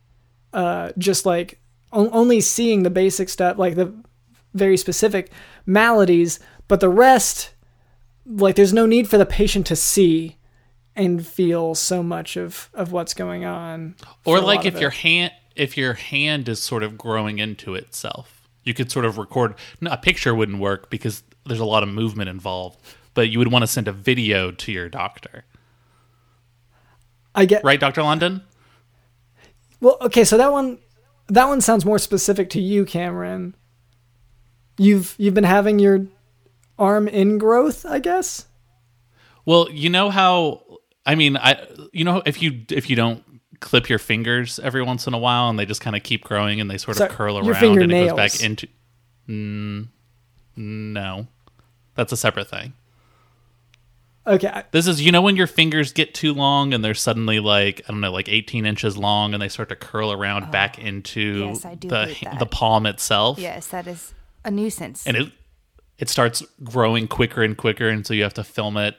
uh, 0.52 0.92
just 0.98 1.26
like 1.26 1.60
o- 1.92 2.10
only 2.10 2.40
seeing 2.40 2.82
the 2.82 2.90
basic 2.90 3.28
stuff, 3.28 3.58
like 3.58 3.74
the 3.74 3.92
very 4.54 4.76
specific 4.76 5.30
maladies, 5.64 6.38
but 6.68 6.80
the 6.80 6.88
rest 6.88 7.50
like 8.26 8.56
there's 8.56 8.72
no 8.72 8.86
need 8.86 9.08
for 9.08 9.18
the 9.18 9.26
patient 9.26 9.66
to 9.66 9.76
see 9.76 10.36
and 10.96 11.26
feel 11.26 11.74
so 11.74 12.02
much 12.02 12.36
of 12.36 12.70
of 12.74 12.90
what's 12.90 13.14
going 13.14 13.44
on 13.44 13.94
Or 14.24 14.40
like 14.40 14.64
if 14.64 14.80
your 14.80 14.90
hand 14.90 15.32
if 15.54 15.76
your 15.76 15.94
hand 15.94 16.48
is 16.48 16.62
sort 16.62 16.82
of 16.82 16.98
growing 16.98 17.38
into 17.38 17.74
itself. 17.74 18.48
You 18.64 18.74
could 18.74 18.90
sort 18.90 19.04
of 19.04 19.16
record 19.16 19.54
no, 19.80 19.90
a 19.92 19.96
picture 19.96 20.34
wouldn't 20.34 20.58
work 20.58 20.90
because 20.90 21.22
there's 21.44 21.60
a 21.60 21.64
lot 21.64 21.84
of 21.84 21.88
movement 21.88 22.28
involved, 22.28 22.80
but 23.16 23.30
you 23.30 23.38
would 23.40 23.50
want 23.50 23.62
to 23.64 23.66
send 23.66 23.88
a 23.88 23.92
video 23.92 24.52
to 24.52 24.70
your 24.70 24.88
doctor. 24.88 25.44
i 27.34 27.44
get 27.44 27.64
Right, 27.64 27.80
Dr. 27.80 28.04
London? 28.04 28.42
well 29.80 29.96
okay 30.00 30.22
so 30.24 30.36
that 30.38 30.52
one 30.52 30.78
that 31.28 31.46
one 31.46 31.60
sounds 31.60 31.84
more 31.84 31.98
specific 31.98 32.48
to 32.50 32.60
you 32.60 32.84
cameron 32.84 33.54
you've 34.78 35.14
you've 35.18 35.34
been 35.34 35.44
having 35.44 35.78
your 35.78 36.06
arm 36.78 37.08
ingrowth 37.08 37.88
i 37.88 37.98
guess 37.98 38.46
Well, 39.44 39.68
you 39.70 39.90
know 39.90 40.10
how 40.10 40.62
I 41.04 41.14
mean, 41.14 41.36
I 41.36 41.64
you 41.92 42.04
know 42.04 42.22
if 42.26 42.42
you 42.42 42.62
if 42.70 42.88
you 42.90 42.96
don't 42.96 43.22
clip 43.60 43.88
your 43.88 43.98
fingers 43.98 44.58
every 44.58 44.82
once 44.82 45.06
in 45.06 45.14
a 45.14 45.18
while 45.18 45.48
and 45.48 45.58
they 45.58 45.64
just 45.66 45.80
kind 45.80 45.94
of 45.96 46.02
keep 46.02 46.24
growing 46.24 46.60
and 46.60 46.68
they 46.70 46.78
sort 46.78 46.96
So, 46.96 47.06
of 47.06 47.12
curl 47.12 47.38
around 47.38 47.78
and 47.82 47.92
it 47.92 48.08
goes 48.08 48.16
back 48.16 48.42
into 48.42 48.66
mm, 49.28 49.86
No, 50.56 51.26
that's 51.94 52.12
a 52.12 52.16
separate 52.16 52.48
thing. 52.50 52.72
Okay. 54.26 54.62
This 54.72 54.86
is 54.86 55.00
you 55.02 55.12
know 55.12 55.22
when 55.22 55.36
your 55.36 55.46
fingers 55.46 55.92
get 55.92 56.14
too 56.14 56.32
long 56.34 56.74
and 56.74 56.84
they're 56.84 56.94
suddenly 56.94 57.38
like 57.40 57.82
I 57.88 57.92
don't 57.92 58.00
know 58.00 58.12
like 58.12 58.28
18 58.28 58.66
inches 58.66 58.96
long 58.96 59.32
and 59.34 59.42
they 59.42 59.48
start 59.48 59.68
to 59.68 59.76
curl 59.76 60.12
around 60.12 60.44
oh, 60.48 60.50
back 60.50 60.78
into 60.78 61.44
Oh, 61.44 61.48
yes, 61.50 61.64
I 61.64 61.74
do 61.74 61.88
the 61.88 62.16
that. 62.24 62.38
the 62.38 62.46
palm 62.46 62.86
itself. 62.86 63.38
Yes, 63.38 63.68
that 63.68 63.86
is 63.86 64.14
a 64.44 64.50
nuisance. 64.50 65.06
and 65.06 65.16
it 65.16 65.32
it 65.98 66.08
starts 66.08 66.42
growing 66.62 67.08
quicker 67.08 67.42
and 67.42 67.56
quicker 67.56 67.88
and 67.88 68.06
so 68.06 68.12
you 68.14 68.22
have 68.22 68.34
to 68.34 68.44
film 68.44 68.76
it 68.76 68.96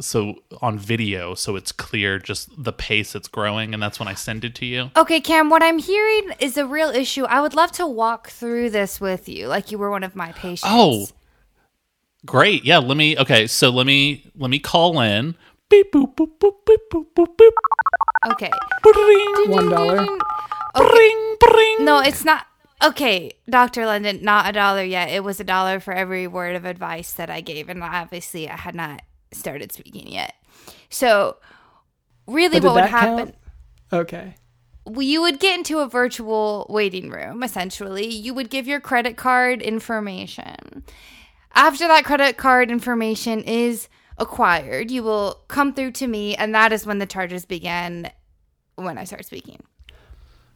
so 0.00 0.36
on 0.62 0.78
video 0.78 1.34
so 1.34 1.56
it's 1.56 1.72
clear 1.72 2.20
just 2.20 2.48
the 2.62 2.72
pace 2.72 3.16
it's 3.16 3.26
growing 3.26 3.74
and 3.74 3.82
that's 3.82 3.98
when 3.98 4.06
I 4.06 4.14
send 4.14 4.44
it 4.44 4.54
to 4.56 4.66
you. 4.66 4.90
Okay, 4.96 5.20
Cam, 5.20 5.50
what 5.50 5.62
I'm 5.62 5.78
hearing 5.78 6.30
is 6.38 6.56
a 6.56 6.64
real 6.66 6.90
issue. 6.90 7.24
I 7.24 7.40
would 7.40 7.54
love 7.54 7.72
to 7.72 7.86
walk 7.86 8.28
through 8.30 8.70
this 8.70 9.00
with 9.00 9.28
you, 9.28 9.48
like 9.48 9.72
you 9.72 9.78
were 9.78 9.90
one 9.90 10.04
of 10.04 10.14
my 10.14 10.30
patients. 10.32 10.62
Oh. 10.70 11.08
Great. 12.28 12.62
Yeah, 12.62 12.76
let 12.76 12.98
me 12.98 13.16
okay, 13.16 13.46
so 13.46 13.70
let 13.70 13.86
me 13.86 14.30
let 14.36 14.50
me 14.50 14.58
call 14.58 15.00
in. 15.00 15.34
Beep 15.70 15.90
boop 15.92 16.14
boop 16.14 16.28
boop 16.38 16.52
beep 16.66 16.80
boop 16.92 17.06
boop 17.16 17.36
boop. 17.36 18.32
okay. 18.32 18.50
Bring, 18.82 19.50
One 19.50 19.70
dollar. 19.70 20.06
bring, 20.74 21.36
bring. 21.40 21.84
No, 21.86 22.00
it's 22.00 22.26
not. 22.26 22.44
Okay, 22.84 23.32
Dr. 23.48 23.86
London, 23.86 24.20
not 24.22 24.46
a 24.46 24.52
dollar 24.52 24.82
yet. 24.84 25.08
It 25.08 25.24
was 25.24 25.40
a 25.40 25.44
dollar 25.44 25.80
for 25.80 25.94
every 25.94 26.26
word 26.26 26.54
of 26.54 26.66
advice 26.66 27.12
that 27.12 27.30
I 27.30 27.40
gave, 27.40 27.70
and 27.70 27.82
obviously 27.82 28.46
I 28.46 28.56
had 28.56 28.74
not 28.74 29.00
started 29.32 29.72
speaking 29.72 30.12
yet. 30.12 30.34
So, 30.90 31.38
really, 32.26 32.60
what 32.60 32.74
would 32.74 32.84
happen? 32.84 33.16
count? 33.16 33.34
Okay. 33.90 34.34
you 34.98 35.22
would 35.22 35.40
get 35.40 35.56
into 35.58 35.78
a 35.78 35.88
virtual 35.88 36.66
waiting 36.68 37.08
room 37.08 37.42
essentially 37.42 38.06
you 38.06 38.34
would 38.34 38.50
give 38.50 38.66
your 38.66 38.80
credit 38.80 39.16
card 39.16 39.62
information 39.62 40.84
after 41.58 41.86
that 41.88 42.04
credit 42.04 42.36
card 42.38 42.70
information 42.70 43.42
is 43.42 43.88
acquired 44.16 44.90
you 44.90 45.02
will 45.02 45.40
come 45.48 45.72
through 45.74 45.90
to 45.92 46.06
me 46.06 46.34
and 46.36 46.54
that 46.54 46.72
is 46.72 46.86
when 46.86 46.98
the 46.98 47.06
charges 47.06 47.44
begin 47.44 48.10
when 48.76 48.96
i 48.98 49.04
start 49.04 49.24
speaking 49.24 49.62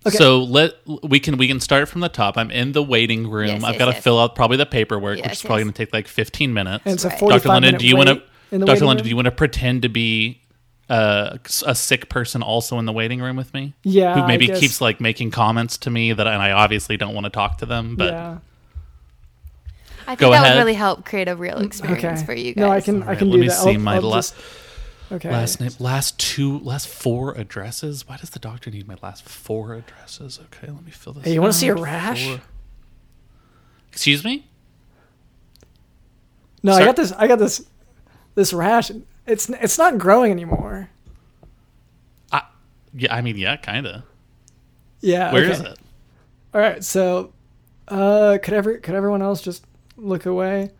Okay. 0.04 0.16
So 0.16 0.42
let 0.42 0.72
we 1.04 1.20
can 1.20 1.36
we 1.36 1.46
can 1.46 1.60
start 1.60 1.88
from 1.88 2.00
the 2.00 2.08
top. 2.08 2.36
I'm 2.36 2.50
in 2.50 2.72
the 2.72 2.82
waiting 2.82 3.30
room. 3.30 3.46
Yes, 3.46 3.62
I've 3.62 3.74
yes, 3.74 3.78
got 3.78 3.84
to 3.84 3.92
yes. 3.92 4.02
fill 4.02 4.18
out 4.18 4.34
probably 4.34 4.56
the 4.56 4.66
paperwork, 4.66 5.18
which 5.18 5.24
Yes, 5.26 5.36
is 5.36 5.42
probably 5.42 5.62
going 5.62 5.72
to 5.74 5.78
take 5.78 5.92
like 5.92 6.08
15 6.08 6.52
minutes. 6.52 6.82
And 6.84 6.94
it's 6.94 7.04
a 7.04 7.10
45 7.10 7.42
Dr. 7.42 7.48
London, 7.48 7.76
do 7.76 7.86
you 7.86 7.96
want 7.96 8.08
to 8.08 8.14
Dr. 8.16 8.24
waiting 8.50 8.68
London, 8.68 8.86
room? 8.88 9.02
do 9.04 9.08
you 9.10 9.14
want 9.14 9.26
to 9.26 9.30
pretend 9.30 9.82
to 9.82 9.88
be 9.88 10.42
uh, 10.90 11.38
a 11.64 11.74
sick 11.76 12.08
person 12.08 12.42
also 12.42 12.80
in 12.80 12.84
the 12.84 12.92
waiting 12.92 13.20
room 13.20 13.36
with 13.36 13.54
me? 13.54 13.74
Yeah, 13.84 14.14
Who 14.14 14.22
I 14.22 14.26
maybe 14.26 14.48
guess- 14.48 14.58
keeps 14.58 14.80
like 14.80 15.00
making 15.00 15.30
comments 15.30 15.78
to 15.78 15.90
me 15.90 16.12
that 16.12 16.26
and 16.26 16.42
I 16.42 16.50
obviously 16.50 16.96
don't 16.96 17.14
want 17.14 17.26
to 17.26 17.30
talk 17.30 17.58
to 17.58 17.66
them, 17.66 17.94
but 17.94 18.12
yeah. 18.12 18.38
I 20.12 20.14
think 20.16 20.20
Go 20.20 20.30
that 20.30 20.42
ahead. 20.44 20.54
would 20.56 20.60
really 20.60 20.74
help 20.74 21.04
create 21.04 21.28
a 21.28 21.36
real 21.36 21.58
experience 21.58 22.20
Okay. 22.20 22.26
for 22.26 22.34
you 22.34 22.54
guys 22.54 22.60
No, 22.62 22.70
I 22.70 22.80
can 22.80 23.02
I 23.02 23.14
can 23.14 23.28
let 23.30 23.36
do 23.36 23.40
me 23.42 23.48
that. 23.48 23.56
see 23.58 23.72
I'll- 23.74 23.78
my 23.80 23.96
I'll 23.96 24.02
la- 24.02 24.16
just- 24.16 24.34
okay. 25.10 25.30
last 25.30 25.60
name 25.60 25.70
last 25.78 26.18
two 26.18 26.58
last 26.60 26.86
four 26.88 27.32
addresses. 27.34 28.06
Why 28.08 28.16
does 28.18 28.30
the 28.30 28.38
doctor 28.38 28.70
need 28.70 28.86
my 28.86 28.96
last 29.02 29.24
four 29.28 29.74
addresses? 29.74 30.38
Okay, 30.46 30.70
let 30.72 30.84
me 30.84 30.90
fill 30.90 31.12
this 31.14 31.24
Hey, 31.24 31.32
you 31.34 31.40
want 31.40 31.52
to 31.54 31.58
see 31.58 31.68
a 31.68 31.74
rash? 31.74 32.26
Four- 32.28 32.40
Excuse 33.92 34.24
me? 34.24 34.46
No, 36.62 36.72
I 36.72 36.84
got 36.84 36.96
this. 36.96 37.12
I 37.12 37.26
got 37.26 37.38
this. 37.38 37.64
This 38.34 38.52
rash. 38.52 38.90
It's 39.26 39.48
it's 39.50 39.78
not 39.78 39.98
growing 39.98 40.30
anymore. 40.30 40.88
I, 42.30 42.42
yeah, 42.94 43.14
I 43.14 43.20
mean, 43.20 43.36
yeah, 43.36 43.56
kind 43.56 43.86
of. 43.86 44.02
Yeah. 45.00 45.32
Where 45.32 45.42
okay. 45.44 45.52
is 45.52 45.60
it? 45.60 45.78
All 46.54 46.60
right. 46.60 46.82
So, 46.84 47.32
uh, 47.88 48.38
could 48.42 48.54
ever 48.54 48.78
could 48.78 48.94
everyone 48.94 49.22
else 49.22 49.42
just 49.42 49.64
look 49.96 50.26
away? 50.26 50.70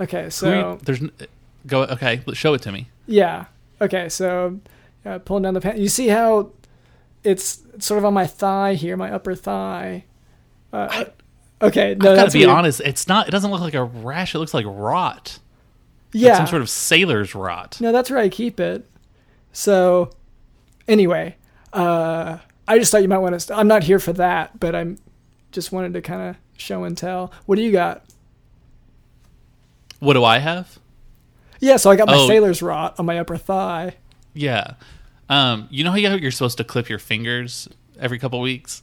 Okay. 0.00 0.30
So 0.30 0.78
there's 0.82 1.00
go. 1.66 1.82
Okay, 1.84 2.20
let's 2.26 2.38
show 2.38 2.54
it 2.54 2.62
to 2.62 2.72
me. 2.72 2.88
yeah. 3.06 3.46
Okay. 3.80 4.08
So, 4.08 4.60
uh, 5.04 5.18
pulling 5.18 5.42
down 5.42 5.54
the 5.54 5.60
pants. 5.60 5.80
You 5.80 5.88
see 5.88 6.08
how 6.08 6.50
it's, 7.24 7.62
sort 7.78 7.98
of 7.98 8.04
on 8.04 8.14
my 8.14 8.26
thigh 8.26 8.74
here, 8.74 8.96
my 8.96 9.10
upper 9.12 9.34
thigh. 9.34 10.04
Uh, 10.72 11.04
okay. 11.60 11.96
No, 12.00 12.12
I 12.12 12.16
gotta 12.16 12.30
be 12.30 12.40
weird. 12.40 12.50
honest. 12.50 12.80
It's 12.80 13.08
not. 13.08 13.28
It 13.28 13.30
doesn't 13.32 13.50
look 13.50 13.60
like 13.60 13.74
a 13.74 13.84
rash. 13.84 14.34
It 14.34 14.38
looks 14.38 14.54
like 14.54 14.64
rot. 14.68 15.38
Like 16.12 16.22
Yeah. 16.22 16.36
some 16.36 16.46
sort 16.46 16.62
of 16.62 16.70
sailor's 16.70 17.34
rot. 17.34 17.80
No, 17.80 17.90
that's 17.92 18.10
where 18.10 18.20
I 18.20 18.28
keep 18.28 18.60
it. 18.60 18.88
So, 19.52 20.10
anyway, 20.88 21.36
uh, 21.72 22.38
I 22.68 22.78
just 22.78 22.90
thought 22.92 23.02
you 23.02 23.08
might 23.08 23.18
want 23.18 23.34
to. 23.34 23.40
St- 23.40 23.58
I'm 23.58 23.68
not 23.68 23.82
here 23.84 23.98
for 23.98 24.12
that, 24.14 24.58
but 24.60 24.74
I'm 24.74 24.98
just 25.52 25.72
wanted 25.72 25.92
to 25.94 26.00
kind 26.02 26.22
of 26.30 26.36
show 26.56 26.84
and 26.84 26.96
tell. 26.96 27.32
What 27.46 27.56
do 27.56 27.62
you 27.62 27.72
got? 27.72 28.04
What 30.00 30.14
do 30.14 30.24
I 30.24 30.38
have? 30.38 30.78
Yeah, 31.60 31.76
so 31.76 31.90
I 31.90 31.96
got 31.96 32.08
my 32.08 32.16
Oh. 32.16 32.26
sailor's 32.28 32.60
rot 32.62 32.94
on 32.98 33.06
my 33.06 33.18
upper 33.18 33.36
thigh. 33.36 33.96
Yeah. 34.34 34.74
Um, 35.28 35.68
you 35.70 35.84
know 35.84 35.90
how 35.92 35.96
you're 35.96 36.30
supposed 36.30 36.58
to 36.58 36.64
clip 36.64 36.88
your 36.88 36.98
fingers 36.98 37.68
every 37.98 38.18
couple 38.18 38.40
weeks? 38.40 38.82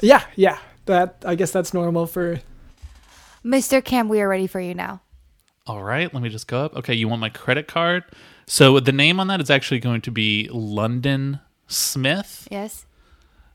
Yeah, 0.00 0.22
yeah. 0.36 0.58
That 0.86 1.22
I 1.26 1.34
guess 1.34 1.50
that's 1.50 1.74
normal 1.74 2.06
for. 2.06 2.40
mr 3.44 3.84
cam 3.84 4.08
we 4.08 4.20
are 4.20 4.28
ready 4.28 4.46
for 4.48 4.60
you 4.60 4.74
now 4.74 5.00
All 5.66 5.82
right, 5.82 6.12
let 6.12 6.22
me 6.22 6.28
just 6.28 6.46
go 6.48 6.64
up. 6.64 6.74
Okay, 6.76 6.94
you 6.94 7.08
want 7.08 7.20
my 7.20 7.28
credit 7.28 7.66
card? 7.68 8.04
So 8.46 8.78
the 8.80 8.92
name 8.92 9.18
on 9.20 9.26
that 9.28 9.40
is 9.40 9.50
actually 9.50 9.80
going 9.80 10.00
to 10.02 10.10
be 10.10 10.48
London 10.52 11.40
Smith, 11.66 12.46
yes 12.50 12.86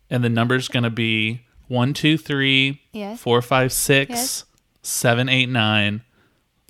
and 0.09 0.23
the 0.23 0.29
number's 0.29 0.67
going 0.67 0.83
to 0.83 0.89
be 0.89 1.41
one 1.71 1.93
two 1.93 2.17
three 2.17 2.81
Yes. 2.91 3.19
four 3.21 3.41
five 3.41 3.71
six 3.71 4.09
Yes. 4.09 4.45
seven 4.83 5.29
eight 5.29 5.49
nine 5.49 6.01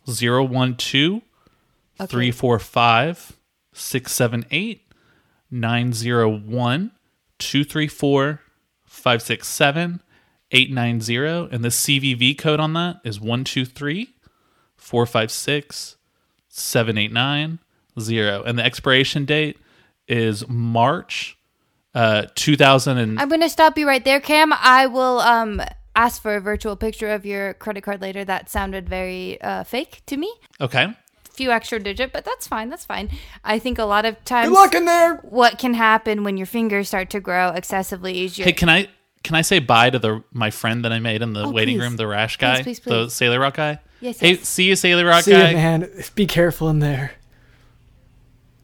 zero 0.09 0.43
one 0.43 0.75
two 0.75 1.21
Okay. 1.99 2.07
three 2.09 2.31
four 2.31 2.59
five 2.59 3.33
six 3.73 4.11
seven 4.11 4.45
eight 4.51 4.81
nine 5.49 5.91
zero 5.93 6.29
one 6.29 6.91
two 7.39 7.63
three 7.63 7.87
four 7.87 8.41
five 8.85 9.21
six 9.21 9.47
seven 9.47 10.01
eight 10.51 10.71
nine 10.71 10.99
zero, 11.01 11.47
and 11.51 11.63
the 11.63 11.69
CVV 11.69 12.37
code 12.37 12.59
on 12.59 12.73
that 12.73 12.97
is 13.03 13.19
one 13.19 13.43
two 13.43 13.65
three 13.65 14.09
four 14.75 15.05
five 15.05 15.31
six 15.31 15.95
seven 16.49 16.97
eight 16.97 17.11
nine 17.11 17.59
zero, 17.99 18.43
and 18.43 18.57
the 18.59 18.63
expiration 18.65 19.25
date 19.25 19.57
is 20.07 20.47
March 20.49 21.37
uh 21.93 22.25
2000 22.35 22.97
and 22.97 23.19
I'm 23.19 23.27
going 23.29 23.41
to 23.41 23.49
stop 23.49 23.77
you 23.77 23.87
right 23.87 24.03
there, 24.03 24.19
Cam. 24.21 24.53
I 24.53 24.87
will 24.87 25.19
um 25.19 25.61
ask 25.95 26.21
for 26.21 26.35
a 26.35 26.39
virtual 26.39 26.75
picture 26.77 27.09
of 27.11 27.25
your 27.25 27.53
credit 27.55 27.81
card 27.81 28.01
later. 28.01 28.23
That 28.23 28.49
sounded 28.49 28.87
very 28.87 29.41
uh, 29.41 29.63
fake 29.63 30.01
to 30.07 30.15
me. 30.17 30.31
okay 30.61 30.87
Few 31.33 31.49
extra 31.51 31.79
digit, 31.79 32.11
but 32.13 32.25
that's 32.25 32.45
fine. 32.47 32.69
That's 32.69 32.83
fine. 32.85 33.09
I 33.43 33.57
think 33.59 33.79
a 33.79 33.85
lot 33.85 34.03
of 34.05 34.21
times 34.25 34.49
Good 34.49 34.53
luck 34.53 34.75
in 34.75 34.85
there. 34.85 35.15
what 35.23 35.57
can 35.59 35.73
happen 35.73 36.23
when 36.23 36.37
your 36.37 36.45
fingers 36.45 36.87
start 36.89 37.09
to 37.11 37.19
grow 37.21 37.49
excessively 37.49 38.23
is 38.25 38.37
your 38.37 38.45
Hey, 38.45 38.53
can 38.53 38.69
I 38.69 38.87
can 39.23 39.35
I 39.35 39.41
say 39.41 39.59
bye 39.59 39.89
to 39.89 39.99
the 39.99 40.23
my 40.33 40.49
friend 40.49 40.83
that 40.85 40.91
I 40.93 40.99
made 40.99 41.21
in 41.21 41.33
the 41.33 41.43
Oh, 41.45 41.51
waiting 41.51 41.75
please. 41.77 41.81
room, 41.83 41.95
the 41.97 42.07
rash 42.07 42.37
guy, 42.37 42.63
please, 42.63 42.79
the 42.79 43.03
please. 43.03 43.13
Sailor 43.13 43.39
Rock 43.39 43.55
guy? 43.55 43.79
Yes, 44.01 44.19
Hey, 44.19 44.31
yes. 44.31 44.47
see 44.47 44.63
you, 44.65 44.75
Sailor 44.75 45.05
Rock 45.05 45.23
See 45.23 45.31
ya, 45.31 45.39
guy. 45.39 45.53
man. 45.53 45.89
Be 46.15 46.25
careful 46.25 46.69
in 46.69 46.79
there. 46.79 47.11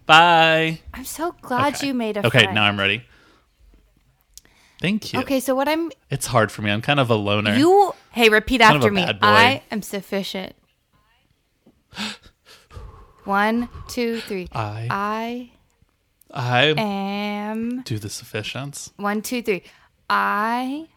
Bye. 0.05 0.79
I'm 0.93 1.03
so 1.05 1.35
glad 1.41 1.75
Okay. 1.75 1.87
you 1.87 1.93
made 1.93 2.17
a 2.17 2.25
Okay, 2.25 2.39
friend. 2.43 2.55
now 2.55 2.63
I'm 2.63 2.79
ready. 2.79 3.03
Thank 4.79 5.11
you. 5.13 5.19
Okay, 5.21 5.39
so 5.39 5.55
what 5.55 5.67
I'm 5.67 5.91
It's 6.11 6.27
hard 6.27 6.51
for 6.51 6.61
me. 6.61 6.69
I'm 6.71 6.81
kind 6.81 6.99
of 6.99 7.09
a 7.09 7.15
loner. 7.15 7.55
you 7.55 7.93
hey, 8.11 8.29
repeat 8.29 8.61
Kind 8.61 8.75
after 8.77 8.91
me. 8.91 9.03
I 9.21 9.61
am 9.71 9.81
sufficient. 9.81 10.53
One, 13.23 13.69
two, 13.87 14.21
three. 14.21 14.47
I 14.53 14.87
I 14.89 15.51
I 16.33 16.65
am 16.77 17.81
do 17.81 17.97
the 17.99 18.09
sufficients. 18.09 18.91
one, 18.97 19.21
two, 19.21 19.41
three. 19.41 19.63
I 20.09 20.87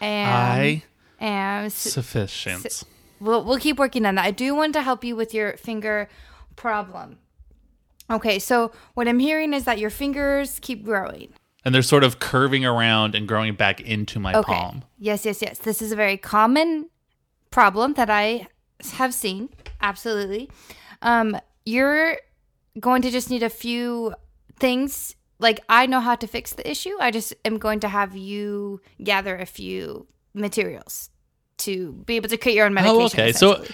am 0.00 0.28
I 0.28 0.82
am 1.24 1.64
s- 1.66 1.74
sufficients. 1.74 2.84
We'll, 3.18 3.42
we'll 3.44 3.58
keep 3.58 3.78
working 3.78 4.04
on 4.04 4.16
that. 4.16 4.26
I 4.26 4.30
do 4.30 4.54
want 4.54 4.74
to 4.74 4.82
help 4.82 5.02
you 5.02 5.16
with 5.16 5.32
your 5.32 5.56
finger 5.56 6.08
problem. 6.54 7.18
Okay, 8.10 8.38
so 8.38 8.70
what 8.94 9.08
I'm 9.08 9.18
hearing 9.18 9.52
is 9.54 9.64
that 9.64 9.78
your 9.78 9.90
fingers 9.90 10.58
keep 10.60 10.84
growing. 10.84 11.30
And 11.66 11.74
they're 11.74 11.82
sort 11.82 12.04
of 12.04 12.20
curving 12.20 12.64
around 12.64 13.16
and 13.16 13.26
growing 13.26 13.56
back 13.56 13.80
into 13.80 14.20
my 14.20 14.32
Okay. 14.34 14.52
palm. 14.52 14.84
Yes, 15.00 15.26
yes, 15.26 15.42
yes. 15.42 15.58
This 15.58 15.82
is 15.82 15.90
a 15.90 15.96
very 15.96 16.16
common 16.16 16.88
problem 17.50 17.94
that 17.94 18.08
I 18.08 18.46
have 18.92 19.12
seen. 19.12 19.48
Absolutely. 19.80 20.48
Um, 21.02 21.36
you're 21.64 22.18
going 22.78 23.02
to 23.02 23.10
just 23.10 23.30
need 23.30 23.42
a 23.42 23.50
few 23.50 24.14
things. 24.60 25.16
Like 25.40 25.58
I 25.68 25.86
know 25.86 25.98
how 25.98 26.14
to 26.14 26.28
fix 26.28 26.52
the 26.52 26.70
issue. 26.70 26.92
I 27.00 27.10
just 27.10 27.34
am 27.44 27.58
going 27.58 27.80
to 27.80 27.88
have 27.88 28.16
you 28.16 28.80
gather 29.02 29.36
a 29.36 29.44
few 29.44 30.06
materials 30.34 31.10
to 31.58 31.94
be 32.06 32.14
able 32.14 32.28
to 32.28 32.36
create 32.36 32.54
your 32.54 32.66
own 32.66 32.74
medication. 32.74 33.00
Oh, 33.00 33.06
okay. 33.06 33.32
So. 33.32 33.64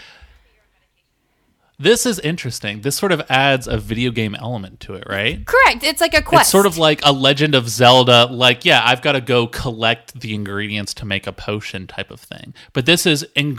This 1.82 2.06
is 2.06 2.18
interesting. 2.20 2.80
This 2.82 2.96
sort 2.96 3.12
of 3.12 3.22
adds 3.28 3.66
a 3.66 3.76
video 3.76 4.10
game 4.10 4.34
element 4.34 4.80
to 4.80 4.94
it, 4.94 5.04
right? 5.08 5.44
correct. 5.46 5.82
It's 5.84 6.00
like 6.00 6.14
a 6.14 6.22
quest. 6.22 6.42
It's 6.42 6.50
sort 6.50 6.66
of 6.66 6.78
like 6.78 7.00
a 7.04 7.12
Legend 7.12 7.54
of 7.54 7.68
Zelda, 7.68 8.26
like, 8.26 8.64
yeah, 8.64 8.82
I've 8.84 9.02
got 9.02 9.12
to 9.12 9.20
go 9.20 9.46
collect 9.46 10.20
the 10.20 10.34
ingredients 10.34 10.94
to 10.94 11.04
make 11.04 11.26
a 11.26 11.32
potion 11.32 11.86
type 11.86 12.10
of 12.10 12.20
thing. 12.20 12.54
But 12.72 12.86
this 12.86 13.06
is 13.06 13.26
in- 13.34 13.58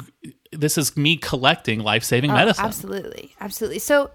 this 0.52 0.78
is 0.78 0.96
me 0.96 1.18
collecting 1.18 1.80
life 1.80 2.04
saving 2.04 2.32
Oh, 2.32 2.36
medicine. 2.36 2.66
Absolutely. 2.66 3.36
Absolutely. 3.42 3.80
So 3.80 4.12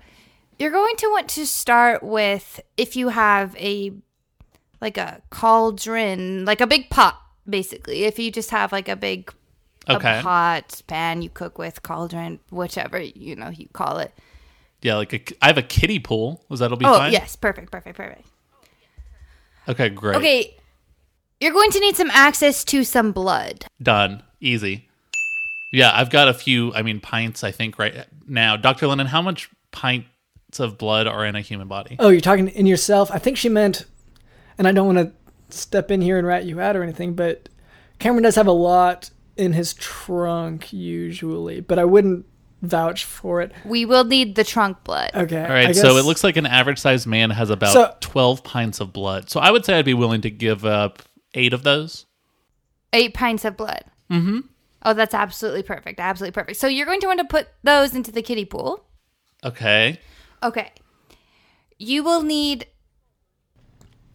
you're 0.59 0.70
going 0.70 0.96
to 0.96 1.06
want 1.09 1.28
to 1.30 1.46
start 1.46 2.02
with 2.02 2.61
if 2.76 2.96
you 2.96 3.09
have 3.09 3.56
a 3.56 3.92
like 4.80 4.96
a 4.96 5.20
cauldron, 5.30 6.44
like 6.44 6.61
a 6.61 6.66
big 6.66 6.88
pot, 6.90 7.20
basically. 7.48 8.04
If 8.04 8.18
you 8.18 8.30
just 8.30 8.50
have 8.50 8.70
like 8.72 8.88
a 8.88 8.96
big 8.96 9.32
Okay. 9.89 10.18
a 10.18 10.22
pot 10.22 10.82
pan 10.86 11.22
you 11.22 11.30
cook 11.30 11.59
with, 11.59 11.82
cauldron, 11.82 12.41
whichever 12.51 12.99
you 13.01 13.36
know 13.36 13.49
you 13.49 13.68
call 13.72 13.99
it. 13.99 14.12
Yeah, 14.82 14.97
like 14.97 15.12
a, 15.12 15.20
I 15.43 15.49
have 15.49 15.59
a 15.59 15.62
kiddie 15.62 15.99
pool. 15.99 16.45
Was 16.49 16.61
that'll 16.61 16.76
be 16.76 16.84
Oh 16.86 16.95
fine? 16.99 17.12
yes, 17.12 17.36
perfect, 17.36 17.70
perfect, 17.72 17.97
perfect. 17.97 18.26
Okay, 19.68 19.89
great. 19.89 20.16
Okay. 20.16 20.55
You're 21.41 21.53
going 21.53 21.70
to 21.70 21.80
need 21.80 21.97
some 21.97 22.11
access 22.11 22.64
to 22.64 22.84
some 22.84 23.12
blood. 23.12 23.66
Done. 23.82 24.22
Easy. 24.41 24.89
Yeah, 25.72 25.91
I've 25.95 26.11
got 26.11 26.28
a 26.28 26.34
few, 26.34 26.72
I 26.74 26.82
mean, 26.82 27.01
pints, 27.01 27.45
I 27.45 27.51
think, 27.53 27.78
right 27.78 28.07
now. 28.26 28.57
Dr. 28.57 28.86
Lennon, 28.86 29.07
how 29.07 29.20
much 29.22 29.51
pints 29.70 30.07
of 30.59 30.78
blood 30.78 31.07
are 31.07 31.24
in 31.26 31.36
a 31.36 31.41
human 31.43 31.68
body? 31.68 31.97
Oh, 31.99 32.09
you're 32.09 32.20
talking 32.22 32.49
in 32.49 32.66
yourself? 32.66 33.11
I 33.12 33.18
think 33.18 33.36
she 33.36 33.49
meant, 33.49 33.84
and 34.57 34.66
I 34.66 34.72
don't 34.72 34.86
want 34.95 34.99
to 35.51 35.57
step 35.57 35.91
in 35.91 36.01
here 36.01 36.18
and 36.18 36.26
rat 36.26 36.45
you 36.45 36.61
out 36.61 36.74
or 36.74 36.82
anything, 36.82 37.14
but 37.14 37.49
Cameron 37.99 38.22
does 38.22 38.34
have 38.36 38.47
a 38.47 38.53
lot 38.53 39.11
in 39.39 39.53
his 39.53 39.74
trunk 39.74 40.72
usually, 40.72 41.61
but 41.61 41.78
I 41.78 41.84
wouldn't 41.84 42.26
vouch 42.61 43.05
for 43.05 43.41
it. 43.41 43.53
We 43.64 43.84
will 43.84 44.05
need 44.05 44.34
the 44.34 44.45
trunk 44.45 44.82
blood. 44.84 45.12
Okay. 45.14 45.43
All 45.43 45.49
right, 45.49 45.68
I 45.68 45.72
so 45.72 45.97
it 45.97 46.05
looks 46.05 46.24
like 46.24 46.36
an 46.36 46.47
average 46.47 46.78
sized 46.78 47.07
man 47.07 47.30
has 47.30 47.51
about 47.51 47.72
So- 47.72 47.95
12 48.01 48.43
pints 48.43 48.80
of 48.80 48.93
blood. 48.93 49.30
So 49.30 49.39
I 49.41 49.51
would 49.51 49.64
say 49.64 49.78
I'd 49.78 49.84
be 49.84 49.95
willing 49.95 50.20
to 50.22 50.30
give 50.30 50.64
up 50.64 51.03
eight 51.34 51.53
of 51.53 51.62
those. 51.62 52.07
Eight 52.93 53.14
pints 53.14 53.45
of 53.45 53.57
blood. 53.57 53.84
Mm-hmm. 54.11 54.41
Oh, 54.84 54.95
that's 54.95 55.14
absolutely 55.14 55.62
perfect. 55.62 56.01
Absolutely 56.01 56.32
perfect. 56.32 56.59
So 56.59 56.66
you're 56.66 56.86
going 56.86 57.01
to 57.01 57.07
want 57.07 57.20
to 57.20 57.24
put 57.26 57.49
those 57.62 57.95
into 57.95 58.11
the 58.11 58.22
kiddie 58.22 58.45
pool. 58.45 58.84
Okay. 59.45 60.01
Okay. 60.43 60.72
You 61.78 62.03
will 62.03 62.22
need. 62.22 62.66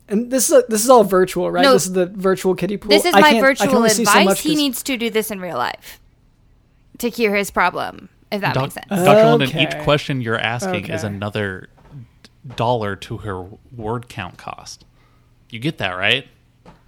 And 0.10 0.30
this 0.32 0.50
is 0.50 0.56
a, 0.58 0.64
this 0.68 0.84
is 0.84 0.90
all 0.90 1.04
virtual, 1.04 1.50
right? 1.50 1.64
No. 1.64 1.74
this 1.74 1.86
is 1.86 1.94
the 1.94 2.08
virtual 2.08 2.56
kiddie 2.56 2.78
pool. 2.78 2.90
This 2.90 3.06
is 3.06 3.14
I 3.16 3.20
my 3.22 3.32
can't- 3.32 3.46
I 3.46 3.48
can 3.48 3.58
virtual 3.58 3.78
only 3.78 3.90
see 3.90 4.04
so 4.06 4.12
advice. 4.12 4.26
much 4.26 4.42
he 4.42 4.50
'cause- 4.50 4.58
needs 4.58 4.84
to 4.84 4.98
do 4.98 5.10
this 5.10 5.32
in 5.32 5.40
real 5.40 5.58
life 5.58 6.00
to 7.00 7.10
cure 7.10 7.36
his 7.36 7.52
problem. 7.52 8.10
If 8.32 8.42
that 8.42 8.54
Doc- 8.56 8.64
makes 8.64 8.74
sense. 8.74 8.88
Dr. 8.90 9.24
London, 9.26 9.58
each 9.58 9.78
question 9.84 10.20
you're 10.22 10.40
asking 10.40 10.90
is 10.90 11.04
another 11.04 11.70
dollar 12.56 12.96
to 12.98 13.18
her 13.20 13.46
word 13.76 14.10
count 14.10 14.38
cost. 14.38 14.86
You 15.50 15.60
get 15.60 15.78
that, 15.78 15.92
right? 15.92 16.28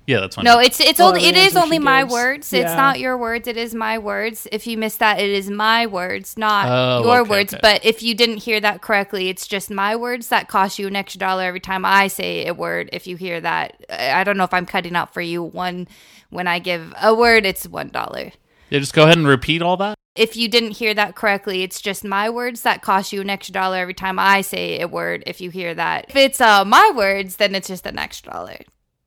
Yeah, 0.07 0.19
that's 0.19 0.35
fine. 0.35 0.45
No, 0.45 0.59
it's 0.59 0.79
it's 0.79 0.99
Well, 0.99 1.09
only 1.09 1.25
it 1.25 1.35
is 1.35 1.55
only 1.55 1.79
my 1.79 2.01
gives. 2.03 2.13
words. 2.13 2.53
It's 2.53 2.75
not 2.75 2.99
your 2.99 3.17
words. 3.17 3.47
It 3.47 3.57
is 3.57 3.73
my 3.73 3.97
words. 3.97 4.47
If 4.51 4.67
you 4.67 4.77
missed 4.77 4.99
that, 4.99 5.19
it 5.19 5.29
is 5.29 5.49
my 5.49 5.87
words, 5.87 6.37
not 6.37 6.67
Oh, 6.69 7.03
your 7.03 7.21
okay, 7.21 7.29
words. 7.29 7.53
okay. 7.53 7.59
But 7.61 7.83
if 7.83 8.03
you 8.03 8.13
didn't 8.13 8.37
hear 8.37 8.59
that 8.59 8.81
correctly, 8.81 9.29
it's 9.29 9.47
just 9.47 9.71
my 9.71 9.95
words 9.95 10.27
that 10.27 10.47
cost 10.47 10.77
you 10.77 10.85
an 10.87 10.95
extra 10.95 11.19
dollar 11.19 11.43
every 11.43 11.59
time 11.59 11.85
I 11.85 12.07
say 12.07 12.45
a 12.45 12.53
word. 12.53 12.89
If 12.93 13.07
you 13.07 13.15
hear 13.15 13.41
that, 13.41 13.83
I 13.89 14.21
I 14.21 14.23
don't 14.23 14.37
know 14.37 14.43
if 14.43 14.53
I'm 14.53 14.65
cutting 14.67 14.95
out 14.95 15.13
for 15.13 15.21
you 15.21 15.41
one 15.41 15.87
when 16.29 16.47
I 16.47 16.59
give 16.59 16.93
a 17.01 17.13
word. 17.15 17.45
It's 17.45 17.67
one 17.67 17.89
dollar. 17.89 18.31
Yeah, 18.69 18.79
just 18.79 18.93
go 18.93 19.03
ahead 19.03 19.17
and 19.17 19.27
repeat 19.27 19.61
all 19.61 19.77
that. 19.77 19.95
If 20.15 20.37
you 20.37 20.47
didn't 20.47 20.71
hear 20.71 20.93
that 20.93 21.15
correctly, 21.15 21.61
it's 21.63 21.81
just 21.81 22.03
my 22.03 22.29
words 22.29 22.61
that 22.61 22.81
cost 22.81 23.11
you 23.11 23.21
an 23.21 23.29
extra 23.29 23.53
dollar 23.53 23.77
every 23.77 23.93
time 23.93 24.17
I 24.17 24.41
say 24.41 24.79
a 24.81 24.87
word. 24.87 25.23
If 25.27 25.41
you 25.41 25.49
hear 25.49 25.73
that, 25.75 26.05
if 26.09 26.15
it's 26.15 26.39
uh, 26.39 26.63
my 26.63 26.91
words, 26.95 27.35
then 27.35 27.53
it's 27.53 27.67
just 27.67 27.85
an 27.85 27.99
extra 27.99 28.31
dollar, 28.31 28.57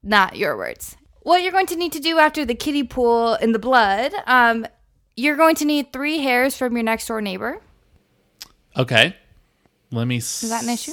not 0.02 0.36
your 0.36 0.56
words. 0.56 0.96
What 1.22 1.42
you're 1.42 1.52
going 1.52 1.66
to 1.66 1.76
need 1.76 1.92
to 1.92 2.00
do 2.00 2.18
after 2.18 2.44
the 2.44 2.54
kiddie 2.54 2.84
pool 2.84 3.34
in 3.34 3.52
the 3.52 3.58
blood, 3.58 4.12
um, 4.26 4.66
you're 5.16 5.36
going 5.36 5.56
to 5.56 5.64
need 5.64 5.92
three 5.92 6.18
hairs 6.18 6.56
from 6.56 6.74
your 6.74 6.84
next 6.84 7.06
door 7.08 7.20
neighbor. 7.20 7.60
Okay. 8.76 9.16
Let 9.90 10.06
me. 10.06 10.18
Is 10.18 10.48
that 10.48 10.62
an 10.62 10.70
issue? 10.70 10.92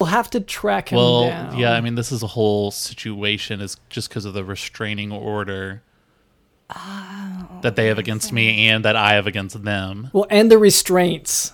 We'll 0.00 0.08
have 0.10 0.30
to 0.30 0.40
track 0.40 0.88
him 0.90 0.96
Well, 0.96 1.28
down. 1.28 1.58
yeah, 1.58 1.72
I 1.72 1.80
mean, 1.80 1.94
this 1.94 2.10
is 2.10 2.22
a 2.22 2.26
whole 2.26 2.70
situation 2.70 3.60
is 3.60 3.76
just 3.90 4.08
because 4.08 4.24
of 4.24 4.34
the 4.34 4.44
restraining 4.44 5.12
order 5.12 5.82
that 7.62 7.76
they 7.76 7.86
have 7.86 7.98
against 7.98 8.32
me 8.32 8.68
and 8.68 8.84
that 8.84 8.96
I 8.96 9.14
have 9.14 9.26
against 9.28 9.62
them. 9.62 10.10
Well, 10.12 10.26
and 10.30 10.50
the 10.50 10.58
restraints. 10.58 11.52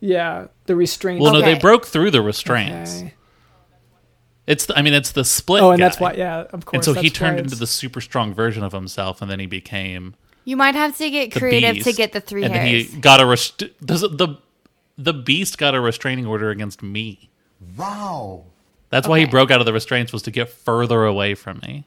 Yeah, 0.00 0.46
the 0.66 0.74
restraints. 0.74 1.22
Well, 1.22 1.34
no, 1.34 1.42
they 1.42 1.58
broke 1.58 1.86
through 1.86 2.12
the 2.12 2.22
restraints. 2.22 3.00
Okay. 3.02 3.14
It's, 4.46 4.66
the, 4.66 4.76
I 4.76 4.82
mean, 4.82 4.92
it's 4.94 5.12
the 5.12 5.24
split. 5.24 5.62
Oh, 5.62 5.70
and 5.70 5.80
that's 5.82 6.00
why. 6.00 6.14
Yeah, 6.14 6.40
of 6.52 6.64
course. 6.66 6.86
And 6.86 6.96
so 6.96 7.00
he 7.00 7.10
turned 7.10 7.38
into 7.38 7.54
the 7.54 7.66
super 7.66 8.00
strong 8.00 8.34
version 8.34 8.64
of 8.64 8.72
himself, 8.72 9.22
and 9.22 9.30
then 9.30 9.38
he 9.38 9.46
became 9.46 10.14
You 10.44 10.56
might 10.56 10.74
have 10.74 10.96
to 10.98 11.10
get 11.10 11.32
creative 11.32 11.74
beast. 11.76 11.86
to 11.88 11.92
get 11.92 12.12
the 12.12 12.20
three 12.20 12.42
and 12.42 12.52
hairs. 12.52 12.86
then 12.88 12.94
he 12.96 13.00
got 13.00 13.20
a 13.20 13.26
rest- 13.26 13.58
the, 13.80 14.08
the 14.08 14.38
the 14.98 15.12
beast 15.14 15.58
got 15.58 15.74
a 15.74 15.80
restraining 15.80 16.26
order 16.26 16.50
against 16.50 16.82
me. 16.82 17.30
Wow. 17.76 18.44
That's 18.90 19.06
why 19.08 19.20
he 19.20 19.24
broke 19.26 19.50
out 19.50 19.60
of 19.60 19.64
the 19.66 19.72
restraints 19.72 20.12
was 20.12 20.22
to 20.22 20.30
get 20.30 20.50
further 20.50 21.04
away 21.04 21.34
from 21.34 21.60
me. 21.62 21.84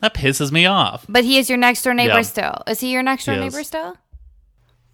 That 0.00 0.14
pisses 0.14 0.50
me 0.50 0.64
off. 0.64 1.04
but 1.08 1.24
he 1.24 1.36
is 1.36 1.50
your 1.50 1.58
next 1.58 1.82
door 1.82 1.92
neighbor 1.92 2.14
Yeah. 2.14 2.22
still. 2.22 2.62
Is 2.66 2.80
he 2.80 2.90
your 2.92 3.02
next 3.02 3.26
door 3.26 3.34
He 3.34 3.40
is. 3.44 3.52
neighbor 3.52 3.64
still? 3.64 3.96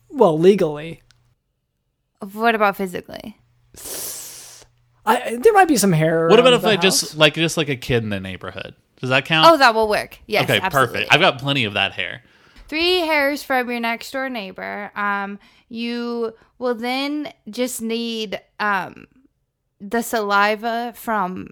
Well, 0.09 0.37
legally, 0.39 1.03
What 2.33 2.55
about 2.57 2.77
physically? 2.77 3.39
I 5.07 5.37
there 5.37 5.53
might 5.53 5.69
be 5.69 5.77
some 5.77 5.93
hair. 5.93 6.29
What 6.29 6.39
about 6.39 6.53
if 6.53 6.65
I 6.65 6.75
house. 6.75 6.83
just 6.83 7.17
like 7.17 7.35
just 7.35 7.57
like 7.57 7.69
a 7.69 7.77
kid 7.77 8.03
in 8.03 8.11
the 8.11 8.21
neighborhood? 8.21 8.75
Does 9.01 9.11
that 9.11 9.25
count? 9.27 9.47
Oh, 9.51 9.57
that 9.59 9.75
will 9.75 9.89
work. 9.89 10.19
Yes, 10.27 10.45
okay, 10.45 10.59
absolutely. 10.61 10.95
perfect. 10.95 11.15
I've 11.15 11.21
got 11.21 11.39
plenty 11.39 11.65
of 11.65 11.75
that 11.75 11.93
hair. 11.93 12.23
three 12.69 13.01
hairs 13.01 13.43
from 13.43 13.71
your 13.71 13.81
next 13.81 14.11
door 14.11 14.29
neighbor. 14.29 14.91
Um, 14.97 15.39
you 15.69 16.35
will 16.59 16.75
then 16.75 17.33
just 17.51 17.83
need 17.83 18.41
um, 18.59 19.07
the 19.81 20.03
saliva 20.03 20.93
from 20.97 21.51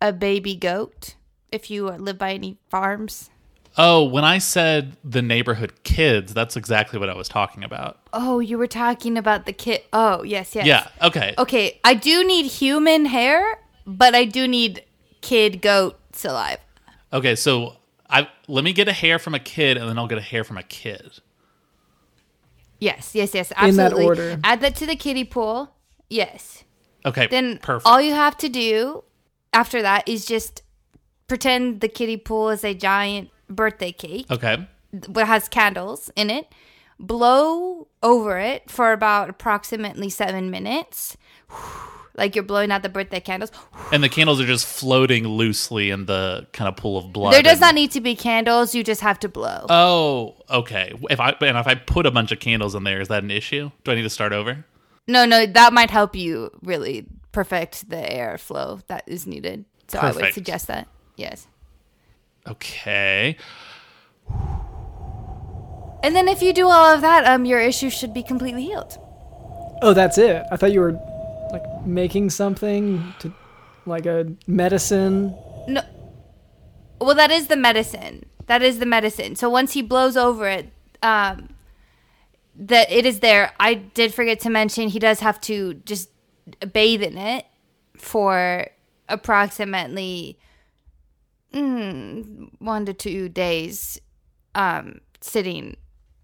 a 0.00 0.12
baby 0.12 0.54
goat 0.54 1.16
if 1.50 1.70
you 1.70 1.88
live 1.88 2.18
by 2.18 2.32
any 2.32 2.58
farms. 2.70 3.30
Oh, 3.78 4.04
when 4.04 4.24
I 4.24 4.38
said 4.38 4.96
the 5.02 5.22
neighborhood 5.22 5.82
kids, 5.82 6.34
that's 6.34 6.56
exactly 6.56 6.98
what 6.98 7.08
I 7.08 7.16
was 7.16 7.28
talking 7.28 7.64
about. 7.64 7.98
Oh, 8.12 8.38
you 8.38 8.58
were 8.58 8.66
talking 8.66 9.16
about 9.16 9.46
the 9.46 9.52
kid. 9.52 9.82
Oh, 9.92 10.22
yes, 10.22 10.54
yes. 10.54 10.66
Yeah. 10.66 10.88
Okay. 11.00 11.34
Okay, 11.38 11.80
I 11.82 11.94
do 11.94 12.22
need 12.24 12.46
human 12.46 13.06
hair, 13.06 13.58
but 13.86 14.14
I 14.14 14.26
do 14.26 14.46
need 14.46 14.84
kid 15.22 15.62
goat 15.62 15.98
saliva. 16.12 16.60
Okay. 17.12 17.34
So 17.34 17.76
I 18.10 18.28
let 18.46 18.64
me 18.64 18.72
get 18.72 18.88
a 18.88 18.92
hair 18.92 19.18
from 19.18 19.34
a 19.34 19.40
kid, 19.40 19.78
and 19.78 19.88
then 19.88 19.98
I'll 19.98 20.08
get 20.08 20.18
a 20.18 20.22
hair 20.22 20.44
from 20.44 20.58
a 20.58 20.62
kid. 20.62 21.20
Yes, 22.78 23.14
yes, 23.14 23.32
yes. 23.32 23.52
In 23.62 23.76
that 23.76 23.94
order. 23.94 24.38
Add 24.44 24.60
that 24.60 24.76
to 24.76 24.86
the 24.86 24.96
kiddie 24.96 25.24
pool. 25.24 25.74
Yes. 26.10 26.64
Okay. 27.06 27.26
Then 27.28 27.58
perfect. 27.58 27.86
all 27.86 28.00
you 28.00 28.12
have 28.12 28.36
to 28.38 28.48
do 28.48 29.04
after 29.52 29.82
that 29.82 30.08
is 30.08 30.26
just 30.26 30.62
pretend 31.26 31.80
the 31.80 31.88
kiddie 31.88 32.16
pool 32.16 32.50
is 32.50 32.64
a 32.64 32.74
giant 32.74 33.30
birthday 33.52 33.92
cake 33.92 34.26
okay. 34.30 34.66
that 34.92 35.26
has 35.26 35.48
candles 35.48 36.10
in 36.16 36.30
it. 36.30 36.52
Blow 36.98 37.88
over 38.02 38.38
it 38.38 38.70
for 38.70 38.92
about 38.92 39.28
approximately 39.30 40.08
seven 40.08 40.50
minutes. 40.50 41.16
Like 42.14 42.34
you're 42.34 42.44
blowing 42.44 42.70
out 42.70 42.82
the 42.82 42.90
birthday 42.90 43.20
candles. 43.20 43.50
And 43.90 44.04
the 44.04 44.08
candles 44.10 44.38
are 44.38 44.44
just 44.44 44.66
floating 44.66 45.26
loosely 45.26 45.88
in 45.88 46.04
the 46.04 46.46
kind 46.52 46.68
of 46.68 46.76
pool 46.76 46.98
of 46.98 47.10
blood. 47.10 47.32
There 47.32 47.42
does 47.42 47.52
and- 47.54 47.60
not 47.62 47.74
need 47.74 47.90
to 47.92 48.02
be 48.02 48.14
candles. 48.14 48.74
You 48.74 48.84
just 48.84 49.00
have 49.00 49.18
to 49.20 49.30
blow. 49.30 49.64
Oh, 49.70 50.36
okay. 50.50 50.92
If 51.08 51.20
I 51.20 51.30
and 51.40 51.56
if 51.56 51.66
I 51.66 51.74
put 51.74 52.04
a 52.04 52.10
bunch 52.10 52.30
of 52.30 52.38
candles 52.38 52.74
in 52.74 52.84
there, 52.84 53.00
is 53.00 53.08
that 53.08 53.22
an 53.22 53.30
issue? 53.30 53.70
Do 53.84 53.92
I 53.92 53.94
need 53.94 54.02
to 54.02 54.10
start 54.10 54.34
over? 54.34 54.66
no, 55.06 55.24
no, 55.24 55.46
that 55.46 55.72
might 55.72 55.90
help 55.90 56.14
you 56.14 56.50
really 56.62 57.06
perfect 57.32 57.88
the 57.88 57.96
airflow 57.96 58.86
that 58.86 59.04
is 59.06 59.26
needed. 59.26 59.64
So 59.88 59.98
I 59.98 60.12
would 60.12 60.34
suggest 60.34 60.68
that. 60.68 60.88
Yes. 61.16 61.46
Okay. 62.46 63.36
And 66.02 66.16
then 66.16 66.26
if 66.28 66.42
you 66.42 66.52
do 66.52 66.66
all 66.66 66.94
of 66.94 67.00
that, 67.00 67.24
um, 67.24 67.44
your 67.44 67.60
issue 67.60 67.90
should 67.90 68.12
be 68.12 68.22
completely 68.22 68.64
healed. 68.64 68.98
Oh, 69.82 69.94
that's 69.94 70.18
it. 70.18 70.44
I 70.50 70.56
thought 70.56 70.72
you 70.72 70.80
were 70.80 70.98
like 71.52 71.86
making 71.86 72.30
something 72.30 73.14
to, 73.20 73.32
like 73.86 74.06
a 74.06 74.32
medicine. 74.46 75.36
No. 75.68 75.82
Well, 77.00 77.14
that 77.14 77.30
is 77.30 77.46
the 77.46 77.56
medicine. 77.56 78.26
That 78.46 78.62
is 78.62 78.78
the 78.78 78.86
medicine. 78.86 79.36
So 79.36 79.48
once 79.48 79.72
he 79.72 79.82
blows 79.82 80.16
over 80.16 80.48
it, 80.48 80.72
um, 81.02 81.54
that 82.56 82.90
it 82.90 83.06
is 83.06 83.20
there. 83.20 83.52
I 83.58 83.74
did 83.74 84.12
forget 84.12 84.40
to 84.40 84.50
mention 84.50 84.88
he 84.88 84.98
does 84.98 85.20
have 85.20 85.40
to 85.42 85.74
just 85.74 86.10
bathe 86.72 87.02
in 87.02 87.16
it 87.16 87.46
for 87.96 88.66
approximately 89.08 90.38
mm, 91.52 92.50
one 92.58 92.86
to 92.86 92.92
two 92.92 93.28
days, 93.28 94.00
um, 94.54 95.00
sitting 95.20 95.76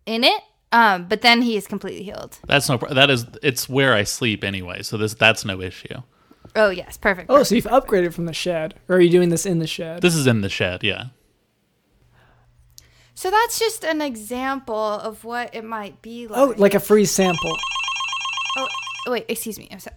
in 0.07 0.25
it. 0.25 0.43
Um, 0.71 1.07
but 1.09 1.23
then 1.23 1.41
he 1.43 1.57
is 1.57 1.67
completely 1.67 2.03
healed. 2.03 2.39
That's 2.47 2.69
no. 2.69 2.77
That 2.77 3.09
is. 3.09 3.25
It's 3.43 3.69
where 3.69 3.95
I 3.95 4.03
sleep 4.03 4.45
anyway. 4.45 4.83
So 4.83 4.99
this. 4.99 5.15
That's 5.15 5.45
no 5.45 5.63
issue. 5.63 6.03
Oh 6.55 6.71
yes, 6.71 6.97
perfect. 6.97 7.31
Oh, 7.31 7.43
so 7.43 7.55
you've 7.55 7.65
upgraded 7.65 8.13
from 8.13 8.27
the 8.27 8.35
shed, 8.35 8.75
or 8.89 8.97
are 8.97 9.01
you 9.01 9.11
doing 9.11 9.29
this 9.31 9.47
in 9.47 9.61
the 9.61 9.67
shed? 9.67 10.03
This 10.03 10.15
is 10.15 10.27
in 10.27 10.43
the 10.43 10.49
shed. 10.49 10.83
Yeah. 10.83 11.07
So 13.15 13.31
that's 13.31 13.59
just 13.59 13.85
an 13.85 14.01
example 14.01 14.77
of 14.77 15.25
what 15.25 15.55
it 15.55 15.65
might 15.65 16.03
be 16.03 16.29
like. 16.29 16.39
Oh, 16.39 16.55
like 16.57 16.75
a 16.75 16.81
free 16.81 17.05
sample. 17.05 17.57
Oh, 18.57 18.69
wait, 19.09 19.25
excuse 19.29 19.59
me. 19.59 19.69
I'm 19.73 19.81
sorry. 19.81 19.97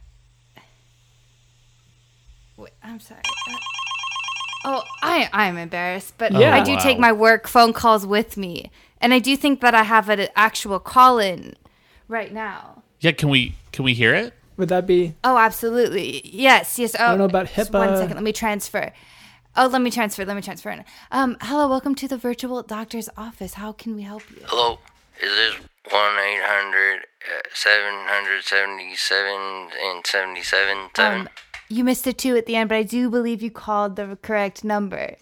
Wait, 2.58 2.72
I'm 2.82 3.00
sorry. 3.00 3.22
Uh, 3.48 3.58
oh, 4.66 4.84
I 5.01 5.30
I'm 5.34 5.57
embarrassed, 5.57 6.16
but 6.18 6.32
Yeah. 6.32 6.55
I 6.55 6.64
do 6.64 6.78
take 6.80 6.99
my 6.99 7.12
work 7.12 7.47
phone 7.47 7.74
calls 7.74 8.05
with 8.05 8.38
me, 8.38 8.72
and 8.99 9.14
I 9.14 9.20
do 9.20 9.36
think 9.38 9.62
that 9.62 9.74
I 9.74 9.84
have 9.84 10.09
an 10.09 10.28
actual 10.36 10.80
call 10.80 11.20
in 11.20 11.55
right 12.07 12.34
now. 12.34 12.84
Yeah, 12.99 13.12
can 13.12 13.30
we 13.30 13.55
can 13.72 13.86
we 13.86 13.93
hear 13.93 14.14
it? 14.14 14.34
Would 14.57 14.70
that 14.70 14.86
be? 14.86 15.16
Oh, 15.24 15.38
absolutely. 15.38 16.22
Yes, 16.26 16.78
yes. 16.78 16.95
Oh, 16.99 17.09
don't 17.09 17.18
know 17.20 17.26
about 17.26 17.51
just 17.53 17.72
One 17.74 17.89
HIPAA. 17.89 17.97
second. 17.97 18.16
Let 18.16 18.24
me 18.24 18.34
transfer. 18.34 18.91
Oh, 19.55 19.68
let 19.68 19.82
me 19.82 19.89
transfer. 19.91 20.24
Let 20.24 20.36
me 20.36 20.41
transfer. 20.41 20.84
Um, 21.12 21.38
hello. 21.41 21.68
Welcome 21.68 21.95
to 21.95 22.07
the 22.07 22.18
virtual 22.18 22.62
doctor's 22.62 23.09
office. 23.18 23.55
How 23.55 23.72
can 23.72 23.95
we 23.95 24.03
help 24.03 24.30
you? 24.30 24.43
Hello, 24.45 24.80
is 25.22 25.30
this 25.30 25.55
1 25.55 25.64
800 25.93 27.05
777 27.53 29.70
and 29.84 30.05
77? 30.05 30.78
Um, 30.99 31.30
you 31.72 31.84
missed 31.84 32.06
a 32.08 32.14
two 32.14 32.36
at 32.36 32.46
the 32.46 32.56
end, 32.56 32.70
but 32.70 32.76
I 32.78 32.84
do 32.84 33.10
believe 33.10 33.42
you 33.42 33.50
called 33.52 33.96
the 33.96 34.18
correct 34.22 34.64
number 34.64 35.16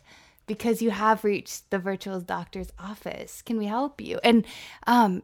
because 0.47 0.81
you 0.81 0.89
have 0.91 1.23
reached 1.23 1.69
the 1.69 1.77
virtual 1.79 2.19
doctor's 2.21 2.69
office. 2.79 3.41
Can 3.41 3.57
we 3.57 3.65
help 3.67 4.01
you? 4.01 4.19
And 4.23 4.45
um, 4.87 5.21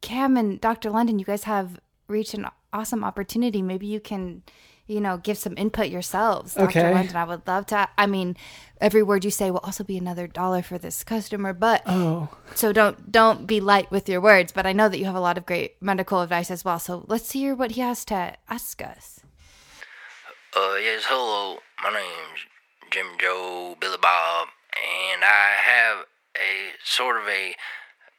Cam 0.00 0.36
and 0.36 0.60
Dr. 0.60 0.90
London, 0.90 1.18
you 1.18 1.24
guys 1.24 1.44
have 1.44 1.80
reached 2.06 2.34
an 2.34 2.46
awesome 2.72 3.02
opportunity. 3.02 3.60
Maybe 3.60 3.86
you 3.86 3.98
can, 3.98 4.42
you 4.86 5.00
know, 5.00 5.16
give 5.16 5.36
some 5.36 5.56
input 5.58 5.88
yourselves. 5.88 6.54
Dr. 6.54 6.78
Okay. 6.78 6.94
London, 6.94 7.16
I 7.16 7.24
would 7.24 7.46
love 7.46 7.66
to. 7.66 7.88
I 7.98 8.06
mean, 8.06 8.36
every 8.80 9.02
word 9.02 9.24
you 9.24 9.30
say 9.32 9.50
will 9.50 9.60
also 9.60 9.82
be 9.82 9.96
another 9.98 10.28
dollar 10.28 10.62
for 10.62 10.78
this 10.78 11.02
customer, 11.02 11.52
but 11.52 11.82
Oh, 11.86 12.28
so 12.54 12.72
don't 12.72 13.10
don't 13.10 13.46
be 13.46 13.60
light 13.60 13.90
with 13.90 14.08
your 14.08 14.20
words. 14.20 14.52
But 14.52 14.66
I 14.66 14.72
know 14.72 14.88
that 14.88 14.98
you 14.98 15.06
have 15.06 15.14
a 15.16 15.20
lot 15.20 15.38
of 15.38 15.46
great 15.46 15.82
medical 15.82 16.20
advice 16.20 16.50
as 16.50 16.64
well. 16.64 16.78
So 16.78 17.04
let's 17.08 17.32
hear 17.32 17.54
what 17.56 17.72
he 17.72 17.80
has 17.80 18.04
to 18.06 18.34
ask 18.48 18.80
us. 18.80 19.20
Uh, 20.54 20.74
yes, 20.74 21.04
hello. 21.06 21.60
My 21.82 21.90
name's 21.90 22.40
Jim 22.90 23.06
Joe 23.18 23.74
Billy 23.80 23.96
Bob, 24.02 24.48
and 24.76 25.24
I 25.24 25.56
have 25.56 26.04
a 26.36 26.72
sort 26.84 27.16
of 27.16 27.26
a 27.26 27.54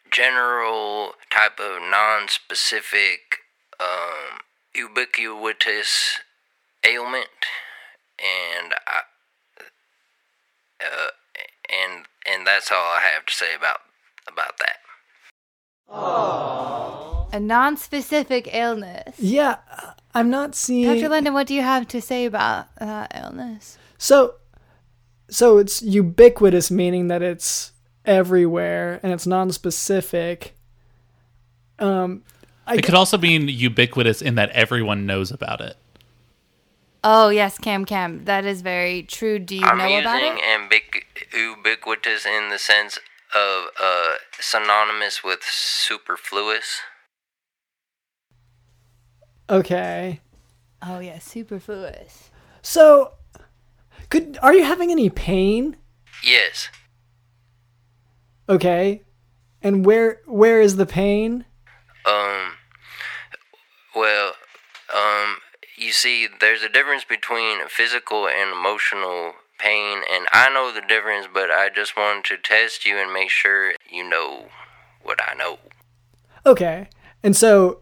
general 0.10 1.12
type 1.30 1.60
of 1.60 1.80
non-specific 1.84 3.38
um, 3.80 4.40
ubiquitous 4.74 6.22
ailment, 6.84 7.46
and 8.18 8.74
I, 8.88 9.02
uh, 10.84 11.12
and 11.70 12.06
and 12.26 12.48
that's 12.48 12.72
all 12.72 12.78
I 12.96 13.02
have 13.14 13.28
to 13.28 13.34
say 13.34 13.54
about 13.56 13.82
about 14.28 14.58
that. 14.58 14.78
A 17.32 17.40
non-specific 17.40 18.50
illness. 18.52 19.20
yeah. 19.20 19.58
I'm 20.14 20.30
not 20.30 20.56
seeing. 20.56 20.94
Dr. 20.94 21.10
London, 21.10 21.34
what 21.34 21.48
do 21.48 21.54
you 21.54 21.62
have 21.62 21.88
to 21.90 22.02
say 22.02 22.26
about 22.26 22.74
that 22.76 23.12
illness? 23.16 23.78
So, 23.98 24.36
so 25.30 25.58
it's 25.58 25.82
ubiquitous, 25.82 26.70
meaning 26.70 27.08
that 27.08 27.22
it's 27.22 27.72
everywhere 28.06 29.00
and 29.02 29.12
it's 29.12 29.26
non-specific. 29.26 30.54
Um, 31.80 32.24
I 32.68 32.76
It 32.76 32.84
could 32.84 32.96
also 32.96 33.18
mean 33.18 33.48
ubiquitous 33.48 34.22
in 34.22 34.36
that 34.36 34.50
everyone 34.52 35.06
knows 35.06 35.32
about 35.32 35.62
it. 35.62 35.78
Oh 37.04 37.30
yes, 37.30 37.58
Cam 37.58 37.84
Cam, 37.84 38.24
that 38.26 38.46
is 38.46 38.62
very 38.62 39.04
true. 39.04 39.38
Do 39.38 39.56
you 39.56 39.62
know? 39.62 39.68
I'm 39.68 39.78
know 39.78 40.00
about 40.00 40.22
using 40.22 40.38
it? 40.38 40.44
ambic- 40.44 41.38
ubiquitous 41.38 42.26
in 42.26 42.50
the 42.50 42.58
sense 42.58 42.98
of 43.36 43.66
uh, 43.82 44.16
synonymous 44.40 45.22
with 45.24 45.40
superfluous. 45.44 46.80
Okay. 49.50 50.22
Oh 50.82 51.00
yeah, 51.00 51.20
superfluous. 51.20 52.32
So, 52.62 53.14
could 54.10 54.38
are 54.42 54.54
you 54.54 54.64
having 54.64 54.92
any 54.92 55.10
pain? 55.10 55.78
Yes. 56.24 56.70
Okay, 58.50 59.04
and 59.62 59.86
where 59.86 60.22
where 60.26 60.62
is 60.62 60.76
the 60.76 60.86
pain? 60.86 61.46
Um. 62.06 62.54
Well, 63.96 64.34
um. 64.94 65.38
You 65.76 65.92
see, 65.92 66.28
there's 66.40 66.62
a 66.62 66.70
difference 66.70 67.04
between 67.04 67.68
physical 67.68 68.28
and 68.28 68.52
emotional 68.52 69.34
pain, 69.58 70.04
and 70.12 70.28
I 70.32 70.50
know 70.54 70.72
the 70.72 70.86
difference, 70.88 71.28
but 71.34 71.50
I 71.50 71.70
just 71.74 71.98
wanted 71.98 72.26
to 72.26 72.38
test 72.38 72.86
you 72.86 72.98
and 72.98 73.12
make 73.12 73.30
sure 73.30 73.74
you 73.92 74.08
know 74.08 74.50
what 75.02 75.20
I 75.28 75.34
know. 75.34 75.58
Okay, 76.46 76.90
and 77.24 77.36
so 77.36 77.80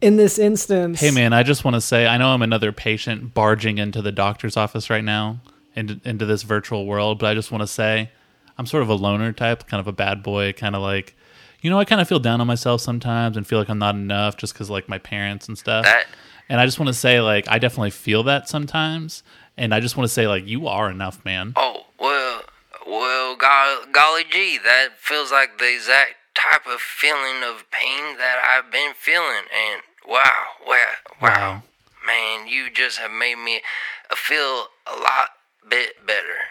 in 0.00 0.16
this 0.16 0.38
instance, 0.38 1.00
Hey 1.00 1.10
man, 1.10 1.32
I 1.32 1.42
just 1.42 1.64
want 1.64 1.74
to 1.74 1.80
say 1.80 2.06
I 2.06 2.16
know 2.18 2.28
I'm 2.28 2.42
another 2.42 2.72
patient 2.72 3.34
barging 3.34 3.78
into 3.78 4.02
the 4.02 4.12
doctor's 4.12 4.56
office 4.56 4.90
right 4.90 5.04
now 5.04 5.40
into 5.74 6.00
into 6.04 6.24
this 6.26 6.42
virtual 6.42 6.86
world, 6.86 7.18
but 7.18 7.26
I 7.26 7.34
just 7.34 7.50
want 7.50 7.62
to 7.62 7.66
say 7.66 8.10
I'm 8.56 8.66
sort 8.66 8.82
of 8.82 8.88
a 8.88 8.94
loner 8.94 9.32
type, 9.32 9.66
kind 9.66 9.80
of 9.80 9.86
a 9.86 9.92
bad 9.92 10.22
boy, 10.22 10.52
kind 10.52 10.74
of 10.74 10.82
like 10.82 11.14
you 11.60 11.70
know, 11.70 11.78
I 11.78 11.84
kind 11.84 12.00
of 12.00 12.08
feel 12.08 12.20
down 12.20 12.40
on 12.40 12.46
myself 12.46 12.80
sometimes 12.80 13.36
and 13.36 13.44
feel 13.46 13.58
like 13.58 13.68
I'm 13.68 13.80
not 13.80 13.96
enough 13.96 14.36
just 14.36 14.54
cuz 14.54 14.70
like 14.70 14.88
my 14.88 14.98
parents 14.98 15.48
and 15.48 15.58
stuff. 15.58 15.84
That 15.84 16.06
and 16.48 16.60
I 16.60 16.64
just 16.66 16.78
want 16.78 16.88
to 16.88 16.94
say 16.94 17.20
like 17.20 17.48
I 17.48 17.58
definitely 17.58 17.90
feel 17.90 18.22
that 18.24 18.48
sometimes 18.48 19.22
and 19.56 19.74
I 19.74 19.80
just 19.80 19.96
want 19.96 20.08
to 20.08 20.14
say 20.14 20.28
like 20.28 20.46
you 20.46 20.68
are 20.68 20.90
enough, 20.90 21.24
man. 21.24 21.52
Oh, 21.56 21.86
well, 21.98 22.42
well, 22.86 23.36
go- 23.36 23.84
golly 23.92 24.24
gee, 24.30 24.58
that 24.62 24.90
feels 24.98 25.32
like 25.32 25.58
the 25.58 25.74
exact 25.74 26.14
type 26.38 26.66
of 26.66 26.80
feeling 26.80 27.42
of 27.42 27.68
pain 27.70 28.16
that 28.16 28.38
I've 28.44 28.70
been 28.70 28.92
feeling. 28.94 29.44
And 29.52 29.82
wow, 30.06 30.44
wow, 30.66 30.92
wow, 31.20 31.62
man, 32.06 32.46
you 32.46 32.70
just 32.70 32.98
have 32.98 33.10
made 33.10 33.36
me 33.36 33.60
feel 34.14 34.68
a 34.86 34.96
lot 34.96 35.30
bit 35.68 36.06
better. 36.06 36.46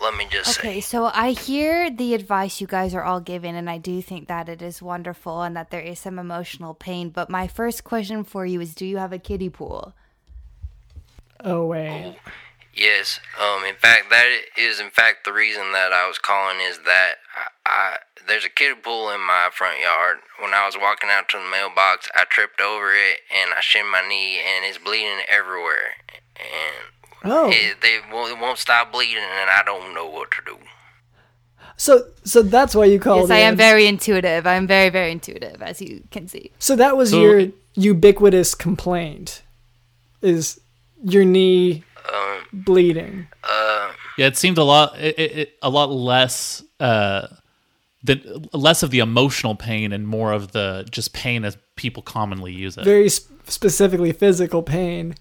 Let 0.00 0.16
me 0.16 0.26
just 0.30 0.54
say 0.54 0.60
Okay, 0.60 0.80
say. 0.80 0.88
so 0.96 1.10
I 1.12 1.30
hear 1.32 1.90
the 1.90 2.14
advice 2.14 2.60
you 2.60 2.68
guys 2.68 2.94
are 2.94 3.02
all 3.02 3.20
giving, 3.20 3.56
and 3.56 3.68
I 3.68 3.78
do 3.78 4.00
think 4.00 4.28
that 4.28 4.48
it 4.48 4.62
is 4.62 4.80
wonderful 4.80 5.42
and 5.42 5.56
that 5.56 5.70
there 5.70 5.80
is 5.80 5.98
some 5.98 6.18
emotional 6.20 6.72
pain. 6.72 7.10
But 7.10 7.28
my 7.28 7.48
first 7.48 7.82
question 7.82 8.22
for 8.22 8.46
you 8.46 8.60
is: 8.60 8.74
Do 8.74 8.86
you 8.86 8.98
have 8.98 9.12
a 9.12 9.18
kiddie 9.18 9.48
pool? 9.50 9.94
Oh 11.44 11.66
wait. 11.66 12.16
Yes, 12.74 13.18
um, 13.40 13.64
in 13.64 13.74
fact, 13.74 14.08
that 14.10 14.26
is 14.56 14.78
in 14.78 14.90
fact 14.90 15.24
the 15.24 15.32
reason 15.32 15.72
that 15.72 15.92
I 15.92 16.06
was 16.06 16.18
calling 16.18 16.60
is 16.60 16.78
that 16.86 17.14
I, 17.38 17.46
I 17.66 17.96
there's 18.26 18.44
a 18.44 18.48
kiddie 18.50 18.74
pool 18.80 19.10
in 19.10 19.20
my 19.20 19.48
front 19.52 19.80
yard. 19.80 20.18
When 20.40 20.52
I 20.52 20.66
was 20.66 20.76
walking 20.78 21.08
out 21.10 21.28
to 21.30 21.38
the 21.38 21.50
mailbox, 21.50 22.08
I 22.14 22.24
tripped 22.28 22.60
over 22.60 22.92
it 22.92 23.20
and 23.34 23.54
I 23.54 23.60
shinned 23.60 23.90
my 23.90 24.02
knee, 24.06 24.38
and 24.40 24.64
it's 24.64 24.78
bleeding 24.78 25.20
everywhere. 25.28 25.94
And 26.36 26.84
Oh, 27.24 27.50
it, 27.50 27.80
they 27.82 27.98
won't, 28.12 28.30
it 28.32 28.38
won't 28.40 28.58
stop 28.58 28.92
bleeding, 28.92 29.16
and 29.40 29.50
I 29.50 29.62
don't 29.64 29.92
know 29.94 30.06
what 30.06 30.30
to 30.32 30.36
do. 30.46 30.56
so 31.76 32.04
so 32.24 32.42
that's 32.42 32.74
why 32.74 32.84
you 32.84 32.98
called. 33.00 33.22
yes, 33.22 33.30
I 33.30 33.38
am 33.38 33.54
in. 33.54 33.58
very 33.58 33.86
intuitive. 33.86 34.46
I'm 34.46 34.66
very, 34.66 34.88
very 34.90 35.10
intuitive, 35.12 35.60
as 35.62 35.80
you 35.82 36.04
can 36.10 36.28
see. 36.28 36.52
So 36.58 36.76
that 36.76 36.96
was 36.96 37.10
So- 37.10 37.20
your 37.20 37.48
ubiquitous 37.74 38.54
complaint, 38.54 39.42
is 40.22 40.60
your 41.04 41.24
knee 41.24 41.84
Um, 42.12 42.46
bleeding. 42.52 43.28
uh, 43.44 43.92
Yeah, 44.16 44.26
it 44.26 44.36
seemed 44.36 44.58
a 44.58 44.64
lot 44.64 44.98
it, 44.98 45.18
it, 45.18 45.38
it- 45.38 45.52
a 45.62 45.70
lot 45.70 45.90
less 45.90 46.62
uh 46.80 47.28
the 48.04 48.48
less 48.52 48.82
of 48.84 48.90
the 48.90 49.00
emotional 49.00 49.56
pain 49.56 49.92
and 49.92 50.06
more 50.06 50.32
of 50.32 50.52
the 50.52 50.86
just 50.90 51.12
pain 51.12 51.44
as 51.44 51.56
people 51.74 52.02
commonly 52.02 52.52
use 52.52 52.78
it. 52.78 52.84
Very 52.84 53.08
sp- 53.10 53.26
specifically 53.48 54.12
physical 54.12 54.62
pain. 54.62 55.14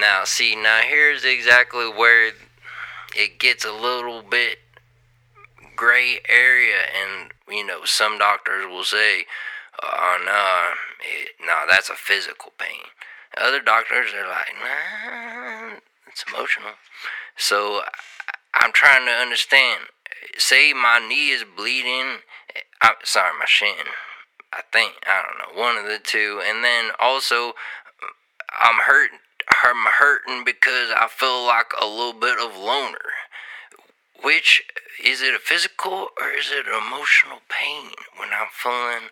Now, 0.00 0.22
see, 0.24 0.54
now 0.54 0.80
here's 0.86 1.24
exactly 1.24 1.88
where 1.88 2.32
it 3.16 3.38
gets 3.40 3.64
a 3.64 3.72
little 3.72 4.22
bit 4.22 4.58
gray 5.74 6.20
area, 6.28 6.76
and 6.94 7.32
you 7.48 7.64
know, 7.66 7.80
some 7.84 8.18
doctors 8.18 8.66
will 8.66 8.84
say, 8.84 9.26
"Oh 9.82 10.18
no, 10.24 10.74
it, 11.08 11.30
no, 11.44 11.64
that's 11.68 11.88
a 11.88 11.94
physical 11.94 12.52
pain." 12.58 12.82
Other 13.36 13.60
doctors 13.60 14.12
are 14.14 14.28
like, 14.28 14.54
"Nah, 14.62 15.76
it's 16.06 16.24
emotional." 16.28 16.72
So 17.36 17.82
I- 17.84 17.90
I'm 18.54 18.72
trying 18.72 19.06
to 19.06 19.12
understand. 19.12 19.82
Say 20.38 20.72
my 20.72 20.98
knee 21.06 21.30
is 21.30 21.44
bleeding. 21.56 22.18
I'm 22.82 22.94
sorry, 23.04 23.32
my 23.38 23.44
shin. 23.46 23.86
I 24.52 24.62
think 24.72 24.92
I 25.06 25.22
don't 25.22 25.56
know 25.56 25.60
one 25.60 25.76
of 25.76 25.84
the 25.84 25.98
two, 26.02 26.40
and 26.44 26.62
then 26.64 26.90
also 26.98 27.52
I'm 28.60 28.80
hurt. 28.86 29.10
I'm 29.64 29.86
hurting 29.98 30.44
because 30.44 30.90
I 30.90 31.08
feel 31.10 31.46
like 31.46 31.72
a 31.80 31.86
little 31.86 32.12
bit 32.18 32.38
of 32.38 32.56
loner. 32.56 32.98
Which 34.22 34.62
is 35.04 35.20
it 35.22 35.34
a 35.34 35.38
physical 35.38 36.08
or 36.20 36.30
is 36.36 36.50
it 36.50 36.66
emotional 36.66 37.40
pain 37.48 37.90
when 38.16 38.30
I'm 38.30 38.48
feeling 38.52 39.10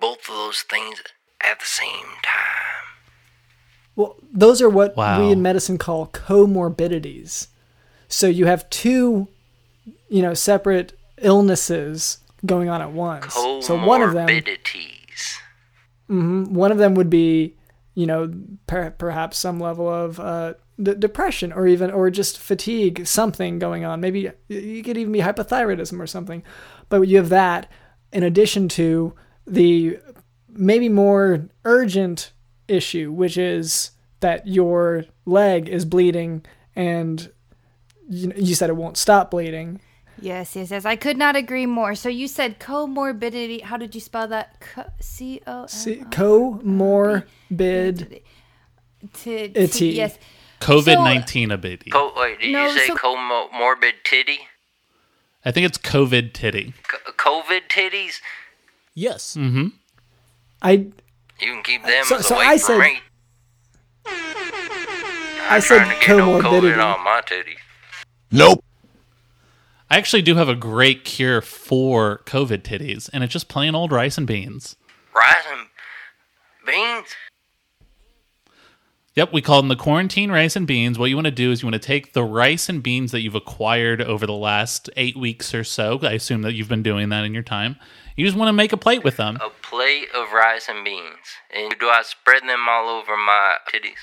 both 0.00 0.28
of 0.28 0.34
those 0.34 0.62
things 0.62 1.02
at 1.42 1.58
the 1.60 1.66
same 1.66 2.06
time? 2.22 2.86
Well, 3.96 4.16
those 4.32 4.62
are 4.62 4.68
what 4.70 4.96
Wow. 4.96 5.20
we 5.20 5.32
in 5.32 5.42
medicine 5.42 5.76
call 5.78 6.06
comorbidities. 6.06 7.48
So 8.08 8.26
you 8.28 8.46
have 8.46 8.68
two, 8.70 9.28
you 10.14 10.22
know, 10.22 10.32
separate 10.32 10.96
illnesses 11.18 12.18
going 12.46 12.68
on 12.68 12.80
at 12.80 12.92
once. 12.92 13.34
So 13.34 13.84
one 13.84 14.00
of 14.00 14.12
them, 14.12 14.28
Comorbidities. 14.28 15.38
one 16.06 16.70
of 16.70 16.78
them 16.78 16.94
would 16.94 17.10
be, 17.10 17.56
you 17.96 18.06
know, 18.06 18.32
per- 18.68 18.92
perhaps 18.92 19.38
some 19.38 19.58
level 19.58 19.88
of 19.88 20.20
uh, 20.20 20.54
d- 20.80 20.94
depression 20.96 21.52
or 21.52 21.66
even 21.66 21.90
or 21.90 22.10
just 22.10 22.38
fatigue, 22.38 23.08
something 23.08 23.58
going 23.58 23.84
on. 23.84 24.00
Maybe 24.00 24.30
you 24.46 24.84
could 24.84 24.96
even 24.96 25.10
be 25.12 25.18
hypothyroidism 25.18 25.98
or 25.98 26.06
something. 26.06 26.44
But 26.88 27.08
you 27.08 27.16
have 27.16 27.30
that 27.30 27.68
in 28.12 28.22
addition 28.22 28.68
to 28.68 29.14
the 29.48 29.98
maybe 30.48 30.88
more 30.88 31.48
urgent 31.64 32.30
issue, 32.68 33.10
which 33.10 33.36
is 33.36 33.90
that 34.20 34.46
your 34.46 35.06
leg 35.26 35.68
is 35.68 35.84
bleeding 35.84 36.44
and 36.76 37.32
you, 38.08 38.32
you 38.36 38.54
said 38.54 38.70
it 38.70 38.76
won't 38.76 38.96
stop 38.96 39.32
bleeding. 39.32 39.80
Yes, 40.20 40.54
yes, 40.56 40.70
yes. 40.70 40.84
I 40.84 40.96
could 40.96 41.16
not 41.16 41.36
agree 41.36 41.66
more. 41.66 41.94
So 41.94 42.08
you 42.08 42.28
said 42.28 42.58
comorbidity. 42.60 43.62
How 43.62 43.76
did 43.76 43.94
you 43.94 44.00
spell 44.00 44.28
that? 44.28 44.60
Co- 44.60 44.90
C 45.00 45.40
O 45.46 45.66
comorbid. 46.10 48.20
T- 49.12 49.52
Yes. 49.90 50.18
COVID 50.60 51.04
nineteen 51.04 51.50
ability. 51.50 51.90
Co- 51.90 52.12
wait, 52.16 52.40
did 52.40 52.52
No, 52.52 52.66
you 52.66 52.78
say 52.78 52.86
so- 52.86 52.96
comorbid 52.96 53.92
titty? 54.04 54.38
I 55.44 55.50
think 55.50 55.66
it's 55.66 55.76
COVID 55.78 56.32
titty. 56.32 56.72
C- 56.90 56.96
COVID 57.18 57.68
titties? 57.68 58.20
Yes. 58.94 59.36
Mm-hmm. 59.36 59.66
I 60.62 60.70
You 60.70 60.92
can 61.40 61.62
keep 61.62 61.82
them 61.84 62.04
So- 62.04 62.16
as 62.16 62.26
so 62.26 62.36
I 62.36 62.56
from 62.56 62.66
said- 62.66 62.78
me. 62.78 63.00
I 65.46 65.60
said 65.60 65.84
Trying 65.84 66.00
to 66.00 66.06
get 66.06 66.16
no 66.16 66.40
comorbidity. 66.40 66.74
COVID 66.74 66.96
on 66.98 67.04
my 67.04 67.20
titty. 67.26 67.56
Nope. 68.30 68.64
I 69.90 69.98
actually 69.98 70.22
do 70.22 70.34
have 70.36 70.48
a 70.48 70.54
great 70.54 71.04
cure 71.04 71.40
for 71.40 72.22
COVID 72.26 72.62
titties, 72.62 73.10
and 73.12 73.22
it's 73.22 73.32
just 73.32 73.48
plain 73.48 73.74
old 73.74 73.92
rice 73.92 74.18
and 74.18 74.26
beans. 74.26 74.76
Rice 75.14 75.44
and 75.50 75.68
beans? 76.66 77.08
Yep, 79.14 79.32
we 79.32 79.42
call 79.42 79.62
them 79.62 79.68
the 79.68 79.76
quarantine 79.76 80.32
rice 80.32 80.56
and 80.56 80.66
beans. 80.66 80.98
What 80.98 81.08
you 81.08 81.14
want 81.14 81.26
to 81.26 81.30
do 81.30 81.52
is 81.52 81.62
you 81.62 81.66
want 81.66 81.80
to 81.80 81.86
take 81.86 82.14
the 82.14 82.24
rice 82.24 82.68
and 82.68 82.82
beans 82.82 83.12
that 83.12 83.20
you've 83.20 83.36
acquired 83.36 84.02
over 84.02 84.26
the 84.26 84.32
last 84.32 84.90
eight 84.96 85.16
weeks 85.16 85.54
or 85.54 85.62
so. 85.62 86.00
I 86.02 86.12
assume 86.12 86.42
that 86.42 86.54
you've 86.54 86.68
been 86.68 86.82
doing 86.82 87.10
that 87.10 87.24
in 87.24 87.32
your 87.32 87.44
time. 87.44 87.76
You 88.16 88.24
just 88.24 88.36
want 88.36 88.48
to 88.48 88.52
make 88.52 88.72
a 88.72 88.76
plate 88.76 89.04
with 89.04 89.16
them. 89.16 89.36
A 89.36 89.50
plate 89.50 90.08
of 90.12 90.32
rice 90.32 90.68
and 90.68 90.84
beans. 90.84 91.36
And 91.54 91.76
do 91.78 91.88
I 91.88 92.02
spread 92.02 92.42
them 92.42 92.66
all 92.68 92.88
over 92.88 93.16
my 93.16 93.58
titties? 93.72 93.98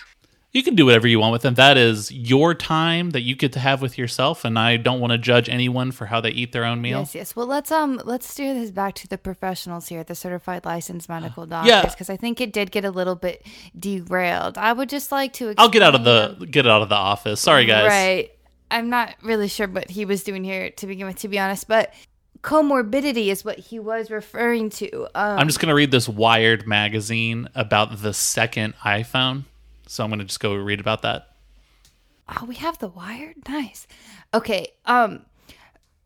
You 0.53 0.63
can 0.63 0.75
do 0.75 0.85
whatever 0.85 1.07
you 1.07 1.17
want 1.17 1.31
with 1.31 1.43
them. 1.43 1.53
That 1.53 1.77
is 1.77 2.11
your 2.11 2.53
time 2.53 3.11
that 3.11 3.21
you 3.21 3.35
get 3.35 3.53
to 3.53 3.59
have 3.59 3.81
with 3.81 3.97
yourself, 3.97 4.43
and 4.43 4.59
I 4.59 4.75
don't 4.75 4.99
want 4.99 5.11
to 5.11 5.17
judge 5.17 5.47
anyone 5.47 5.91
for 5.93 6.07
how 6.07 6.19
they 6.19 6.31
eat 6.31 6.51
their 6.51 6.65
own 6.65 6.81
meal. 6.81 6.99
Yes, 6.99 7.15
yes. 7.15 7.35
Well, 7.37 7.45
let's 7.47 7.71
um 7.71 8.01
let's 8.03 8.27
steer 8.27 8.53
this 8.53 8.69
back 8.69 8.95
to 8.95 9.07
the 9.07 9.17
professionals 9.17 9.87
here, 9.87 10.01
at 10.01 10.07
the 10.07 10.15
certified 10.15 10.65
licensed 10.65 11.07
medical 11.07 11.45
doctors, 11.45 11.69
Yeah. 11.69 11.85
because 11.89 12.09
I 12.09 12.17
think 12.17 12.41
it 12.41 12.51
did 12.51 12.69
get 12.71 12.83
a 12.83 12.91
little 12.91 13.15
bit 13.15 13.45
derailed. 13.79 14.57
I 14.57 14.73
would 14.73 14.89
just 14.89 15.09
like 15.11 15.31
to. 15.33 15.53
I'll 15.57 15.69
get 15.69 15.83
out 15.83 15.95
of 15.95 16.03
the 16.03 16.45
get 16.51 16.67
out 16.67 16.81
of 16.81 16.89
the 16.89 16.95
office. 16.95 17.39
Sorry, 17.39 17.65
guys. 17.65 17.87
Right. 17.87 18.31
I'm 18.69 18.89
not 18.89 19.15
really 19.21 19.47
sure 19.47 19.67
what 19.69 19.89
he 19.89 20.03
was 20.03 20.23
doing 20.23 20.43
here 20.43 20.69
to 20.69 20.87
begin 20.87 21.07
with, 21.07 21.17
to 21.19 21.27
be 21.29 21.39
honest, 21.39 21.67
but 21.67 21.93
comorbidity 22.41 23.27
is 23.27 23.45
what 23.45 23.57
he 23.59 23.79
was 23.79 24.09
referring 24.11 24.69
to. 24.71 25.03
Um, 25.15 25.39
I'm 25.39 25.47
just 25.47 25.59
gonna 25.59 25.75
read 25.75 25.91
this 25.91 26.09
Wired 26.09 26.67
magazine 26.67 27.47
about 27.55 28.01
the 28.01 28.13
second 28.13 28.73
iPhone. 28.83 29.45
So 29.91 30.05
I'm 30.05 30.09
gonna 30.09 30.23
just 30.23 30.39
go 30.39 30.55
read 30.55 30.79
about 30.79 31.01
that. 31.01 31.35
Oh, 32.29 32.45
we 32.45 32.55
have 32.55 32.77
the 32.79 32.87
wired. 32.87 33.35
Nice. 33.49 33.87
Okay. 34.33 34.67
Um. 34.85 35.25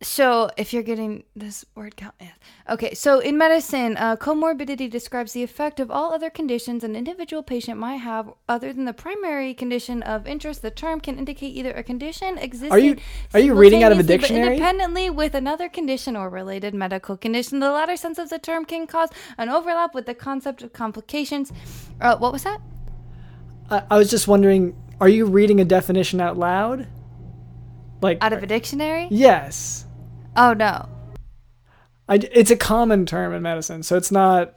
So 0.01 0.49
if 0.57 0.73
you're 0.73 0.81
getting 0.83 1.23
this 1.35 1.63
word 1.75 1.95
count, 1.95 2.15
yeah. 2.19 2.29
okay. 2.67 2.95
So 2.95 3.19
in 3.19 3.37
medicine, 3.37 3.95
uh, 3.97 4.15
comorbidity 4.15 4.89
describes 4.89 5.33
the 5.33 5.43
effect 5.43 5.79
of 5.79 5.91
all 5.91 6.11
other 6.13 6.31
conditions 6.31 6.83
an 6.83 6.95
individual 6.95 7.43
patient 7.43 7.79
might 7.79 7.97
have, 7.97 8.33
other 8.49 8.73
than 8.73 8.85
the 8.85 8.93
primary 8.93 9.53
condition 9.53 10.01
of 10.01 10.25
interest. 10.25 10.63
The 10.63 10.71
term 10.71 10.99
can 10.99 11.19
indicate 11.19 11.55
either 11.55 11.71
a 11.71 11.83
condition 11.83 12.39
existing. 12.39 12.71
Are 12.71 12.79
you- 12.79 12.97
are 13.35 13.39
you 13.39 13.53
reading 13.53 13.83
out 13.83 13.91
of 13.91 13.99
a 13.99 14.01
simultaneously, 14.01 14.17
but 14.17 14.21
dictionary? 14.21 14.55
Independently 14.57 15.09
with 15.11 15.35
another 15.35 15.69
condition 15.69 16.15
or 16.15 16.27
related 16.29 16.73
medical 16.73 17.17
condition. 17.17 17.59
The 17.59 17.71
latter 17.71 17.95
sense 17.95 18.17
of 18.17 18.29
the 18.29 18.39
term 18.39 18.65
can 18.65 18.87
cause 18.87 19.09
an 19.37 19.49
overlap 19.49 19.93
with 19.93 20.07
the 20.07 20.15
concept 20.15 20.63
of 20.63 20.73
complications. 20.73 21.53
Uh, 22.01 22.17
what 22.17 22.33
was 22.33 22.43
that? 22.45 22.59
I, 23.69 23.83
I 23.91 23.97
was 23.97 24.09
just 24.09 24.27
wondering, 24.27 24.75
are 24.99 25.09
you 25.09 25.25
reading 25.25 25.59
a 25.59 25.65
definition 25.65 26.21
out 26.21 26.37
loud? 26.37 26.87
Like 28.01 28.19
Out 28.21 28.33
of 28.33 28.43
a 28.43 28.47
dictionary? 28.47 29.07
yes. 29.09 29.85
Oh 30.35 30.53
no. 30.53 30.89
I, 32.07 32.15
it's 32.15 32.51
a 32.51 32.57
common 32.57 33.05
term 33.05 33.33
in 33.33 33.41
medicine, 33.41 33.81
so 33.83 33.95
it's 33.97 34.11
not. 34.11 34.55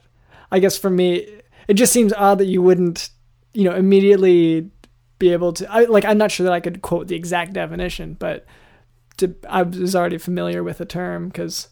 I 0.51 0.59
guess 0.59 0.77
for 0.77 0.89
me, 0.89 1.25
it 1.67 1.75
just 1.75 1.93
seems 1.93 2.13
odd 2.13 2.37
that 2.39 2.45
you 2.45 2.61
wouldn't, 2.61 3.09
you 3.53 3.63
know, 3.63 3.75
immediately 3.75 4.69
be 5.17 5.33
able 5.33 5.53
to. 5.53 5.71
I 5.71 5.85
like. 5.85 6.05
I'm 6.05 6.17
not 6.17 6.31
sure 6.31 6.43
that 6.43 6.53
I 6.53 6.59
could 6.59 6.81
quote 6.81 7.07
the 7.07 7.15
exact 7.15 7.53
definition, 7.53 8.15
but 8.19 8.45
to, 9.17 9.35
I 9.49 9.63
was 9.63 9.95
already 9.95 10.17
familiar 10.19 10.63
with 10.63 10.77
the 10.77 10.85
term 10.85 11.29
because 11.29 11.69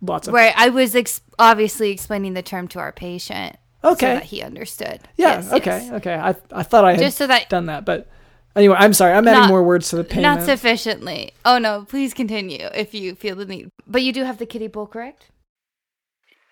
lots 0.00 0.26
of. 0.26 0.34
Right. 0.34 0.54
I 0.56 0.70
was 0.70 0.96
ex- 0.96 1.20
obviously 1.38 1.90
explaining 1.90 2.34
the 2.34 2.42
term 2.42 2.66
to 2.68 2.78
our 2.80 2.92
patient. 2.92 3.56
So 3.86 3.92
Okay. 3.92 4.14
that 4.14 4.24
he 4.24 4.42
understood. 4.42 5.00
Yeah. 5.16 5.36
Yes, 5.36 5.52
okay. 5.52 5.80
yes. 5.82 5.92
Okay. 5.92 6.14
I 6.14 6.34
I 6.52 6.62
thought 6.62 6.84
I 6.84 6.92
had 6.92 7.00
Just 7.00 7.18
so 7.18 7.26
that- 7.26 7.48
done 7.48 7.66
that, 7.66 7.84
but 7.84 8.08
anyway, 8.56 8.76
I'm 8.78 8.92
sorry. 8.92 9.12
I'm 9.14 9.26
adding 9.28 9.42
Not- 9.42 9.48
more 9.48 9.62
words 9.62 9.88
to 9.90 9.96
the 9.96 10.04
payment. 10.04 10.22
Not 10.22 10.42
sufficiently. 10.46 11.32
Oh 11.44 11.58
no, 11.58 11.84
please 11.88 12.12
continue 12.14 12.66
if 12.74 12.94
you 12.94 13.14
feel 13.14 13.36
the 13.36 13.44
need. 13.46 13.70
But 13.86 14.02
you 14.02 14.12
do 14.12 14.24
have 14.24 14.38
the 14.38 14.46
kiddie 14.46 14.68
pool, 14.68 14.86
correct? 14.86 15.30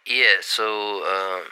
Yeah, 0.06 0.40
so 0.42 1.02
um, 1.04 1.44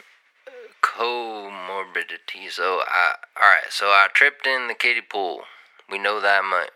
comorbidity. 0.81 2.49
So 2.49 2.81
I, 2.87 3.15
all 3.41 3.49
right. 3.49 3.63
So 3.69 3.87
I 3.87 4.07
tripped 4.13 4.45
in 4.47 4.67
the 4.67 4.73
kiddie 4.75 5.01
pool. 5.01 5.41
We 5.89 5.97
know 5.99 6.19
that 6.21 6.43
much. 6.45 6.69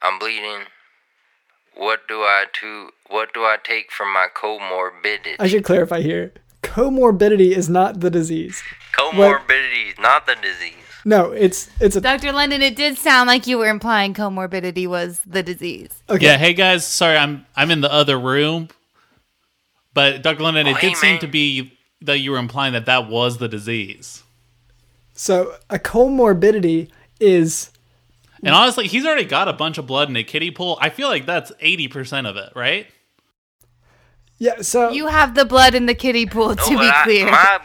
I'm 0.00 0.18
bleeding. 0.18 0.66
What 1.74 2.06
do 2.08 2.20
I 2.22 2.44
to? 2.60 2.90
What 3.08 3.32
do 3.34 3.40
I 3.44 3.56
take 3.62 3.90
for 3.90 4.04
my 4.06 4.28
comorbidity? 4.34 5.36
I 5.38 5.48
should 5.48 5.64
clarify 5.64 6.00
here. 6.00 6.32
Comorbidity 6.72 7.50
is 7.54 7.68
not 7.68 8.00
the 8.00 8.10
disease. 8.10 8.62
Comorbidity 8.96 9.90
is 9.92 9.98
not 9.98 10.26
the 10.26 10.34
disease. 10.36 10.72
No, 11.04 11.32
it's 11.32 11.68
it's 11.80 11.96
a 11.96 12.00
Dr. 12.00 12.32
London, 12.32 12.62
it 12.62 12.76
did 12.76 12.96
sound 12.96 13.26
like 13.26 13.46
you 13.46 13.58
were 13.58 13.68
implying 13.68 14.14
comorbidity 14.14 14.86
was 14.86 15.20
the 15.26 15.42
disease. 15.42 16.02
okay. 16.08 16.24
Yeah, 16.26 16.36
hey 16.38 16.54
guys, 16.54 16.86
sorry, 16.86 17.16
I'm 17.16 17.44
I'm 17.56 17.70
in 17.70 17.80
the 17.82 17.92
other 17.92 18.18
room. 18.18 18.68
But 19.94 20.22
Dr. 20.22 20.42
London, 20.42 20.66
it 20.66 20.70
Oh, 20.70 20.80
did 20.80 20.88
hey, 20.90 20.94
seem 20.94 21.10
man. 21.12 21.20
to 21.20 21.26
be 21.26 21.72
that 22.00 22.18
you 22.20 22.30
were 22.30 22.38
implying 22.38 22.72
that 22.72 22.86
that 22.86 23.08
was 23.08 23.36
the 23.38 23.48
disease. 23.48 24.22
So 25.12 25.56
a 25.68 25.78
comorbidity 25.78 26.88
is 27.20 27.70
And 28.42 28.54
honestly, 28.54 28.86
he's 28.86 29.04
already 29.04 29.24
got 29.26 29.46
a 29.48 29.52
bunch 29.52 29.76
of 29.78 29.86
blood 29.86 30.08
in 30.08 30.16
a 30.16 30.24
kiddie 30.24 30.50
pool. 30.50 30.78
I 30.80 30.88
feel 30.88 31.08
like 31.08 31.26
that's 31.26 31.52
80% 31.62 32.26
of 32.28 32.36
it, 32.36 32.52
right? 32.56 32.86
Yeah. 34.46 34.60
So 34.62 34.90
You 34.90 35.06
have 35.08 35.34
the 35.34 35.44
blood 35.44 35.74
in 35.74 35.86
the 35.86 35.94
kiddie 35.94 36.26
pool, 36.26 36.48
No, 36.50 36.54
to 36.66 36.70
be 36.70 36.76
but 36.76 36.94
I- 36.94 37.04
clear. 37.04 37.30
my 37.30 37.60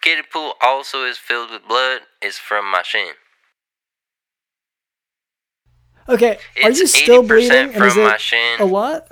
kiddie 0.00 0.22
pool 0.32 0.54
also 0.62 1.04
is 1.04 1.18
filled 1.18 1.50
with 1.50 1.66
blood. 1.68 2.00
It's 2.22 2.38
from 2.38 2.64
my 2.70 2.82
shin. 2.82 3.12
okay, 6.08 6.38
are 6.62 6.70
It's 6.70 6.80
you 6.80 6.86
still 6.86 7.22
80% 7.22 7.28
bleeding? 7.28 7.74
And 7.74 7.84
is 7.84 7.94
from 7.94 8.04
my 8.04 8.16
shin. 8.16 8.60
a 8.60 8.64
lot? 8.64 9.08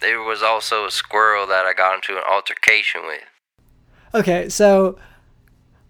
There 0.00 0.20
was 0.20 0.42
also 0.42 0.86
a 0.86 0.90
squirrel 0.90 1.46
that 1.46 1.64
I 1.66 1.72
got 1.72 1.94
into 1.94 2.12
an 2.16 2.22
altercation 2.30 3.02
with. 3.06 3.22
Okay, 4.14 4.48
so 4.48 4.98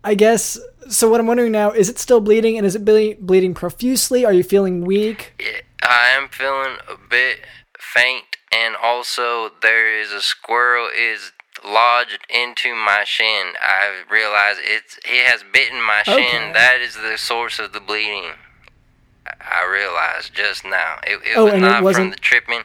I 0.02 0.14
guess 0.14 0.58
so. 0.88 1.10
What 1.10 1.20
I'm 1.20 1.26
wondering 1.26 1.52
now 1.52 1.70
is 1.72 1.88
it 1.88 1.98
still 1.98 2.20
bleeding, 2.20 2.56
and 2.56 2.66
is 2.66 2.74
it 2.74 2.84
ble- 2.84 3.14
bleeding 3.20 3.54
profusely? 3.54 4.24
Are 4.24 4.32
you 4.32 4.42
feeling 4.42 4.84
weak? 4.84 5.34
Yeah, 5.40 5.60
I 5.82 6.08
am 6.16 6.28
feeling 6.28 6.76
a 6.88 6.96
bit 6.96 7.40
faint, 7.78 8.33
and 8.54 8.76
also 8.76 9.50
there 9.62 9.88
is 10.00 10.12
a 10.12 10.20
squirrel 10.22 10.88
is 10.96 11.32
lodged 11.64 12.20
into 12.28 12.74
my 12.74 13.02
shin. 13.06 13.52
I 13.60 14.02
realize 14.10 14.56
it's 14.60 14.98
he 15.04 15.18
has 15.24 15.42
bitten 15.52 15.82
my 15.82 16.02
shin. 16.04 16.18
Okay. 16.18 16.52
That 16.52 16.78
is 16.80 16.94
the 16.94 17.16
source 17.16 17.58
of 17.58 17.72
the 17.72 17.80
bleeding. 17.80 18.32
I- 19.26 19.62
I 19.62 19.70
realized 19.70 20.34
just 20.34 20.64
now. 20.64 20.98
It, 21.06 21.20
it 21.24 21.36
Oh, 21.36 21.44
was 21.44 21.54
and 21.54 21.64
it 21.64 21.68
not 21.68 21.94
from 21.94 22.10
the 22.10 22.16
tripping. 22.16 22.62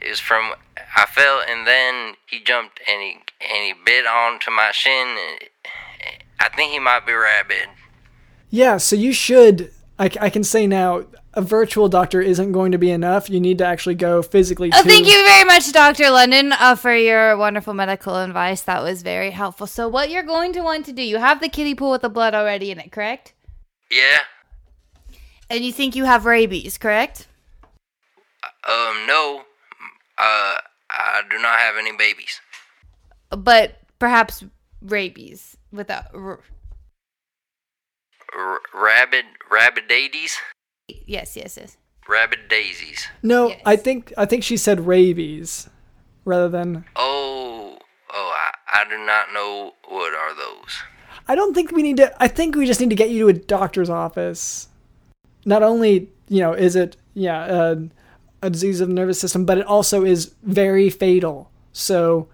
It 0.00 0.08
was 0.10 0.20
from 0.20 0.54
I 0.96 1.04
fell, 1.06 1.42
and 1.46 1.66
then 1.66 2.14
he 2.26 2.40
jumped 2.40 2.80
and 2.88 3.02
he 3.02 3.12
and 3.40 3.64
he 3.66 3.74
bit 3.84 4.06
onto 4.06 4.50
my 4.50 4.70
shin. 4.72 5.16
I 6.40 6.48
think 6.56 6.72
he 6.72 6.78
might 6.78 7.04
be 7.06 7.12
rabid. 7.12 7.68
Yeah. 8.50 8.78
So 8.78 8.96
you 8.96 9.12
should. 9.12 9.72
I 9.98 10.30
can 10.30 10.44
say 10.44 10.66
now, 10.66 11.04
a 11.38 11.40
virtual 11.40 11.88
doctor 11.88 12.20
isn't 12.20 12.50
going 12.50 12.72
to 12.72 12.78
be 12.78 12.90
enough. 12.90 13.30
You 13.30 13.38
need 13.38 13.58
to 13.58 13.64
actually 13.64 13.94
go 13.94 14.22
physically. 14.22 14.70
Oh, 14.74 14.82
to, 14.82 14.88
thank 14.88 15.06
you 15.06 15.24
very 15.24 15.44
much, 15.44 15.70
Dr. 15.70 16.10
London, 16.10 16.52
uh, 16.52 16.74
for 16.74 16.92
your 16.92 17.36
wonderful 17.36 17.74
medical 17.74 18.16
advice. 18.16 18.62
That 18.62 18.82
was 18.82 19.02
very 19.02 19.30
helpful. 19.30 19.68
So, 19.68 19.86
what 19.86 20.10
you're 20.10 20.24
going 20.24 20.52
to 20.54 20.62
want 20.62 20.84
to 20.86 20.92
do, 20.92 21.00
you 21.00 21.18
have 21.18 21.40
the 21.40 21.48
kiddie 21.48 21.76
pool 21.76 21.92
with 21.92 22.02
the 22.02 22.08
blood 22.08 22.34
already 22.34 22.72
in 22.72 22.80
it, 22.80 22.90
correct? 22.90 23.34
Yeah. 23.88 24.18
And 25.48 25.64
you 25.64 25.72
think 25.72 25.94
you 25.94 26.06
have 26.06 26.26
rabies, 26.26 26.76
correct? 26.76 27.28
Um, 28.68 29.06
no. 29.06 29.42
Uh, 30.18 30.56
I 30.90 31.22
do 31.30 31.38
not 31.38 31.56
have 31.60 31.76
any 31.76 31.96
babies. 31.96 32.40
But 33.30 33.78
perhaps 34.00 34.44
rabies 34.82 35.56
without. 35.70 36.06
R- 36.12 36.40
R- 38.36 38.60
rabid, 38.74 39.24
rabid 39.48 39.86
daisies, 39.88 40.36
yes, 41.06 41.36
yes, 41.36 41.56
yes. 41.60 41.76
rabid 42.08 42.48
daisies. 42.48 43.06
No, 43.22 43.48
Yes. 43.48 43.60
I 43.66 43.76
think 43.76 44.12
I 44.16 44.24
think 44.24 44.42
she 44.44 44.56
said 44.56 44.86
rabies 44.86 45.68
rather 46.24 46.48
than. 46.48 46.84
Oh, 46.96 47.78
oh, 48.12 48.32
I, 48.34 48.80
I 48.80 48.84
do 48.88 48.98
not 49.04 49.32
know 49.32 49.72
what 49.88 50.14
are 50.14 50.34
those. 50.34 50.82
I 51.26 51.34
don't 51.34 51.54
think 51.54 51.72
we 51.72 51.82
need 51.82 51.98
to. 51.98 52.22
I 52.22 52.28
think 52.28 52.56
we 52.56 52.66
just 52.66 52.80
need 52.80 52.90
to 52.90 52.96
get 52.96 53.10
you 53.10 53.20
to 53.20 53.28
a 53.28 53.32
doctor's 53.34 53.90
office. 53.90 54.68
Not 55.44 55.62
only 55.62 56.10
you 56.28 56.40
know 56.40 56.52
is 56.52 56.76
it 56.76 56.96
yeah 57.14 57.40
uh, 57.44 57.76
a 58.42 58.50
disease 58.50 58.80
of 58.80 58.88
the 58.88 58.94
nervous 58.94 59.20
system, 59.20 59.44
but 59.44 59.58
it 59.58 59.66
also 59.66 60.04
is 60.04 60.34
very 60.42 60.88
fatal. 60.90 61.50
So 61.72 62.28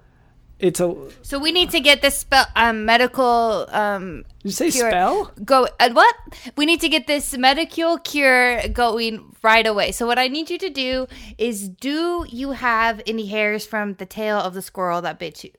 it's 0.58 0.80
a. 0.80 0.94
So 1.22 1.38
we 1.38 1.52
need 1.52 1.70
to 1.70 1.80
get 1.80 2.02
this 2.02 2.18
spell, 2.18 2.46
um, 2.56 2.84
medical 2.84 3.66
um, 3.70 4.24
you 4.42 4.50
say 4.50 4.70
Cure. 4.70 4.90
spell? 4.90 5.32
go. 5.44 5.68
Uh, 5.80 5.90
what? 5.92 6.14
We 6.56 6.66
need 6.66 6.80
to 6.80 6.88
get 6.88 7.06
this 7.06 7.36
medical 7.36 7.98
cure 7.98 8.66
going 8.68 9.34
right 9.42 9.66
away. 9.66 9.92
So 9.92 10.06
what 10.06 10.18
I 10.18 10.28
need 10.28 10.50
you 10.50 10.58
to 10.58 10.70
do 10.70 11.06
is, 11.38 11.68
do 11.68 12.26
you 12.28 12.52
have 12.52 13.02
any 13.06 13.26
hairs 13.26 13.66
from 13.66 13.94
the 13.94 14.06
tail 14.06 14.38
of 14.38 14.54
the 14.54 14.62
squirrel 14.62 15.02
that 15.02 15.18
bit 15.18 15.42
you? 15.44 15.50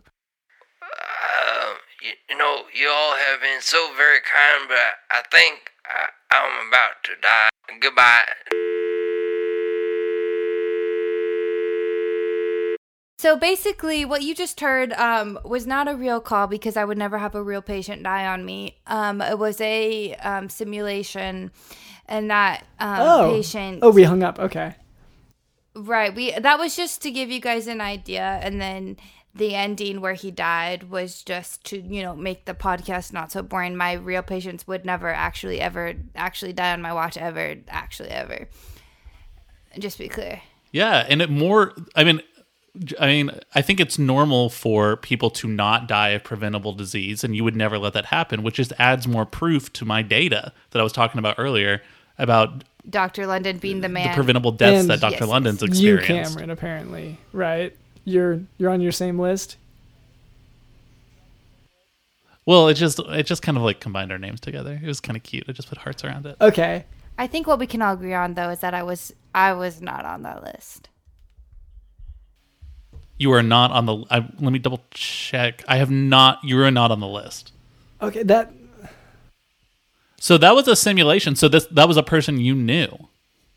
Um, 0.82 1.76
you, 2.02 2.12
you 2.30 2.38
know, 2.38 2.64
you 2.74 2.90
all 2.90 3.16
have 3.16 3.42
been 3.42 3.62
so 3.62 3.92
very 3.98 4.20
kind, 4.20 4.68
but 4.68 4.78
I, 4.78 5.20
I 5.20 5.22
think 5.32 5.72
I, 5.86 6.36
I'm 6.36 6.68
about 6.68 7.04
to 7.04 7.12
die. 7.22 7.50
Goodbye. 7.82 8.64
So 13.26 13.36
basically, 13.36 14.06
what 14.06 14.22
you 14.22 14.36
just 14.36 14.60
heard 14.60 14.94
um, 14.94 15.40
was 15.44 15.66
not 15.66 15.88
a 15.88 15.96
real 15.96 16.22
call 16.22 16.46
because 16.46 16.78
I 16.78 16.86
would 16.86 17.00
never 17.00 17.18
have 17.18 17.34
a 17.34 17.42
real 17.42 17.64
patient 17.64 18.04
die 18.04 18.28
on 18.28 18.46
me. 18.46 18.78
Um, 18.86 19.20
it 19.20 19.40
was 19.40 19.60
a 19.62 20.14
um, 20.18 20.48
simulation, 20.48 21.50
and 22.08 22.30
that 22.30 22.68
um, 22.80 23.00
Oh. 23.00 23.32
patient. 23.34 23.80
Oh, 23.82 23.90
we 23.90 24.04
hung 24.04 24.22
up. 24.22 24.38
Okay. 24.38 24.76
Right. 25.76 26.14
We 26.14 26.34
that 26.38 26.60
was 26.60 26.76
just 26.76 27.02
to 27.02 27.10
give 27.10 27.32
you 27.32 27.40
guys 27.40 27.66
an 27.66 27.82
idea, 27.82 28.40
and 28.44 28.62
then 28.62 28.96
the 29.34 29.56
ending 29.56 30.02
where 30.02 30.14
he 30.14 30.30
died 30.30 30.92
was 30.92 31.24
just 31.24 31.64
to 31.64 31.82
you 31.82 32.04
know 32.04 32.16
make 32.16 32.46
the 32.46 32.54
podcast 32.54 33.12
not 33.12 33.32
so 33.32 33.42
boring. 33.42 33.76
My 33.76 33.94
real 33.94 34.22
patients 34.22 34.68
would 34.68 34.86
never 34.86 35.10
actually 35.10 35.60
ever 35.62 35.96
actually 36.16 36.54
die 36.54 36.74
on 36.74 36.82
my 36.84 36.94
watch 36.94 37.18
ever 37.18 37.56
actually 37.70 38.10
ever. 38.10 38.50
Just 39.80 39.98
be 39.98 40.10
clear. 40.10 40.44
Yeah, 40.72 41.08
and 41.10 41.24
it 41.24 41.32
more. 41.32 41.74
I 41.96 42.04
mean, 42.04 42.22
I 43.00 43.08
mean, 43.08 43.32
I 43.54 43.62
think 43.62 43.80
it's 43.80 43.98
normal 43.98 44.50
for 44.50 44.98
people 44.98 45.30
to 45.32 45.48
not 45.48 45.88
die 45.88 46.10
of 46.10 46.24
preventable 46.24 46.74
disease, 46.74 47.24
and 47.24 47.36
you 47.36 47.44
would 47.44 47.56
never 47.56 47.78
let 47.78 47.94
that 47.94 48.06
happen, 48.06 48.44
which 48.44 48.56
just 48.56 48.74
adds 48.78 49.08
more 49.08 49.26
proof 49.26 49.72
to 49.74 49.86
my 49.86 50.02
data 50.02 50.52
that 50.72 50.80
I 50.80 50.84
was 50.84 50.92
talking 50.94 51.20
about 51.20 51.36
earlier 51.38 51.82
about 52.18 52.64
Dr. 52.90 53.28
London 53.28 53.58
being 53.58 53.82
the 53.82 53.90
man. 53.90 54.10
the 54.10 54.14
preventable 54.14 54.52
deaths 54.52 54.82
And- 54.82 54.90
that 54.90 55.00
Dr. 55.02 55.18
Yes, 55.22 55.28
London's 55.28 55.62
You, 55.62 55.96
experienced. 55.96 56.32
Cameron, 56.34 56.50
apparently, 56.50 57.18
right? 57.34 57.76
You're 58.04 58.42
you're 58.58 58.70
on 58.70 58.82
your 58.82 58.92
same 58.92 59.18
list. 59.20 59.58
Well, 62.46 62.68
it 62.68 62.76
just 62.76 63.00
it 63.00 63.24
just 63.26 63.42
kind 63.42 63.58
of 63.58 63.64
like 63.64 63.80
combined 63.80 64.12
our 64.12 64.20
names 64.20 64.40
together. 64.40 64.80
It 64.82 64.86
was 64.88 65.00
kind 65.00 65.18
of 65.18 65.24
cute. 65.24 65.46
I 65.48 65.52
just 65.52 65.68
put 65.68 65.80
hearts 65.80 66.04
around 66.04 66.26
it. 66.28 66.36
Okay. 66.40 66.86
I 67.18 67.28
think 67.28 67.48
what 67.48 67.58
we 67.60 67.66
can 67.68 67.82
all 67.82 67.94
agree 67.94 68.14
on 68.14 68.36
though 68.36 68.50
is 68.50 68.60
that 68.60 68.74
I 68.74 68.84
was 68.84 69.14
I 69.34 69.54
was 69.54 69.82
not 69.82 70.06
on 70.06 70.22
that 70.24 70.44
list. 70.44 70.90
You 73.18 73.32
are 73.34 73.44
not 73.44 73.72
on 73.72 73.86
the. 73.86 74.04
I, 74.12 74.20
let 74.40 74.52
me 74.52 74.60
double 74.60 74.84
check. 74.92 75.64
I 75.68 75.78
have 75.78 75.90
not. 75.92 76.40
You 76.44 76.62
are 76.62 76.72
not 76.72 76.92
on 76.92 77.00
the 77.00 77.08
list. 77.08 77.54
Okay. 78.02 78.24
That 78.24 78.52
So 80.20 80.38
that 80.38 80.56
was 80.56 80.68
a 80.68 80.76
simulation. 80.76 81.36
So 81.36 81.48
this 81.48 81.66
that 81.68 81.88
was 81.88 81.98
a 81.98 82.04
person 82.04 82.40
you 82.40 82.56
knew. 82.56 83.08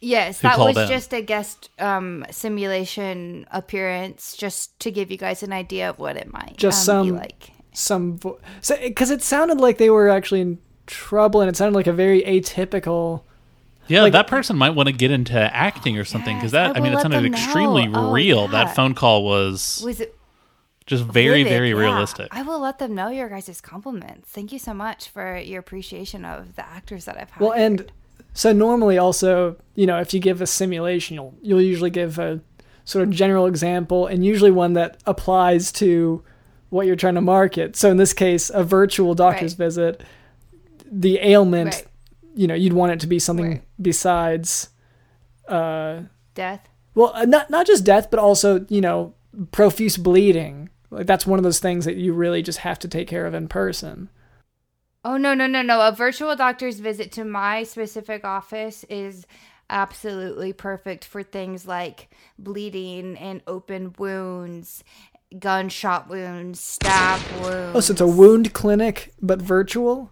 Yes, 0.00 0.40
that 0.42 0.58
was 0.58 0.76
in? 0.76 0.86
just 0.86 1.12
a 1.12 1.20
guest 1.22 1.70
um, 1.80 2.24
simulation 2.30 3.46
appearance, 3.50 4.36
just 4.36 4.78
to 4.80 4.92
give 4.92 5.10
you 5.10 5.16
guys 5.16 5.42
an 5.42 5.52
idea 5.52 5.90
of 5.90 5.98
what 5.98 6.16
it 6.16 6.32
might 6.32 6.54
Just 6.56 6.88
um, 6.88 7.02
be 7.02 7.08
some- 7.10 7.16
like. 7.18 7.50
some 7.72 8.18
vo- 8.18 8.38
so 8.60 8.76
because 8.80 9.10
it 9.10 9.22
sounded 9.22 9.58
like 9.58 9.78
they 9.78 9.90
were 9.90 10.08
actually 10.08 10.40
in 10.40 10.58
trouble, 10.86 11.40
and 11.40 11.48
it 11.50 11.56
sounded 11.56 11.74
like 11.76 11.88
a 11.88 11.92
very 11.92 12.22
atypical. 12.22 13.22
Yeah, 13.88 14.02
Like- 14.02 14.12
that 14.12 14.26
person 14.26 14.56
might 14.56 14.70
want 14.70 14.88
to 14.88 14.92
get 14.92 15.10
into 15.10 15.34
acting 15.38 15.96
or 15.98 16.04
something 16.04 16.36
because 16.36 16.52
Yes, 16.52 16.72
that 16.72 16.76
I 16.76 16.80
I, 16.80 16.82
mean 16.82 16.92
it 16.92 17.00
sounded 17.00 17.24
extremely 17.24 17.86
know. 17.86 18.08
Oh, 18.08 18.12
real. 18.12 18.42
yeah. 18.42 18.46
That 18.64 18.76
phone 18.76 18.94
call 18.94 19.24
was 19.24 19.82
Was 19.84 20.00
it 20.00 20.14
just 20.86 21.04
very 21.04 21.42
vivid, 21.42 21.52
very 21.58 21.68
yeah. 21.70 21.74
realistic. 21.76 22.28
I 22.30 22.42
will 22.42 22.60
let 22.60 22.78
them 22.78 22.94
know 22.94 23.08
your 23.08 23.28
guys' 23.28 23.60
compliments. 23.60 24.28
Thank 24.30 24.52
you 24.52 24.58
so 24.58 24.72
much 24.74 25.08
for 25.08 25.36
your 25.38 25.60
appreciation 25.60 26.24
of 26.24 26.56
the 26.56 26.66
actors 26.66 27.04
that 27.06 27.16
I've 27.18 27.30
had. 27.30 27.40
Well, 27.42 27.52
and 27.52 27.90
so 28.34 28.52
normally 28.52 28.98
also, 28.98 29.56
you 29.74 29.86
know, 29.86 29.98
if 29.98 30.12
you 30.14 30.20
give 30.20 30.40
a 30.40 30.46
simulation, 30.46 31.14
you'll 31.14 31.34
you'll 31.42 31.62
usually 31.62 31.90
give 31.90 32.18
a 32.18 32.40
sort 32.84 33.02
of 33.06 33.10
general 33.10 33.46
example, 33.46 34.06
and 34.06 34.24
usually 34.24 34.50
one 34.50 34.72
that 34.74 34.96
applies 35.06 35.70
to 35.72 36.22
what 36.70 36.86
you're 36.86 36.96
trying 36.96 37.14
to 37.16 37.20
market. 37.20 37.76
So 37.76 37.90
in 37.90 37.96
this 37.96 38.12
case, 38.14 38.50
a 38.50 38.62
virtual 38.64 39.14
doctor's 39.14 39.52
Right. 39.52 39.64
visit, 39.66 40.02
the 40.90 41.18
ailment, 41.22 41.74
Right. 41.74 41.86
You 42.38 42.46
know, 42.46 42.54
you'd 42.54 42.72
want 42.72 42.92
it 42.92 43.00
to 43.00 43.06
be 43.08 43.18
something 43.18 43.48
Right. 43.48 43.62
besides, 43.82 44.68
uh, 45.48 46.02
death. 46.34 46.68
well, 46.94 47.10
uh, 47.14 47.24
not 47.24 47.50
not 47.50 47.66
just 47.66 47.84
death, 47.84 48.10
but 48.10 48.20
also 48.20 48.64
you 48.68 48.80
know, 48.80 49.14
profuse 49.50 49.96
bleeding. 49.96 50.70
Like 50.90 51.06
that's 51.06 51.26
one 51.26 51.38
of 51.38 51.42
those 51.42 51.58
things 51.58 51.84
that 51.84 51.96
you 51.96 52.12
really 52.12 52.42
just 52.42 52.60
have 52.60 52.78
to 52.80 52.88
take 52.88 53.08
care 53.08 53.26
of 53.26 53.34
in 53.34 53.48
person. 53.48 54.08
Oh 55.04 55.16
no 55.16 55.34
no 55.34 55.46
no 55.46 55.62
no! 55.62 55.80
A 55.80 55.92
virtual 55.92 56.36
doctor's 56.36 56.80
visit 56.80 57.10
to 57.12 57.24
my 57.24 57.62
specific 57.64 58.24
office 58.24 58.84
is 58.88 59.26
absolutely 59.70 60.52
perfect 60.52 61.04
for 61.04 61.22
things 61.22 61.66
like 61.66 62.08
bleeding 62.38 63.16
and 63.18 63.42
open 63.46 63.94
wounds, 63.98 64.82
gunshot 65.38 66.08
wounds, 66.08 66.58
stab 66.60 67.20
wounds. 67.42 67.72
Oh, 67.76 67.80
so 67.80 67.92
it's 67.92 68.00
a 68.00 68.06
wound 68.06 68.54
clinic, 68.54 69.12
but 69.20 69.40
virtual. 69.42 70.10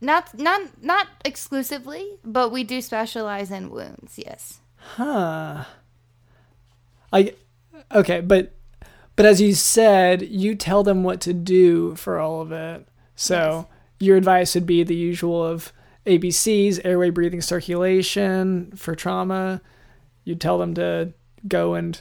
Not 0.00 0.38
not 0.38 0.82
not 0.82 1.06
exclusively, 1.24 2.18
but 2.24 2.50
we 2.50 2.64
do 2.64 2.80
specialize 2.80 3.50
in 3.50 3.70
wounds. 3.70 4.18
Yes. 4.18 4.60
Huh. 4.76 5.64
I 7.12 7.34
okay, 7.92 8.20
but 8.20 8.52
but 9.16 9.26
as 9.26 9.40
you 9.40 9.54
said, 9.54 10.22
you 10.22 10.54
tell 10.54 10.82
them 10.82 11.02
what 11.02 11.20
to 11.22 11.32
do 11.34 11.94
for 11.96 12.18
all 12.18 12.40
of 12.40 12.52
it. 12.52 12.86
So 13.16 13.66
your 13.98 14.16
advice 14.16 14.54
would 14.54 14.66
be 14.66 14.82
the 14.82 14.94
usual 14.94 15.44
of 15.44 15.72
ABCs, 16.06 16.80
airway, 16.84 17.10
breathing, 17.10 17.42
circulation 17.42 18.72
for 18.76 18.94
trauma. 18.94 19.60
You 20.24 20.34
tell 20.34 20.56
them 20.58 20.72
to 20.74 21.12
go 21.46 21.74
and 21.74 22.00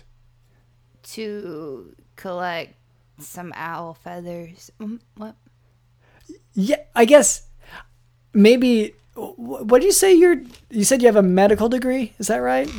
To 1.04 1.94
collect 2.16 2.76
some 3.20 3.52
owl 3.56 3.94
feathers. 3.96 4.72
Mm, 4.80 5.00
What? 5.16 5.36
yeah, 6.54 6.78
I 6.96 7.04
guess 7.06 7.48
maybe 8.34 8.94
what 9.16 9.80
do 9.80 9.86
you 9.86 9.92
say 9.92 10.14
you're 10.14 10.42
you 10.70 10.84
said 10.84 11.02
you 11.02 11.08
have 11.08 11.16
a 11.16 11.24
medical 11.24 11.70
degree, 11.70 12.14
is 12.20 12.28
that 12.28 12.38
right? 12.38 12.70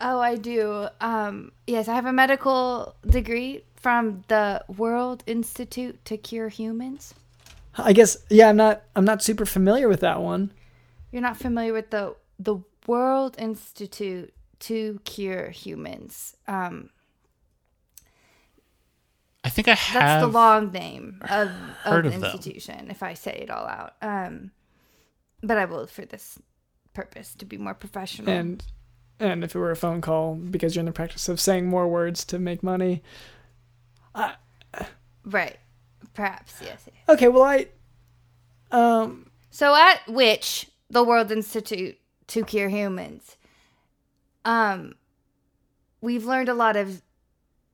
Oh, 0.00 0.18
I 0.18 0.36
do. 0.36 0.88
Um, 1.00 1.52
yes, 1.66 1.86
I 1.86 1.94
have 1.94 2.06
a 2.06 2.12
medical 2.12 2.94
degree 3.06 3.64
from 3.76 4.24
the 4.28 4.64
World 4.68 5.22
Institute 5.26 6.02
to 6.06 6.16
Cure 6.16 6.48
Humans. 6.48 7.14
I 7.76 7.92
guess 7.92 8.16
yeah, 8.28 8.48
I'm 8.48 8.56
not 8.56 8.82
I'm 8.96 9.04
not 9.04 9.22
super 9.22 9.46
familiar 9.46 9.88
with 9.88 10.00
that 10.00 10.20
one. 10.20 10.52
You're 11.12 11.22
not 11.22 11.36
familiar 11.36 11.72
with 11.72 11.90
the 11.90 12.14
the 12.38 12.58
World 12.86 13.36
Institute 13.38 14.32
to 14.60 15.00
Cure 15.04 15.50
Humans. 15.50 16.36
Um, 16.48 16.90
I 19.42 19.48
think 19.48 19.68
I 19.68 19.74
have. 19.74 20.02
that's 20.02 20.22
the 20.22 20.28
long 20.28 20.70
name 20.70 21.18
of, 21.22 21.48
heard 21.84 22.06
of 22.06 22.12
of 22.14 22.20
the 22.20 22.26
them. 22.26 22.34
institution, 22.36 22.90
if 22.90 23.02
I 23.02 23.14
say 23.14 23.32
it 23.42 23.50
all 23.50 23.66
out. 23.66 23.94
Um, 24.02 24.50
but 25.42 25.56
I 25.56 25.64
will 25.64 25.86
for 25.86 26.04
this 26.04 26.38
purpose 26.92 27.34
to 27.36 27.44
be 27.46 27.56
more 27.56 27.74
professional. 27.74 28.28
and 28.30 28.62
and 29.18 29.44
if 29.44 29.54
it 29.54 29.58
were 29.58 29.70
a 29.70 29.76
phone 29.76 30.00
call 30.00 30.34
because 30.34 30.74
you're 30.74 30.80
in 30.80 30.86
the 30.86 30.92
practice 30.92 31.28
of 31.28 31.40
saying 31.40 31.66
more 31.68 31.86
words 31.88 32.24
to 32.26 32.38
make 32.38 32.62
money 32.62 33.02
right, 35.24 35.58
perhaps 36.14 36.54
yes. 36.60 36.86
yes. 36.86 36.94
okay 37.08 37.28
well 37.28 37.42
i 37.44 37.66
um 38.70 39.30
So 39.50 39.74
at 39.74 40.00
which 40.08 40.66
the 40.88 41.02
World 41.04 41.30
Institute 41.30 41.98
to 42.28 42.44
Cure 42.44 42.68
Humans, 42.68 43.36
um, 44.44 44.94
we've 46.00 46.24
learned 46.24 46.48
a 46.48 46.54
lot 46.54 46.76
of 46.76 47.02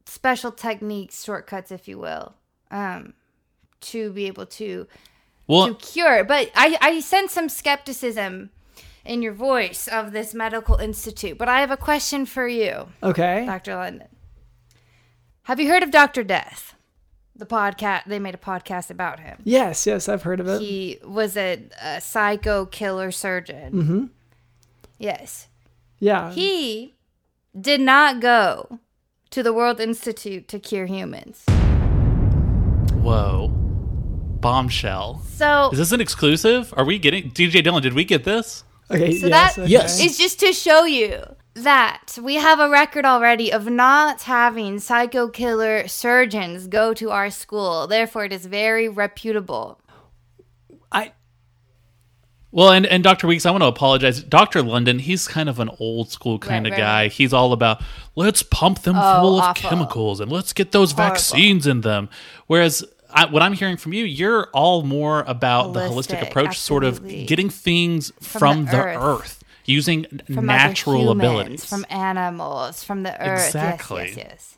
special 0.06 0.52
techniques, 0.52 1.24
shortcuts, 1.24 1.70
if 1.70 1.86
you 1.88 1.98
will, 1.98 2.34
um, 2.70 3.12
to 3.82 4.12
be 4.12 4.26
able 4.26 4.46
to 4.46 4.86
to 5.48 5.74
cure. 5.74 6.24
But 6.24 6.50
I 6.54 6.76
I 6.80 7.00
sense 7.00 7.32
some 7.32 7.48
skepticism 7.48 8.50
in 9.04 9.22
your 9.22 9.32
voice 9.32 9.86
of 9.86 10.12
this 10.12 10.34
medical 10.34 10.76
institute. 10.76 11.38
But 11.38 11.48
I 11.48 11.60
have 11.60 11.70
a 11.70 11.76
question 11.76 12.26
for 12.26 12.48
you, 12.48 12.88
Okay. 13.02 13.44
Dr. 13.46 13.76
London. 13.76 14.08
Have 15.44 15.60
you 15.60 15.68
heard 15.68 15.84
of 15.84 15.92
Dr. 15.92 16.24
Death? 16.24 16.74
The 17.36 17.46
podcast, 17.46 18.06
they 18.06 18.18
made 18.18 18.34
a 18.34 18.38
podcast 18.38 18.90
about 18.90 19.20
him. 19.20 19.38
Yes, 19.44 19.86
yes, 19.86 20.08
I've 20.08 20.22
heard 20.22 20.40
of 20.40 20.48
it. 20.48 20.60
He 20.60 20.98
was 21.04 21.36
a, 21.36 21.62
a 21.80 22.00
psycho 22.00 22.64
killer 22.66 23.12
surgeon. 23.12 23.72
Mm-hmm. 23.72 24.04
Yes. 24.98 25.46
yeah. 26.00 26.32
He 26.32 26.94
did 27.58 27.80
not 27.82 28.20
go 28.20 28.80
to 29.30 29.42
the 29.42 29.52
World 29.52 29.80
Institute 29.80 30.48
to 30.48 30.58
cure 30.58 30.86
humans. 30.86 31.44
Whoa. 32.94 33.48
Bombshell. 34.40 35.22
So 35.34 35.70
Is 35.72 35.78
this 35.78 35.92
an 35.92 36.00
exclusive? 36.00 36.72
Are 36.76 36.84
we 36.84 36.98
getting 36.98 37.30
DJ 37.30 37.62
Dylan? 37.62 37.82
Did 37.82 37.94
we 37.94 38.04
get 38.04 38.24
this? 38.24 38.64
okay. 38.90 39.18
So 39.18 39.26
yes. 39.26 39.56
that 39.56 39.62
okay. 39.62 39.70
Yes. 39.70 40.00
is 40.00 40.18
just 40.18 40.40
to 40.40 40.52
show 40.52 40.84
you 40.84 41.22
that 41.54 42.18
we 42.22 42.34
have 42.34 42.60
a 42.60 42.68
record 42.68 43.06
already 43.06 43.52
of 43.52 43.66
not 43.66 44.22
having 44.22 44.78
psycho 44.78 45.28
killer 45.28 45.88
surgeons 45.88 46.66
go 46.66 46.92
to 46.94 47.10
our 47.10 47.30
school. 47.30 47.86
Therefore, 47.86 48.26
it 48.26 48.32
is 48.32 48.44
very 48.46 48.88
reputable. 48.88 49.80
I 50.92 51.12
Well, 52.52 52.70
and, 52.70 52.86
and 52.86 53.02
Dr. 53.04 53.26
Weeks, 53.26 53.44
I 53.44 53.50
want 53.50 53.62
to 53.62 53.66
apologize. 53.68 54.22
Dr. 54.22 54.62
London, 54.62 54.98
he's 55.00 55.28
kind 55.28 55.48
of 55.48 55.58
an 55.60 55.68
old 55.78 56.10
school 56.10 56.38
kind 56.38 56.64
Right, 56.64 56.72
of 56.72 56.78
right, 56.78 56.78
guy. 56.84 57.02
right. 57.02 57.12
He's 57.12 57.32
all 57.32 57.52
about 57.52 57.82
let's 58.14 58.42
pump 58.42 58.82
them 58.82 58.96
Oh, 58.96 59.20
full 59.20 59.38
of 59.38 59.44
awful. 59.44 59.68
chemicals 59.70 60.20
and 60.20 60.30
let's 60.32 60.52
get 60.52 60.72
those 60.72 60.92
vaccines 60.92 61.66
in 61.66 61.82
them. 61.82 62.08
Whereas 62.46 62.84
I, 63.10 63.26
what 63.26 63.42
I'm 63.42 63.52
hearing 63.52 63.76
from 63.76 63.92
you, 63.92 64.04
you're 64.04 64.48
all 64.54 64.82
more 64.82 65.24
about 65.26 65.72
the 65.74 65.80
holistic 65.80 66.18
Holistic, 66.18 66.28
approach, 66.28 66.58
sort 66.58 66.84
of 66.84 67.06
getting 67.26 67.50
things 67.50 68.12
from, 68.20 68.64
the 68.66 68.70
the, 68.72 68.78
earth. 68.84 69.02
earth. 69.20 69.44
using 69.64 70.06
From 70.32 70.46
natural 70.46 71.00
humans, 71.12 71.20
abilities. 71.20 71.64
from 71.64 71.84
animals, 71.90 72.84
from 72.84 73.02
the 73.02 73.12
earth. 73.20 73.46
Exactly. 73.46 74.02
Yes, 74.08 74.16
yes, 74.16 74.26
yes. 74.30 74.55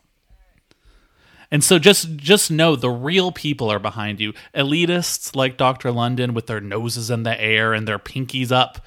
And 1.51 1.65
so 1.65 1.79
just 1.79 2.17
just 2.17 2.51
know 2.51 2.77
the 2.77 2.91
real 2.91 3.33
people 3.33 3.71
are 3.71 3.79
behind 3.79 4.21
you. 4.21 4.35
Elitists 4.55 5.35
like 5.35 5.57
Dr. 5.57 5.91
London 5.91 6.35
with 6.35 6.47
their 6.47 6.61
noses 6.61 7.11
in 7.11 7.23
the 7.23 7.41
air 7.41 7.73
and 7.73 7.89
their 7.89 7.99
pinkies 7.99 8.53
up. 8.53 8.85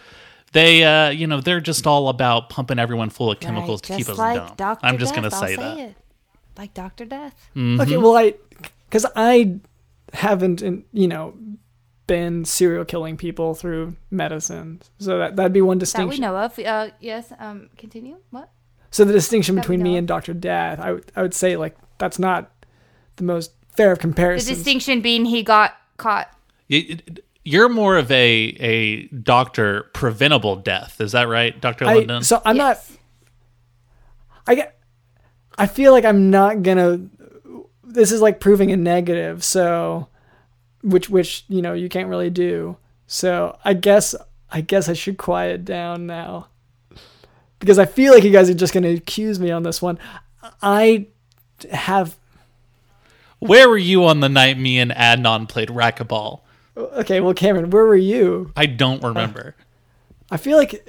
They 0.54 0.84
uh 0.84 1.10
you 1.10 1.26
know, 1.28 1.42
they're 1.42 1.62
just 1.62 1.88
all 1.88 2.08
about 2.10 2.50
pumping 2.50 2.78
everyone 2.78 3.10
full 3.10 3.32
of 3.32 3.40
chemicals 3.40 3.82
Right, 3.82 3.88
to 3.88 3.94
keep 3.98 4.08
just 4.08 4.10
us 4.12 4.18
like 4.20 4.36
dumb. 4.48 4.54
Dr. 4.58 4.86
I'm 4.86 4.98
just 4.98 5.16
going 5.16 5.28
to 5.30 5.36
I'll 5.36 5.42
say 5.42 5.56
that. 5.56 5.78
it. 5.80 5.96
Like 6.58 6.74
Dr. 6.74 7.06
Death. 7.06 7.50
Okay, 7.58 7.98
well, 7.98 8.16
I 8.16 8.36
because 8.90 9.06
I 9.16 9.60
haven't, 10.14 10.62
in- 10.62 10.84
you 10.92 11.08
know, 11.08 11.34
been 12.08 12.44
serial 12.44 12.84
killing 12.84 13.16
people 13.16 13.56
through 13.56 13.96
medicine, 14.12 14.82
so 15.00 15.18
that 15.18 15.38
that'd 15.38 15.54
be 15.54 15.62
one 15.62 15.80
That 15.80 16.08
we 16.08 16.20
know 16.20 16.36
of. 16.36 16.60
Uh, 16.60 16.90
yes, 17.00 17.32
um, 17.40 17.70
continue. 17.78 18.18
What? 18.32 18.50
So 18.92 19.06
the 19.06 19.14
distinction 19.14 19.56
That 19.56 19.62
between 19.62 19.82
me 19.82 19.94
know 19.94 20.00
and 20.00 20.08
Doctor 20.08 20.34
Death, 20.34 20.80
I 20.80 20.92
would 20.92 21.12
I 21.16 21.22
would 21.22 21.34
say 21.34 21.56
like 21.56 21.78
that's 21.98 22.20
not 22.20 22.51
the 23.22 23.28
most 23.34 23.52
fair 23.76 23.92
of 23.92 24.00
comparisons. 24.00 24.50
The 24.50 24.56
distinction 24.56 25.02
being 25.02 25.26
he 25.26 25.44
got 25.44 25.76
caught. 25.98 26.34
You- 26.68 26.98
You're 27.44 27.70
more 27.70 27.98
of 27.98 28.12
a 28.12 28.56
a 28.60 29.04
doctor 29.08 29.90
preventable 29.94 30.56
death. 30.58 31.00
Is 31.02 31.12
that 31.14 31.28
right, 31.28 31.60
Dr. 31.60 31.86
I, 31.86 32.20
so 32.22 32.42
I'm 32.46 32.58
not. 32.58 32.80
I 34.48 34.56
get. 34.56 34.78
I 35.58 35.68
feel 35.68 35.92
like 35.92 36.06
I'm 36.06 36.30
not 36.30 36.64
gonna. 36.64 37.00
This 37.84 38.12
is 38.12 38.22
like 38.22 38.40
proving 38.40 38.72
a 38.72 38.78
negative, 38.78 39.44
so 39.44 40.08
which 40.84 41.10
which 41.10 41.46
you 41.48 41.62
know 41.62 41.74
you 41.74 41.90
can't 41.90 42.10
really 42.10 42.30
do. 42.30 42.78
So 43.08 43.58
I 43.66 43.74
guess 43.74 44.16
I 44.52 44.62
guess 44.62 44.88
I 44.90 44.94
should 44.94 45.18
quiet 45.18 45.66
down 45.66 46.06
now 46.08 46.48
because 47.60 47.78
I 47.80 47.86
feel 47.86 48.14
like 48.14 48.24
you 48.24 48.32
guys 48.32 48.50
are 48.50 48.56
just 48.56 48.74
gonna 48.74 48.90
accuse 48.90 49.40
me 49.40 49.52
on 49.52 49.64
this 49.64 49.82
one. 49.82 50.00
I 50.62 51.08
have 51.72 52.16
Where 53.42 53.68
were 53.68 53.78
you 53.78 54.06
on 54.06 54.20
the 54.22 54.30
night 54.30 54.58
me 54.58 54.80
and 54.80 54.92
Adnan 54.92 55.48
played 55.50 55.70
racquetball? 55.70 56.42
okay. 56.78 57.20
Well, 57.20 57.34
Cameron, 57.34 57.70
where 57.72 57.86
were 57.86 57.96
you? 57.96 58.52
I 58.56 58.66
don't 58.66 59.04
remember. 59.04 59.56
I 60.32 60.38
feel 60.38 60.58
like 60.58 60.88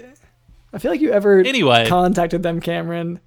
I 0.72 0.78
feel 0.78 0.90
like 0.92 1.00
you 1.00 1.11
ever 1.12 1.40
Anyway. 1.40 1.86
contacted 1.88 2.42
them, 2.42 2.61
Cameron. 2.61 3.20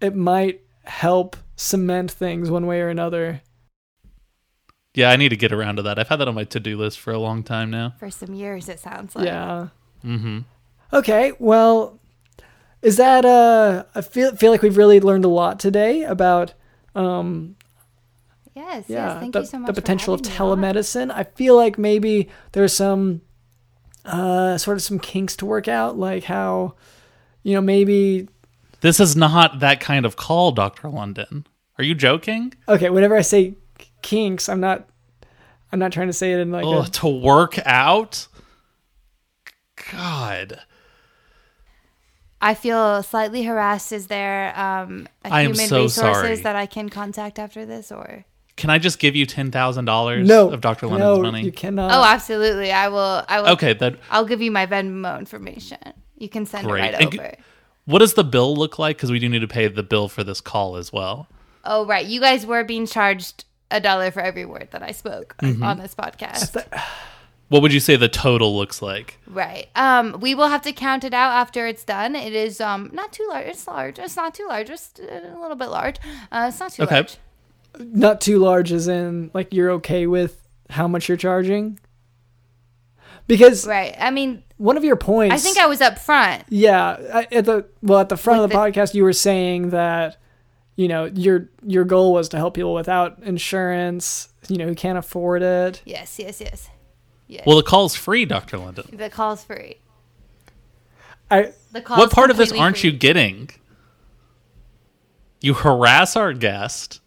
It 0.00 0.14
might 0.14 0.60
help 0.84 1.36
cement 1.56 2.10
things 2.10 2.50
one 2.50 2.66
way 2.66 2.80
or 2.80 2.88
another. 2.88 3.40
yeah, 4.94 5.10
I 5.10 5.16
need 5.16 5.30
to 5.30 5.36
get 5.36 5.52
around 5.52 5.76
to 5.76 5.82
that. 5.82 5.98
I've 5.98 6.08
had 6.08 6.16
that 6.16 6.28
on 6.28 6.34
my 6.34 6.44
to-do 6.44 6.76
list 6.76 7.00
for 7.00 7.12
a 7.12 7.18
long 7.18 7.42
time 7.42 7.70
now. 7.70 7.94
For 7.98 8.10
some 8.10 8.34
years, 8.34 8.68
it 8.68 8.78
sounds 8.80 9.16
like. 9.16 9.26
Yeah. 9.26 9.68
Mm-hmm. 10.04 10.40
Okay. 10.92 11.32
Well, 11.38 11.98
is 12.82 12.96
that 12.98 13.24
uh? 13.24 13.84
I 13.94 14.00
feel 14.02 14.34
feel 14.36 14.50
like 14.50 14.60
we've 14.62 14.76
really 14.76 15.00
learned 15.00 15.24
a 15.24 15.28
lot 15.28 15.58
today 15.60 16.02
about 16.02 16.52
um. 16.94 17.56
Yes, 18.54 18.84
Yeah, 18.88 19.08
yes. 19.14 19.20
Thank 19.20 19.32
the, 19.32 19.40
you 19.40 19.46
so 19.46 19.58
much. 19.58 19.66
the 19.68 19.72
for 19.74 19.80
potential 19.80 20.14
of 20.14 20.20
having 20.26 20.60
me 20.60 20.68
on. 20.68 20.74
telemedicine. 20.74 21.10
I 21.10 21.24
feel 21.24 21.56
like 21.56 21.78
maybe 21.78 22.28
there's 22.52 22.74
some 22.74 23.22
uh 24.04 24.58
sort 24.58 24.76
of 24.76 24.82
some 24.82 24.98
kinks 24.98 25.36
to 25.36 25.46
work 25.46 25.68
out, 25.68 25.96
like 25.96 26.24
how 26.24 26.74
you 27.44 27.54
know 27.54 27.60
maybe 27.60 28.28
This 28.80 28.98
is 29.00 29.14
not 29.16 29.60
that 29.60 29.80
kind 29.80 30.04
of 30.04 30.16
call, 30.16 30.52
Dr. 30.52 30.88
London. 30.88 31.46
Are 31.78 31.84
you 31.84 31.94
joking? 31.94 32.52
okay. 32.68 32.90
Whenever 32.90 33.16
I 33.16 33.22
say 33.22 33.54
kinks, 34.02 34.48
I'm 34.48 34.60
not. 34.60 34.88
I'm 35.72 35.78
not 35.78 35.90
trying 35.92 36.08
to 36.08 36.12
say 36.12 36.32
it 36.34 36.38
in 36.40 36.50
like 36.52 36.66
Oh, 36.66 36.82
a, 36.82 36.86
to 36.86 37.08
work 37.08 37.58
out? 37.64 38.26
God. 39.92 40.60
I 42.40 42.54
feel 42.54 43.02
slightly 43.02 43.44
harassed. 43.44 43.92
Is 43.92 44.08
there 44.08 44.52
um, 44.58 45.08
a 45.24 45.32
I 45.32 45.40
am 45.42 45.52
human 45.52 45.68
so 45.68 45.82
resources 45.84 46.22
sorry. 46.22 46.36
that 46.36 46.56
I 46.56 46.66
can 46.66 46.88
contact 46.88 47.38
after 47.38 47.64
this, 47.64 47.90
or? 47.92 48.24
Can 48.56 48.68
I 48.70 48.78
just 48.78 48.98
give 48.98 49.16
you 49.16 49.26
$10,000 49.26 50.26
no 50.26 50.50
of 50.50 50.60
Dr. 50.60 50.86
London's 50.86 51.18
no, 51.18 51.22
money? 51.22 51.42
You 51.42 51.52
cannot. 51.52 51.90
oh, 51.90 52.04
absolutely. 52.04 52.70
I 52.70 52.88
will. 52.88 53.24
I 53.28 53.40
will. 53.40 53.48
Okay, 53.50 53.72
that 53.74 53.96
I'll 54.10 54.26
give 54.26 54.42
you 54.42 54.50
my 54.50 54.66
Venmo 54.66 55.18
information. 55.18 55.78
You 56.18 56.28
can 56.28 56.44
send 56.46 56.66
Great. 56.68 56.84
it 56.84 56.92
right 56.92 57.02
And 57.02 57.12
g- 57.12 57.20
what 57.86 57.98
does 58.00 58.14
the 58.14 58.24
bill 58.24 58.54
look 58.54 58.78
like? 58.78 58.96
Because 58.96 59.10
we 59.10 59.18
do 59.18 59.28
need 59.28 59.40
to 59.40 59.48
pay 59.48 59.66
the 59.68 59.82
bill 59.82 60.08
for 60.08 60.22
this 60.22 60.40
call 60.40 60.76
as 60.76 60.92
well. 60.92 61.28
Oh, 61.64 61.86
right. 61.86 62.04
You 62.06 62.20
guys 62.20 62.44
were 62.46 62.62
being 62.62 62.86
charged 62.86 63.44
a 63.70 63.80
dollar 63.80 64.10
for 64.10 64.20
every 64.20 64.44
word 64.44 64.68
that 64.72 64.82
I 64.82 64.92
spoke 64.92 65.34
Mm-hmm. 65.38 65.62
on 65.62 65.78
this 65.78 65.94
podcast. 65.94 66.62
What 67.48 67.60
would 67.62 67.72
you 67.72 67.80
say 67.80 67.96
the 67.96 68.08
total 68.08 68.56
looks 68.56 68.80
like? 68.80 69.18
Right. 69.26 69.68
Um, 69.76 70.18
we 70.20 70.34
will 70.34 70.48
have 70.48 70.62
to 70.62 70.72
count 70.72 71.04
it 71.04 71.12
out 71.12 71.32
after 71.32 71.66
it's 71.66 71.84
done. 71.84 72.14
It 72.16 72.32
is 72.34 72.60
um 72.60 72.90
not 72.92 73.12
too 73.12 73.26
large. 73.30 73.46
It's 73.46 73.66
large. 73.66 73.98
It's 73.98 74.16
not 74.16 74.34
too 74.34 74.46
large. 74.48 74.68
Just 74.68 75.00
a 75.00 75.36
little 75.40 75.56
bit 75.56 75.68
large. 75.68 75.96
Uh, 76.30 76.46
it's 76.48 76.60
not 76.60 76.72
too 76.72 76.82
Okay. 76.84 76.94
large. 76.96 77.16
Not 77.78 78.20
too 78.20 78.38
large 78.38 78.72
as 78.72 78.88
in 78.88 79.30
like 79.34 79.52
you're 79.52 79.70
okay 79.72 80.06
with 80.06 80.38
how 80.70 80.86
much 80.88 81.08
you're 81.08 81.16
charging 81.16 81.78
because 83.26 83.66
Right. 83.66 83.94
I 83.98 84.10
mean, 84.10 84.42
one 84.56 84.76
of 84.76 84.84
your 84.84 84.96
points 84.96 85.34
I 85.34 85.38
think 85.38 85.58
I 85.58 85.66
was 85.66 85.80
up 85.80 85.98
front. 85.98 86.44
yeah 86.48 87.24
at 87.32 87.44
the 87.44 87.66
well 87.82 88.00
at 88.00 88.08
the 88.08 88.16
front 88.16 88.40
With 88.42 88.44
of 88.44 88.50
the, 88.50 88.56
podcast 88.56 88.94
you 88.94 89.04
were 89.04 89.12
saying 89.12 89.70
that 89.70 90.18
you 90.76 90.88
know 90.88 91.04
your 91.06 91.48
your 91.66 91.84
goal 91.84 92.12
was 92.12 92.28
to 92.30 92.36
help 92.36 92.54
people 92.54 92.74
without 92.74 93.18
insurance 93.22 94.28
you 94.48 94.56
know 94.58 94.66
who 94.66 94.74
can't 94.74 94.98
afford 94.98 95.42
it 95.42 95.82
Yes. 95.84 96.18
Yes. 96.18 96.40
Yes. 96.40 96.68
Yes. 97.28 97.44
Well, 97.46 97.56
the 97.56 97.62
call's 97.62 97.94
free, 97.94 98.24
Dr. 98.26 98.58
London. 98.58 98.84
the 98.92 99.08
call's 99.08 99.42
free. 99.44 99.76
i 101.30 101.52
The 101.72 101.80
call. 101.80 101.96
What 101.96 102.10
part 102.10 102.30
of 102.30 102.36
this 102.36 102.52
aren't 102.52 102.84
you 102.84 102.92
getting? 102.92 103.48
You 105.40 105.54
harass 105.54 106.14
our 106.16 106.32
guest. 106.34 107.00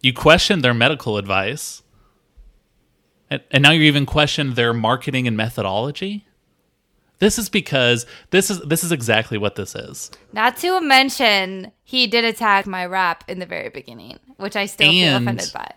You 0.00 0.12
question 0.12 0.62
their 0.62 0.74
medical 0.74 1.16
advice. 1.18 1.82
And, 3.28 3.42
and 3.50 3.62
now 3.62 3.70
you're 3.70 3.84
even 3.84 4.06
question 4.06 4.54
their 4.54 4.72
marketing 4.72 5.26
and 5.26 5.36
methodology? 5.36 6.26
This 7.18 7.38
is 7.38 7.50
because 7.50 8.06
this 8.30 8.50
is 8.50 8.60
this 8.62 8.82
is 8.82 8.92
exactly 8.92 9.36
what 9.36 9.54
this 9.54 9.74
is. 9.74 10.10
Not 10.32 10.56
to 10.58 10.80
mention, 10.80 11.70
he 11.84 12.06
did 12.06 12.24
attack 12.24 12.66
my 12.66 12.86
rap 12.86 13.24
in 13.28 13.38
the 13.40 13.46
very 13.46 13.68
beginning, 13.68 14.18
which 14.38 14.56
I 14.56 14.64
still 14.64 14.90
feel 14.90 15.16
offended 15.16 15.50
by. 15.52 15.70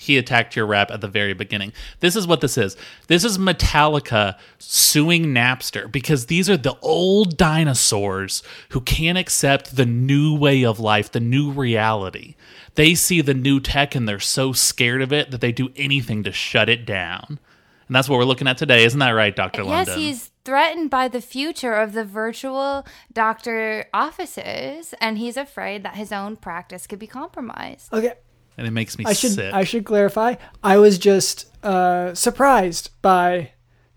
He 0.00 0.16
attacked 0.16 0.54
your 0.54 0.64
rap 0.64 0.92
at 0.92 1.00
the 1.00 1.08
very 1.08 1.34
beginning. 1.34 1.72
This 1.98 2.14
is 2.14 2.24
what 2.24 2.40
this 2.40 2.56
is. 2.56 2.76
This 3.08 3.24
is 3.24 3.36
Metallica 3.36 4.38
suing 4.56 5.26
Napster 5.26 5.90
because 5.90 6.26
these 6.26 6.48
are 6.48 6.56
the 6.56 6.78
old 6.80 7.36
dinosaurs 7.36 8.44
who 8.68 8.80
can't 8.80 9.18
accept 9.18 9.74
the 9.74 9.84
new 9.84 10.36
way 10.36 10.64
of 10.64 10.78
life, 10.78 11.10
the 11.10 11.18
new 11.18 11.50
reality. 11.50 12.36
They 12.76 12.94
see 12.94 13.20
the 13.20 13.34
new 13.34 13.58
tech 13.58 13.96
and 13.96 14.08
they're 14.08 14.20
so 14.20 14.52
scared 14.52 15.02
of 15.02 15.12
it 15.12 15.32
that 15.32 15.40
they 15.40 15.50
do 15.50 15.70
anything 15.74 16.22
to 16.22 16.30
shut 16.30 16.68
it 16.68 16.86
down. 16.86 17.40
And 17.88 17.96
that's 17.96 18.08
what 18.08 18.18
we're 18.18 18.24
looking 18.24 18.46
at 18.46 18.56
today. 18.56 18.84
Isn't 18.84 19.00
that 19.00 19.10
right, 19.10 19.34
Dr. 19.34 19.64
Yes, 19.64 19.88
London? 19.88 19.98
he's 19.98 20.30
threatened 20.44 20.90
by 20.90 21.08
the 21.08 21.20
future 21.20 21.74
of 21.74 21.92
the 21.92 22.04
virtual 22.04 22.86
doctor 23.12 23.86
offices, 23.92 24.94
and 25.00 25.18
he's 25.18 25.36
afraid 25.36 25.82
that 25.82 25.96
his 25.96 26.12
own 26.12 26.36
practice 26.36 26.86
could 26.86 27.00
be 27.00 27.08
compromised. 27.08 27.92
okay 27.92 28.12
and 28.58 28.66
it 28.66 28.72
makes 28.72 28.98
me 28.98 29.04
i 29.06 29.12
should 29.14 29.32
sick. 29.32 29.54
i 29.54 29.64
should 29.64 29.84
clarify 29.84 30.34
i 30.62 30.76
was 30.76 30.98
just 30.98 31.46
uh 31.64 32.12
surprised 32.12 32.90
by 33.00 33.52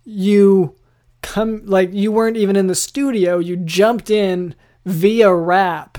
you 0.05 0.75
come 1.21 1.61
like 1.65 1.93
you 1.93 2.11
weren't 2.11 2.37
even 2.37 2.55
in 2.55 2.67
the 2.67 2.75
studio. 2.75 3.39
You 3.39 3.55
jumped 3.57 4.09
in 4.09 4.55
via 4.85 5.33
rap, 5.33 5.97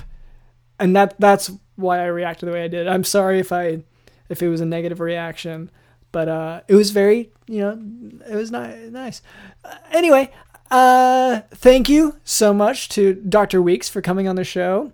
and 0.79 0.95
that 0.97 1.15
that's 1.19 1.51
why 1.77 2.01
I 2.01 2.07
reacted 2.07 2.49
the 2.49 2.53
way 2.53 2.65
I 2.65 2.69
did. 2.69 2.87
I'm 2.87 3.05
sorry 3.05 3.39
if 3.39 3.53
I 3.53 3.83
if 4.29 4.43
it 4.43 4.49
was 4.49 4.61
a 4.61 4.67
negative 4.67 5.01
reaction, 5.01 5.71
but 6.11 6.29
uh, 6.29 6.61
it 6.69 6.75
was 6.75 6.91
very 6.91 7.31
you 7.47 7.61
know 7.61 7.81
it 8.29 8.35
was 8.35 8.51
ni- 8.51 8.91
nice. 8.91 9.23
Uh, 9.65 9.77
anyway, 9.93 10.33
uh, 10.71 11.41
thank 11.53 11.89
you 11.89 12.17
so 12.25 12.53
much 12.53 12.89
to 12.91 13.15
Dr. 13.15 13.63
Weeks 13.63 13.89
for 13.89 14.03
coming 14.03 14.29
on 14.29 14.37
the 14.37 14.45
show. 14.45 14.93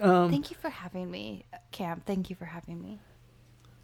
Um, 0.00 0.30
Thank 0.30 0.50
you 0.52 0.56
for 0.56 0.70
having 0.70 1.10
me, 1.10 1.44
Cam. 1.72 2.00
Thank 2.06 2.30
you 2.30 2.36
for 2.36 2.46
having 2.46 2.80
me. 2.80 3.00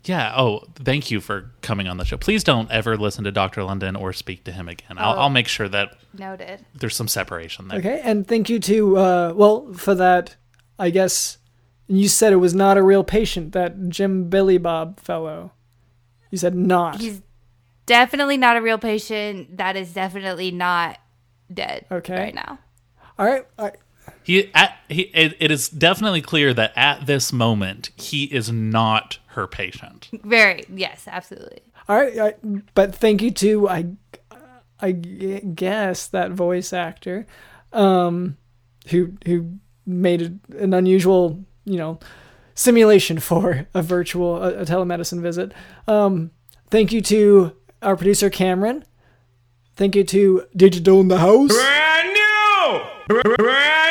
Yeah. 0.04 0.34
Oh, 0.36 0.64
thank 0.74 1.10
you 1.10 1.20
for 1.20 1.52
coming 1.62 1.88
on 1.88 1.96
the 1.96 2.04
show. 2.04 2.16
Please 2.18 2.44
don't 2.44 2.70
ever 2.70 2.96
listen 2.96 3.24
to 3.24 3.32
Dr. 3.32 3.62
London 3.64 3.96
or 3.96 4.12
speak 4.12 4.44
to 4.44 4.52
him 4.52 4.68
again. 4.68 4.98
I'll, 4.98 5.14
Oh. 5.14 5.20
I'll 5.22 5.30
make 5.30 5.48
sure 5.48 5.68
that 5.68 5.96
Noted. 6.12 6.64
there's 6.74 6.94
some 6.94 7.08
separation 7.08 7.68
there. 7.68 7.78
Okay, 7.78 8.00
and 8.04 8.26
thank 8.28 8.48
you 8.50 8.58
to 8.60 8.96
uh, 8.98 9.32
well 9.34 9.72
for 9.72 9.94
that. 9.94 10.36
I 10.78 10.90
guess 10.90 11.38
you 11.86 12.08
said 12.08 12.32
it 12.32 12.36
was 12.36 12.54
not 12.54 12.76
a 12.76 12.82
real 12.82 13.04
patient. 13.04 13.52
That 13.52 13.88
Jim 13.88 14.28
Billy 14.28 14.58
Bob 14.58 15.00
fellow. 15.00 15.52
You 16.30 16.36
said 16.38 16.54
not. 16.54 17.00
He's 17.00 17.22
definitely 17.86 18.36
not 18.36 18.56
a 18.56 18.60
real 18.60 18.78
patient. 18.78 19.56
That 19.56 19.76
is 19.76 19.92
definitely 19.94 20.50
not 20.50 20.98
dead 21.52 21.86
Okay. 21.90 22.18
right 22.18 22.34
now. 22.34 22.58
All 23.18 23.24
right. 23.26 23.46
All 23.58 23.66
right. 23.66 23.76
He, 24.24 24.50
at, 24.54 24.76
he 24.88 25.02
it, 25.02 25.36
it 25.38 25.50
is 25.50 25.68
definitely 25.68 26.22
clear 26.22 26.54
that 26.54 26.72
at 26.74 27.06
this 27.06 27.32
moment 27.32 27.90
he 27.96 28.24
is 28.24 28.50
not 28.50 29.18
her 29.28 29.46
patient. 29.46 30.08
Very, 30.24 30.64
yes, 30.74 31.06
absolutely. 31.06 31.60
All 31.88 31.96
right, 31.96 32.18
I, 32.18 32.34
but 32.74 32.94
thank 32.94 33.20
you 33.20 33.30
to 33.32 33.68
I 33.68 33.86
I 34.80 34.92
guess 34.92 36.08
that 36.08 36.32
voice 36.32 36.72
actor, 36.72 37.26
um, 37.72 38.36
who 38.88 39.12
who 39.26 39.58
made 39.86 40.22
a, 40.22 40.62
an 40.62 40.74
unusual, 40.74 41.44
you 41.64 41.76
know, 41.76 41.98
simulation 42.54 43.18
for 43.18 43.66
a 43.74 43.82
virtual 43.82 44.42
a, 44.42 44.60
a 44.60 44.64
telemedicine 44.64 45.20
visit. 45.20 45.52
Um, 45.86 46.30
thank 46.70 46.92
you 46.92 47.00
to 47.02 47.56
our 47.82 47.96
producer 47.96 48.30
Cameron. 48.30 48.84
Thank 49.76 49.96
you 49.96 50.04
to 50.04 50.46
Digital 50.56 51.00
in 51.00 51.08
the 51.08 51.18
House. 51.18 51.52
Brand 51.52 52.08
new! 52.08 52.80
Brand 53.08 53.38
new! 53.38 53.83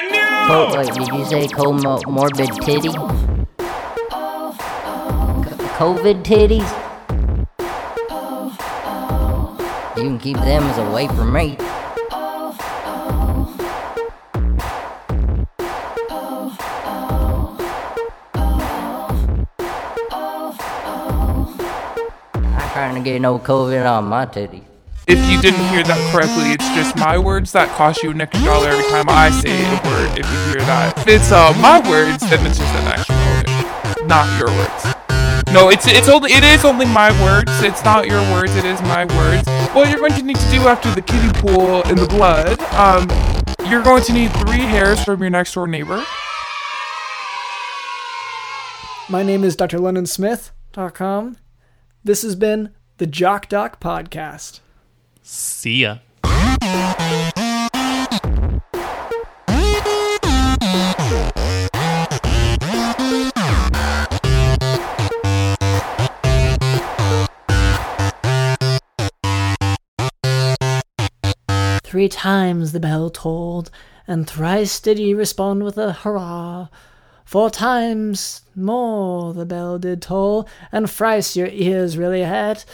Co- 0.48 0.76
wait, 0.78 0.94
did 0.94 1.08
you 1.08 1.26
say 1.26 1.48
comorbid 1.48 2.52
titty? 2.66 2.89
Co- 5.48 5.58
COVID 5.80 6.24
titties? 6.24 6.70
You 9.98 10.04
can 10.04 10.20
keep 10.20 10.38
them 10.38 10.64
as 10.64 10.78
away 10.78 11.08
from 11.08 11.32
me. 11.34 11.58
I'm 22.36 22.70
trying 22.72 22.96
to 22.96 23.02
get 23.02 23.22
no 23.22 23.39
COVID 23.39 23.89
on 23.89 24.06
my 24.06 24.26
titties. 24.26 24.72
If 25.06 25.20
you 25.30 25.41
didn't 25.41 25.68
hear 25.68 25.84
that 25.84 25.99
correctly, 26.12 26.51
it's 26.56 26.68
just 26.76 26.95
my 26.95 27.18
words 27.18 27.51
that 27.51 27.68
cost 27.76 28.01
you 28.04 28.12
an 28.12 28.22
extra 28.22 28.45
dollar 28.45 28.70
every 28.70 28.86
time 28.86 29.06
I 29.10 29.32
say 29.32 29.51
a 29.51 29.76
word. 29.84 30.18
If 30.18 30.24
you 30.24 30.39
hear 30.47 30.64
that, 30.64 30.97
if 30.97 31.08
it's 31.08 31.32
uh, 31.32 31.51
my 31.60 31.84
words, 31.89 32.24
then 32.30 32.45
it's 32.47 32.58
just 32.58 32.74
an 32.76 32.88
extra 32.88 33.16
dollar, 33.43 34.08
not 34.08 34.24
your 34.39 34.47
words. 34.47 34.95
No, 35.51 35.70
it's 35.70 35.86
it's 35.88 36.08
only 36.08 36.32
it 36.32 36.43
is 36.43 36.64
only 36.64 36.86
my 36.86 37.12
words. 37.22 37.51
It's 37.62 37.84
not 37.84 38.08
your 38.08 38.22
words. 38.32 38.56
It 38.56 38.64
is 38.64 38.82
my 38.84 39.04
words. 39.04 39.45
What 39.76 39.89
you're 39.89 39.99
going 39.99 40.14
to 40.14 40.24
need 40.24 40.38
to 40.38 40.49
do 40.51 40.68
after 40.72 40.89
the 40.95 41.01
kiddie 41.01 41.34
pool 41.39 41.84
in 41.91 41.97
the 41.97 42.08
blood, 42.08 42.60
um, 42.80 43.06
you're 43.70 43.84
going 43.84 44.04
to 44.04 44.14
need 44.14 44.32
three 44.47 44.64
hairs 44.64 45.04
from 45.04 45.20
your 45.20 45.30
next 45.30 45.54
door 45.54 45.68
neighbor. 45.68 46.04
My 49.10 49.22
name 49.22 49.43
is 49.43 49.58
Dr. 49.58 49.80
LondonSmith.com. 49.80 51.38
This 52.06 52.22
has 52.24 52.36
been 52.36 52.70
the 52.97 53.06
Jock 53.06 53.49
Doc 53.49 53.82
Podcast. 53.82 54.62
See 55.26 55.84
ya. 55.84 55.99
Three 71.86 72.09
times 72.09 72.74
the 72.74 72.80
bell 72.82 73.09
tolled, 73.09 73.71
and 74.05 74.28
thrice 74.28 74.82
did 74.82 74.99
ye 74.99 75.13
respond 75.13 75.63
with 75.63 75.78
a 75.78 75.93
hurrah. 75.93 76.67
Four 77.24 77.49
times 77.49 78.41
more 78.55 79.34
the 79.34 79.45
bell 79.45 79.80
did 79.80 80.01
toll, 80.01 80.49
and 80.71 80.89
thrice 80.89 81.38
your 81.38 81.47
ears 81.47 81.97
really 81.97 82.24
had. 82.24 82.65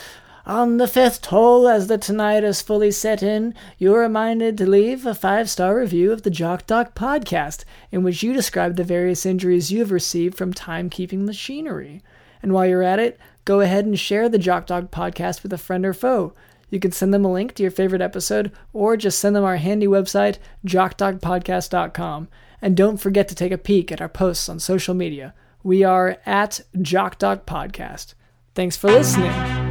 On 0.49 0.77
the 0.77 0.87
fifth 0.87 1.21
toll, 1.21 1.67
as 1.67 1.85
the 1.85 1.99
tinnitus 1.99 2.63
fully 2.63 2.89
set 2.89 3.21
in, 3.21 3.53
you 3.77 3.93
are 3.93 3.99
reminded 3.99 4.57
to 4.57 4.65
leave 4.67 5.05
a 5.05 5.13
five 5.13 5.47
star 5.47 5.77
review 5.77 6.11
of 6.11 6.23
the 6.23 6.31
Jock 6.31 6.65
Doc 6.65 6.95
podcast, 6.95 7.65
in 7.91 8.01
which 8.01 8.23
you 8.23 8.33
describe 8.33 8.75
the 8.75 8.83
various 8.83 9.27
injuries 9.27 9.71
you 9.71 9.77
have 9.77 9.91
received 9.91 10.35
from 10.35 10.51
timekeeping 10.51 11.19
machinery. 11.19 12.01
And 12.41 12.51
while 12.51 12.65
you're 12.65 12.81
at 12.81 12.97
it, 12.97 13.19
go 13.45 13.59
ahead 13.59 13.85
and 13.85 13.99
share 13.99 14.27
the 14.27 14.39
Jock 14.39 14.65
Doc 14.65 14.85
podcast 14.85 15.43
with 15.43 15.53
a 15.53 15.57
friend 15.59 15.85
or 15.85 15.93
foe. 15.93 16.33
You 16.71 16.79
can 16.79 16.93
send 16.93 17.13
them 17.13 17.25
a 17.25 17.31
link 17.31 17.53
to 17.53 17.61
your 17.61 17.71
favorite 17.71 18.01
episode 18.01 18.51
or 18.73 18.97
just 18.97 19.19
send 19.19 19.35
them 19.35 19.43
our 19.43 19.57
handy 19.57 19.85
website, 19.85 20.39
jockdocpodcast.com. 20.65 22.27
And 22.59 22.75
don't 22.75 22.97
forget 22.97 23.27
to 23.27 23.35
take 23.35 23.51
a 23.51 23.57
peek 23.59 23.91
at 23.91 24.01
our 24.01 24.09
posts 24.09 24.49
on 24.49 24.59
social 24.59 24.95
media. 24.95 25.35
We 25.61 25.83
are 25.83 26.17
at 26.25 26.61
Jock 26.81 27.19
Doc 27.19 27.45
Podcast. 27.45 28.15
Thanks 28.55 28.75
for 28.75 28.89
listening. 28.89 29.68